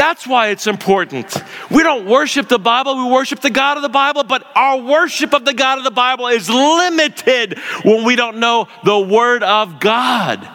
That's 0.00 0.26
why 0.26 0.48
it's 0.48 0.66
important. 0.66 1.44
We 1.70 1.82
don't 1.82 2.06
worship 2.06 2.48
the 2.48 2.58
Bible, 2.58 2.96
we 2.96 3.12
worship 3.12 3.40
the 3.40 3.50
God 3.50 3.76
of 3.76 3.82
the 3.82 3.90
Bible, 3.90 4.24
but 4.24 4.46
our 4.54 4.78
worship 4.78 5.34
of 5.34 5.44
the 5.44 5.52
God 5.52 5.76
of 5.76 5.84
the 5.84 5.90
Bible 5.90 6.28
is 6.28 6.48
limited 6.48 7.58
when 7.84 8.06
we 8.06 8.16
don't 8.16 8.38
know 8.38 8.66
the 8.82 8.98
Word 8.98 9.42
of 9.42 9.78
God. 9.78 10.48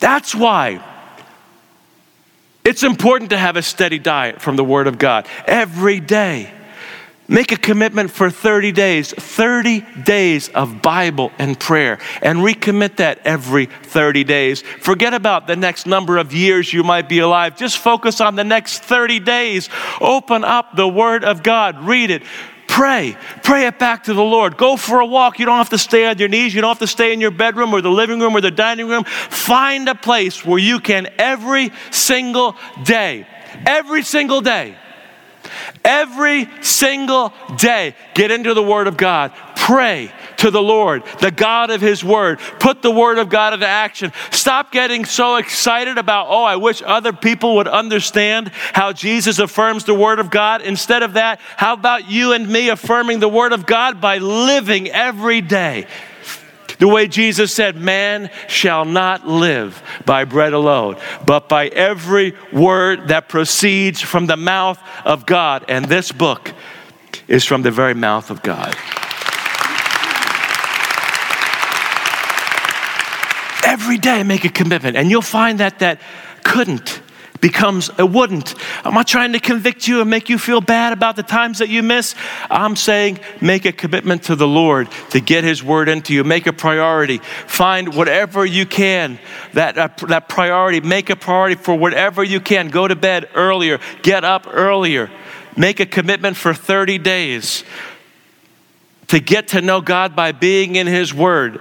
That's 0.00 0.34
why 0.34 0.84
it's 2.62 2.82
important 2.82 3.30
to 3.30 3.38
have 3.38 3.56
a 3.56 3.62
steady 3.62 3.98
diet 3.98 4.42
from 4.42 4.56
the 4.56 4.64
Word 4.64 4.86
of 4.86 4.98
God 4.98 5.26
every 5.46 5.98
day. 5.98 6.52
Make 7.32 7.50
a 7.50 7.56
commitment 7.56 8.10
for 8.10 8.28
30 8.28 8.72
days, 8.72 9.10
30 9.10 9.80
days 10.02 10.50
of 10.50 10.82
Bible 10.82 11.32
and 11.38 11.58
prayer, 11.58 11.98
and 12.20 12.40
recommit 12.40 12.96
that 12.96 13.20
every 13.24 13.66
30 13.84 14.22
days. 14.24 14.60
Forget 14.60 15.14
about 15.14 15.46
the 15.46 15.56
next 15.56 15.86
number 15.86 16.18
of 16.18 16.34
years 16.34 16.74
you 16.74 16.82
might 16.82 17.08
be 17.08 17.20
alive. 17.20 17.56
Just 17.56 17.78
focus 17.78 18.20
on 18.20 18.36
the 18.36 18.44
next 18.44 18.84
30 18.84 19.18
days. 19.20 19.70
Open 19.98 20.44
up 20.44 20.76
the 20.76 20.86
Word 20.86 21.24
of 21.24 21.42
God, 21.42 21.82
read 21.84 22.10
it. 22.10 22.22
Pray. 22.68 23.16
Pray 23.42 23.66
it 23.66 23.78
back 23.78 24.04
to 24.04 24.12
the 24.12 24.22
Lord. 24.22 24.58
Go 24.58 24.76
for 24.76 25.00
a 25.00 25.06
walk. 25.06 25.38
You 25.38 25.46
don't 25.46 25.56
have 25.56 25.70
to 25.70 25.78
stay 25.78 26.04
on 26.04 26.18
your 26.18 26.28
knees. 26.28 26.54
You 26.54 26.60
don't 26.60 26.70
have 26.70 26.80
to 26.80 26.86
stay 26.86 27.14
in 27.14 27.20
your 27.22 27.30
bedroom 27.30 27.72
or 27.72 27.80
the 27.80 27.90
living 27.90 28.20
room 28.20 28.36
or 28.36 28.42
the 28.42 28.50
dining 28.50 28.88
room. 28.88 29.04
Find 29.04 29.88
a 29.88 29.94
place 29.94 30.44
where 30.44 30.58
you 30.58 30.80
can 30.80 31.08
every 31.18 31.72
single 31.90 32.56
day, 32.84 33.26
every 33.64 34.02
single 34.02 34.42
day, 34.42 34.76
Every 35.84 36.48
single 36.62 37.32
day, 37.56 37.94
get 38.14 38.30
into 38.30 38.54
the 38.54 38.62
Word 38.62 38.86
of 38.86 38.96
God. 38.96 39.32
Pray 39.56 40.12
to 40.38 40.50
the 40.50 40.62
Lord, 40.62 41.04
the 41.20 41.30
God 41.30 41.70
of 41.70 41.80
His 41.80 42.02
Word. 42.02 42.40
Put 42.58 42.82
the 42.82 42.90
Word 42.90 43.18
of 43.18 43.28
God 43.28 43.54
into 43.54 43.66
action. 43.66 44.12
Stop 44.30 44.72
getting 44.72 45.04
so 45.04 45.36
excited 45.36 45.98
about, 45.98 46.26
oh, 46.28 46.42
I 46.42 46.56
wish 46.56 46.82
other 46.84 47.12
people 47.12 47.56
would 47.56 47.68
understand 47.68 48.48
how 48.72 48.92
Jesus 48.92 49.38
affirms 49.38 49.84
the 49.84 49.94
Word 49.94 50.18
of 50.18 50.30
God. 50.30 50.62
Instead 50.62 51.02
of 51.02 51.12
that, 51.12 51.40
how 51.56 51.74
about 51.74 52.10
you 52.10 52.32
and 52.32 52.48
me 52.48 52.70
affirming 52.70 53.20
the 53.20 53.28
Word 53.28 53.52
of 53.52 53.66
God 53.66 54.00
by 54.00 54.18
living 54.18 54.88
every 54.88 55.40
day? 55.40 55.86
The 56.82 56.88
way 56.88 57.06
Jesus 57.06 57.54
said, 57.54 57.76
Man 57.76 58.28
shall 58.48 58.84
not 58.84 59.24
live 59.24 59.80
by 60.04 60.24
bread 60.24 60.52
alone, 60.52 60.96
but 61.24 61.48
by 61.48 61.68
every 61.68 62.34
word 62.52 63.06
that 63.06 63.28
proceeds 63.28 64.00
from 64.00 64.26
the 64.26 64.36
mouth 64.36 64.80
of 65.04 65.24
God. 65.24 65.64
And 65.68 65.84
this 65.84 66.10
book 66.10 66.52
is 67.28 67.44
from 67.44 67.62
the 67.62 67.70
very 67.70 67.94
mouth 67.94 68.30
of 68.30 68.42
God. 68.42 68.74
Every 73.64 73.98
day, 73.98 74.24
make 74.24 74.44
a 74.44 74.48
commitment, 74.48 74.96
and 74.96 75.08
you'll 75.08 75.22
find 75.22 75.60
that 75.60 75.78
that 75.78 76.00
couldn't 76.42 77.00
becomes 77.42 77.90
a 77.98 78.06
wouldn't. 78.06 78.54
I'm 78.84 78.94
not 78.94 79.08
trying 79.08 79.32
to 79.32 79.40
convict 79.40 79.86
you 79.86 80.00
and 80.00 80.08
make 80.08 80.30
you 80.30 80.38
feel 80.38 80.62
bad 80.62 80.94
about 80.94 81.16
the 81.16 81.22
times 81.22 81.58
that 81.58 81.68
you 81.68 81.82
miss. 81.82 82.14
I'm 82.48 82.76
saying 82.76 83.18
make 83.42 83.66
a 83.66 83.72
commitment 83.72 84.22
to 84.24 84.36
the 84.36 84.46
Lord 84.46 84.88
to 85.10 85.20
get 85.20 85.44
His 85.44 85.62
word 85.62 85.90
into 85.90 86.14
you. 86.14 86.24
Make 86.24 86.46
a 86.46 86.52
priority. 86.52 87.18
Find 87.18 87.94
whatever 87.94 88.46
you 88.46 88.64
can, 88.64 89.18
that, 89.52 89.76
uh, 89.76 89.88
that 90.06 90.28
priority. 90.30 90.80
Make 90.80 91.10
a 91.10 91.16
priority 91.16 91.56
for 91.56 91.74
whatever 91.74 92.24
you 92.24 92.40
can. 92.40 92.68
Go 92.68 92.88
to 92.88 92.96
bed 92.96 93.28
earlier, 93.34 93.80
get 94.02 94.24
up 94.24 94.46
earlier. 94.48 95.10
Make 95.56 95.80
a 95.80 95.86
commitment 95.86 96.36
for 96.36 96.54
30 96.54 96.98
days 96.98 97.64
to 99.08 99.20
get 99.20 99.48
to 99.48 99.60
know 99.60 99.80
God 99.80 100.16
by 100.16 100.32
being 100.32 100.76
in 100.76 100.86
His 100.86 101.12
Word. 101.12 101.60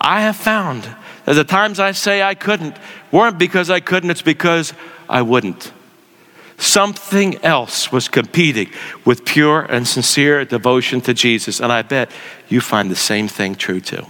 I 0.00 0.20
have 0.20 0.36
found 0.36 0.88
that 1.24 1.34
the 1.34 1.44
times 1.44 1.80
I 1.80 1.92
say 1.92 2.22
I 2.22 2.34
couldn't 2.34 2.76
weren't 3.14 3.38
because 3.38 3.70
I 3.70 3.80
couldn't, 3.80 4.10
it's 4.10 4.22
because 4.22 4.74
I 5.08 5.22
wouldn't. 5.22 5.72
Something 6.58 7.42
else 7.44 7.92
was 7.92 8.08
competing 8.08 8.70
with 9.04 9.24
pure 9.24 9.62
and 9.62 9.86
sincere 9.86 10.44
devotion 10.44 11.00
to 11.02 11.14
Jesus. 11.14 11.60
And 11.60 11.72
I 11.72 11.82
bet 11.82 12.10
you 12.48 12.60
find 12.60 12.90
the 12.90 12.96
same 12.96 13.28
thing 13.28 13.54
true 13.54 13.80
too. 13.80 14.04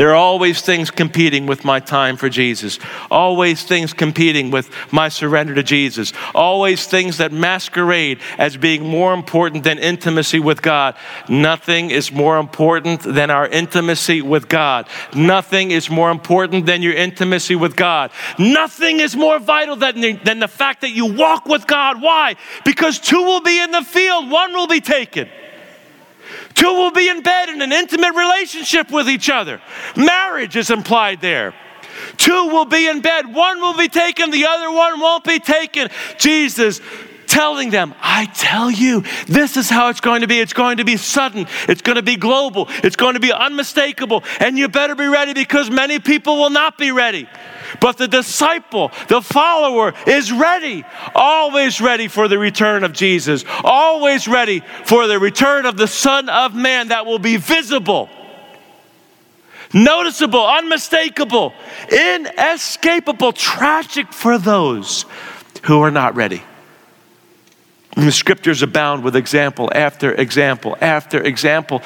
There 0.00 0.12
are 0.12 0.14
always 0.14 0.62
things 0.62 0.90
competing 0.90 1.44
with 1.44 1.62
my 1.62 1.78
time 1.78 2.16
for 2.16 2.30
Jesus. 2.30 2.78
Always 3.10 3.64
things 3.64 3.92
competing 3.92 4.50
with 4.50 4.70
my 4.90 5.10
surrender 5.10 5.54
to 5.54 5.62
Jesus. 5.62 6.14
Always 6.34 6.86
things 6.86 7.18
that 7.18 7.32
masquerade 7.32 8.18
as 8.38 8.56
being 8.56 8.82
more 8.82 9.12
important 9.12 9.62
than 9.62 9.78
intimacy 9.78 10.40
with 10.40 10.62
God. 10.62 10.96
Nothing 11.28 11.90
is 11.90 12.10
more 12.10 12.38
important 12.38 13.02
than 13.02 13.28
our 13.28 13.46
intimacy 13.46 14.22
with 14.22 14.48
God. 14.48 14.88
Nothing 15.14 15.70
is 15.70 15.90
more 15.90 16.10
important 16.10 16.64
than 16.64 16.80
your 16.80 16.94
intimacy 16.94 17.54
with 17.54 17.76
God. 17.76 18.10
Nothing 18.38 19.00
is 19.00 19.14
more 19.14 19.38
vital 19.38 19.76
than 19.76 20.00
the, 20.00 20.12
than 20.14 20.38
the 20.38 20.48
fact 20.48 20.80
that 20.80 20.92
you 20.92 21.12
walk 21.12 21.44
with 21.44 21.66
God. 21.66 22.00
Why? 22.00 22.36
Because 22.64 22.98
two 23.00 23.22
will 23.22 23.42
be 23.42 23.62
in 23.62 23.70
the 23.70 23.82
field, 23.82 24.30
one 24.30 24.54
will 24.54 24.66
be 24.66 24.80
taken. 24.80 25.28
Two 26.54 26.72
will 26.72 26.90
be 26.90 27.08
in 27.08 27.22
bed 27.22 27.48
in 27.48 27.62
an 27.62 27.72
intimate 27.72 28.14
relationship 28.14 28.90
with 28.90 29.08
each 29.08 29.30
other. 29.30 29.60
Marriage 29.96 30.56
is 30.56 30.70
implied 30.70 31.20
there. 31.20 31.54
Two 32.16 32.48
will 32.48 32.64
be 32.64 32.88
in 32.88 33.00
bed, 33.00 33.32
one 33.32 33.60
will 33.60 33.76
be 33.76 33.88
taken, 33.88 34.30
the 34.30 34.46
other 34.46 34.70
one 34.70 35.00
won't 35.00 35.24
be 35.24 35.38
taken. 35.38 35.88
Jesus 36.18 36.80
telling 37.26 37.70
them, 37.70 37.94
I 38.00 38.26
tell 38.26 38.70
you, 38.70 39.04
this 39.26 39.56
is 39.56 39.70
how 39.70 39.88
it's 39.88 40.00
going 40.00 40.22
to 40.22 40.26
be. 40.26 40.40
It's 40.40 40.52
going 40.52 40.78
to 40.78 40.84
be 40.84 40.96
sudden, 40.96 41.46
it's 41.68 41.82
going 41.82 41.96
to 41.96 42.02
be 42.02 42.16
global, 42.16 42.66
it's 42.82 42.96
going 42.96 43.14
to 43.14 43.20
be 43.20 43.32
unmistakable, 43.32 44.24
and 44.40 44.58
you 44.58 44.68
better 44.68 44.94
be 44.94 45.06
ready 45.06 45.32
because 45.32 45.70
many 45.70 46.00
people 46.00 46.36
will 46.36 46.50
not 46.50 46.76
be 46.76 46.90
ready. 46.90 47.28
But 47.80 47.96
the 47.96 48.08
disciple, 48.08 48.90
the 49.08 49.22
follower, 49.22 49.94
is 50.06 50.30
ready, 50.30 50.84
always 51.14 51.80
ready 51.80 52.08
for 52.08 52.28
the 52.28 52.38
return 52.38 52.84
of 52.84 52.92
Jesus, 52.92 53.44
always 53.64 54.28
ready 54.28 54.62
for 54.84 55.06
the 55.06 55.18
return 55.18 55.66
of 55.66 55.76
the 55.76 55.86
Son 55.86 56.28
of 56.28 56.54
Man 56.54 56.88
that 56.88 57.06
will 57.06 57.18
be 57.18 57.36
visible, 57.38 58.10
noticeable, 59.72 60.46
unmistakable, 60.46 61.54
inescapable, 61.90 63.32
tragic 63.32 64.12
for 64.12 64.36
those 64.36 65.06
who 65.64 65.80
are 65.80 65.90
not 65.90 66.14
ready. 66.14 66.42
And 67.96 68.06
the 68.06 68.12
scriptures 68.12 68.62
abound 68.62 69.02
with 69.02 69.16
example 69.16 69.70
after 69.74 70.12
example 70.12 70.76
after 70.80 71.20
example, 71.22 71.82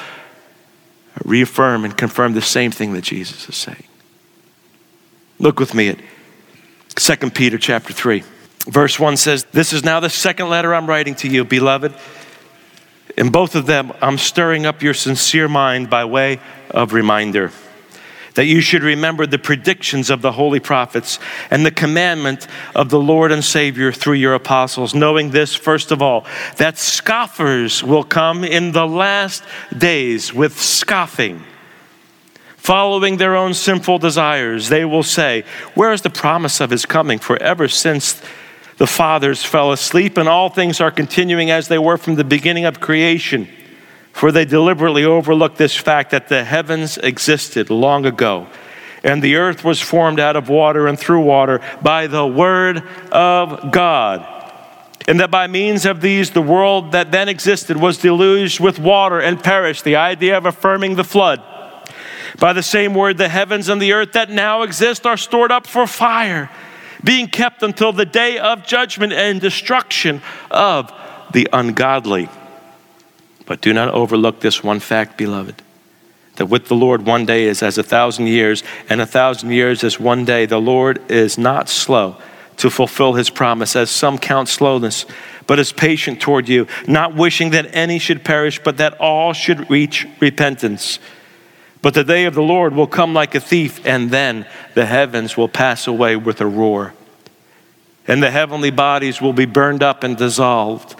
reaffirm 1.23 1.85
and 1.85 1.97
confirm 1.97 2.33
the 2.33 2.41
same 2.41 2.71
thing 2.71 2.93
that 2.93 3.03
Jesus 3.03 3.49
is 3.49 3.55
saying. 3.55 3.83
Look 5.39 5.59
with 5.59 5.73
me 5.73 5.89
at 5.89 5.99
2 6.95 7.29
Peter 7.31 7.57
chapter 7.57 7.93
3. 7.93 8.23
Verse 8.67 8.99
1 8.99 9.17
says, 9.17 9.45
This 9.51 9.73
is 9.73 9.83
now 9.83 9.99
the 9.99 10.09
second 10.09 10.49
letter 10.49 10.73
I'm 10.73 10.87
writing 10.87 11.15
to 11.15 11.27
you, 11.27 11.43
beloved. 11.43 11.93
In 13.17 13.29
both 13.31 13.55
of 13.55 13.65
them, 13.65 13.93
I'm 14.01 14.17
stirring 14.17 14.65
up 14.65 14.81
your 14.81 14.93
sincere 14.93 15.47
mind 15.47 15.89
by 15.89 16.05
way 16.05 16.39
of 16.71 16.93
reminder 16.93 17.51
that 18.33 18.45
you 18.45 18.59
should 18.59 18.83
remember 18.83 19.25
the 19.25 19.39
predictions 19.39 20.09
of 20.09 20.21
the 20.21 20.33
holy 20.33 20.59
prophets 20.59 21.19
and 21.49 21.65
the 21.65 21.71
commandment 21.71 22.47
of 22.75 22.89
the 22.89 22.99
Lord 22.99 23.31
and 23.31 23.43
Savior 23.43 23.93
through 23.93 24.15
your 24.15 24.33
apostles, 24.33 24.93
knowing 24.93 25.31
this, 25.31 25.55
first 25.55 25.91
of 25.91 26.01
all, 26.01 26.25
that 26.57 26.77
scoffers 26.77 27.81
will 27.81 28.03
come 28.03 28.43
in 28.43 28.73
the 28.73 28.85
last 28.85 29.43
days 29.77 30.33
with 30.33 30.59
scoffing 30.59 31.43
following 32.65 33.17
their 33.17 33.35
own 33.35 33.53
sinful 33.53 33.99
desires, 33.99 34.69
they 34.69 34.83
will 34.83 35.03
say, 35.03 35.43
Where 35.75 35.93
is 35.93 36.01
the 36.01 36.09
promise 36.09 36.59
of 36.59 36.71
his 36.71 36.85
coming? 36.85 37.19
For 37.19 37.41
ever 37.41 37.67
since 37.67 38.19
the 38.77 38.87
fathers 38.87 39.43
fell 39.43 39.71
asleep, 39.71 40.17
and 40.17 40.27
all 40.27 40.49
things 40.49 40.81
are 40.81 40.89
continuing 40.89 41.51
as 41.51 41.67
they 41.67 41.77
were 41.77 41.97
from 41.97 42.15
the 42.15 42.23
beginning 42.23 42.65
of 42.65 42.79
creation. 42.79 43.47
For 44.13 44.31
they 44.31 44.45
deliberately 44.45 45.05
overlook 45.05 45.57
this 45.57 45.75
fact 45.75 46.09
that 46.09 46.27
the 46.27 46.43
heavens 46.43 46.97
existed 46.97 47.69
long 47.69 48.05
ago, 48.05 48.47
and 49.03 49.21
the 49.21 49.35
earth 49.35 49.63
was 49.63 49.79
formed 49.79 50.19
out 50.19 50.35
of 50.35 50.49
water 50.49 50.87
and 50.87 50.97
through 50.97 51.21
water 51.21 51.61
by 51.83 52.07
the 52.07 52.25
word 52.25 52.81
of 53.11 53.71
God. 53.71 54.25
And 55.07 55.19
that 55.19 55.29
by 55.29 55.45
means 55.45 55.85
of 55.85 56.01
these, 56.01 56.31
the 56.31 56.41
world 56.41 56.93
that 56.93 57.11
then 57.11 57.29
existed 57.29 57.77
was 57.77 57.99
deluged 57.99 58.59
with 58.59 58.79
water 58.79 59.19
and 59.19 59.41
perished. 59.41 59.83
The 59.83 59.97
idea 59.97 60.35
of 60.35 60.47
affirming 60.47 60.95
the 60.95 61.03
flood. 61.03 61.43
By 62.39 62.53
the 62.53 62.63
same 62.63 62.93
word, 62.93 63.17
the 63.17 63.29
heavens 63.29 63.69
and 63.69 63.81
the 63.81 63.93
earth 63.93 64.13
that 64.13 64.29
now 64.29 64.63
exist 64.63 65.05
are 65.05 65.17
stored 65.17 65.51
up 65.51 65.67
for 65.67 65.87
fire, 65.87 66.49
being 67.03 67.27
kept 67.27 67.63
until 67.63 67.91
the 67.91 68.05
day 68.05 68.37
of 68.37 68.65
judgment 68.65 69.13
and 69.13 69.39
destruction 69.39 70.21
of 70.51 70.91
the 71.31 71.47
ungodly. 71.53 72.29
But 73.45 73.61
do 73.61 73.73
not 73.73 73.89
overlook 73.89 74.41
this 74.41 74.63
one 74.63 74.79
fact, 74.79 75.17
beloved 75.17 75.61
that 76.35 76.47
with 76.47 76.67
the 76.67 76.75
Lord 76.75 77.05
one 77.05 77.25
day 77.25 77.45
is 77.45 77.63
as 77.63 77.77
a 77.77 77.83
thousand 77.83 78.27
years, 78.27 78.63
and 78.89 79.01
a 79.01 79.05
thousand 79.05 79.51
years 79.51 79.83
as 79.83 79.99
one 79.99 80.25
day. 80.25 80.45
The 80.45 80.59
Lord 80.59 80.99
is 81.09 81.37
not 81.37 81.69
slow 81.69 82.17
to 82.57 82.69
fulfill 82.69 83.13
his 83.13 83.29
promise, 83.29 83.75
as 83.75 83.89
some 83.89 84.17
count 84.17 84.47
slowness, 84.47 85.05
but 85.47 85.59
is 85.59 85.73
patient 85.73 86.21
toward 86.21 86.47
you, 86.47 86.67
not 86.87 87.15
wishing 87.15 87.51
that 87.51 87.73
any 87.75 87.99
should 87.99 88.23
perish, 88.23 88.61
but 88.63 88.77
that 88.77 88.93
all 88.99 89.33
should 89.33 89.69
reach 89.69 90.07
repentance. 90.19 90.99
But 91.85 91.93
the 91.93 92.03
day 92.03 92.25
of 92.25 92.33
the 92.33 92.41
Lord 92.41 92.73
will 92.73 92.87
come 92.87 93.13
like 93.13 93.35
a 93.35 93.39
thief, 93.39 93.85
and 93.85 94.09
then 94.09 94.47
the 94.73 94.87
heavens 94.87 95.37
will 95.37 95.47
pass 95.47 95.85
away 95.85 96.15
with 96.15 96.41
a 96.41 96.47
roar. 96.47 96.95
And 98.07 98.23
the 98.23 98.31
heavenly 98.31 98.71
bodies 98.71 99.21
will 99.21 99.33
be 99.33 99.45
burned 99.45 99.83
up 99.83 100.03
and 100.03 100.17
dissolved. 100.17 100.95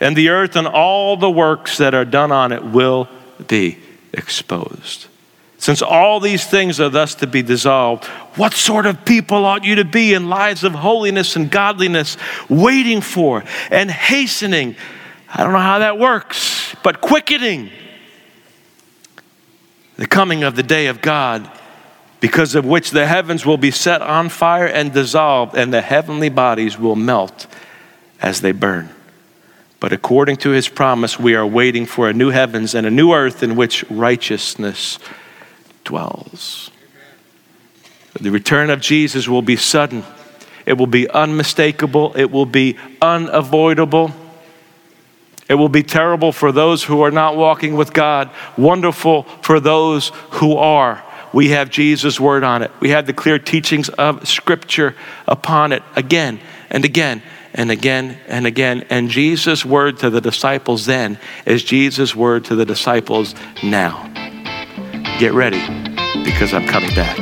And 0.00 0.16
the 0.16 0.30
earth 0.30 0.56
and 0.56 0.66
all 0.66 1.18
the 1.18 1.30
works 1.30 1.76
that 1.76 1.92
are 1.92 2.06
done 2.06 2.32
on 2.32 2.52
it 2.52 2.64
will 2.64 3.06
be 3.48 3.80
exposed. 4.14 5.08
Since 5.58 5.82
all 5.82 6.20
these 6.20 6.46
things 6.46 6.80
are 6.80 6.88
thus 6.88 7.16
to 7.16 7.26
be 7.26 7.42
dissolved, 7.42 8.06
what 8.36 8.54
sort 8.54 8.86
of 8.86 9.04
people 9.04 9.44
ought 9.44 9.64
you 9.64 9.74
to 9.74 9.84
be 9.84 10.14
in 10.14 10.30
lives 10.30 10.64
of 10.64 10.72
holiness 10.72 11.36
and 11.36 11.50
godliness, 11.50 12.16
waiting 12.48 13.02
for 13.02 13.44
and 13.70 13.90
hastening? 13.90 14.76
I 15.28 15.42
don't 15.42 15.52
know 15.52 15.58
how 15.58 15.80
that 15.80 15.98
works, 15.98 16.74
but 16.82 17.02
quickening 17.02 17.70
the 20.00 20.06
coming 20.06 20.44
of 20.44 20.56
the 20.56 20.62
day 20.62 20.86
of 20.86 21.02
God, 21.02 21.46
because 22.20 22.54
of 22.54 22.64
which 22.64 22.90
the 22.90 23.06
heavens 23.06 23.44
will 23.44 23.58
be 23.58 23.70
set 23.70 24.00
on 24.00 24.30
fire 24.30 24.66
and 24.66 24.94
dissolved, 24.94 25.54
and 25.54 25.74
the 25.74 25.82
heavenly 25.82 26.30
bodies 26.30 26.78
will 26.78 26.96
melt 26.96 27.46
as 28.22 28.40
they 28.40 28.50
burn. 28.50 28.88
But 29.78 29.92
according 29.92 30.38
to 30.38 30.50
his 30.50 30.70
promise, 30.70 31.20
we 31.20 31.34
are 31.34 31.46
waiting 31.46 31.84
for 31.84 32.08
a 32.08 32.14
new 32.14 32.30
heavens 32.30 32.74
and 32.74 32.86
a 32.86 32.90
new 32.90 33.12
earth 33.12 33.42
in 33.42 33.56
which 33.56 33.84
righteousness 33.90 34.98
dwells. 35.84 36.70
The 38.18 38.30
return 38.30 38.70
of 38.70 38.80
Jesus 38.80 39.28
will 39.28 39.42
be 39.42 39.56
sudden, 39.56 40.02
it 40.64 40.78
will 40.78 40.86
be 40.86 41.10
unmistakable, 41.10 42.16
it 42.16 42.30
will 42.30 42.46
be 42.46 42.78
unavoidable. 43.02 44.14
It 45.50 45.54
will 45.54 45.68
be 45.68 45.82
terrible 45.82 46.30
for 46.30 46.52
those 46.52 46.84
who 46.84 47.02
are 47.02 47.10
not 47.10 47.36
walking 47.36 47.74
with 47.74 47.92
God, 47.92 48.30
wonderful 48.56 49.24
for 49.42 49.58
those 49.58 50.12
who 50.34 50.56
are. 50.56 51.02
We 51.32 51.48
have 51.48 51.70
Jesus' 51.70 52.20
word 52.20 52.44
on 52.44 52.62
it. 52.62 52.70
We 52.78 52.90
have 52.90 53.06
the 53.06 53.12
clear 53.12 53.36
teachings 53.36 53.88
of 53.88 54.28
Scripture 54.28 54.94
upon 55.26 55.72
it 55.72 55.82
again 55.96 56.38
and 56.70 56.84
again 56.84 57.20
and 57.52 57.72
again 57.72 58.16
and 58.28 58.46
again. 58.46 58.86
And 58.90 59.10
Jesus' 59.10 59.64
word 59.64 59.98
to 59.98 60.08
the 60.08 60.20
disciples 60.20 60.86
then 60.86 61.18
is 61.44 61.64
Jesus' 61.64 62.14
word 62.14 62.44
to 62.44 62.54
the 62.54 62.64
disciples 62.64 63.34
now. 63.60 64.06
Get 65.18 65.32
ready 65.32 65.58
because 66.22 66.54
I'm 66.54 66.68
coming 66.68 66.94
back. 66.94 67.18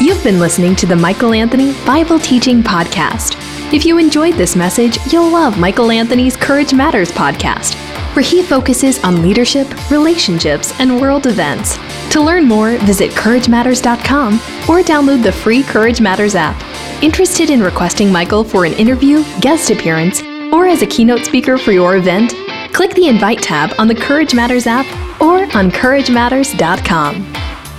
You've 0.00 0.22
been 0.22 0.38
listening 0.38 0.76
to 0.76 0.86
the 0.86 0.94
Michael 0.94 1.32
Anthony 1.32 1.72
Bible 1.84 2.20
Teaching 2.20 2.62
Podcast. 2.62 3.45
If 3.72 3.84
you 3.84 3.98
enjoyed 3.98 4.34
this 4.34 4.54
message, 4.54 4.96
you'll 5.12 5.28
love 5.28 5.58
Michael 5.58 5.90
Anthony's 5.90 6.36
Courage 6.36 6.72
Matters 6.72 7.10
podcast, 7.10 7.74
where 8.14 8.24
he 8.24 8.44
focuses 8.44 9.02
on 9.02 9.22
leadership, 9.22 9.66
relationships, 9.90 10.72
and 10.78 11.00
world 11.00 11.26
events. 11.26 11.76
To 12.12 12.20
learn 12.20 12.44
more, 12.46 12.78
visit 12.78 13.10
CourageMatters.com 13.10 14.34
or 14.68 14.82
download 14.84 15.24
the 15.24 15.32
free 15.32 15.64
Courage 15.64 16.00
Matters 16.00 16.36
app. 16.36 16.62
Interested 17.02 17.50
in 17.50 17.60
requesting 17.60 18.12
Michael 18.12 18.44
for 18.44 18.66
an 18.66 18.72
interview, 18.74 19.24
guest 19.40 19.70
appearance, 19.70 20.22
or 20.52 20.68
as 20.68 20.82
a 20.82 20.86
keynote 20.86 21.24
speaker 21.24 21.58
for 21.58 21.72
your 21.72 21.96
event? 21.96 22.34
Click 22.72 22.94
the 22.94 23.08
Invite 23.08 23.42
tab 23.42 23.74
on 23.80 23.88
the 23.88 23.96
Courage 23.96 24.32
Matters 24.32 24.68
app 24.68 24.86
or 25.20 25.42
on 25.56 25.72
CourageMatters.com. 25.72 27.16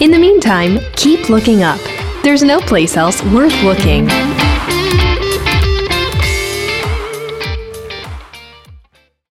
In 0.02 0.12
the 0.12 0.20
meantime, 0.20 0.80
keep 0.98 1.30
looking 1.30 1.64
up. 1.64 1.80
There's 2.24 2.44
no 2.44 2.60
place 2.60 2.98
else 2.98 3.24
worth 3.24 3.64
looking. 3.64 4.10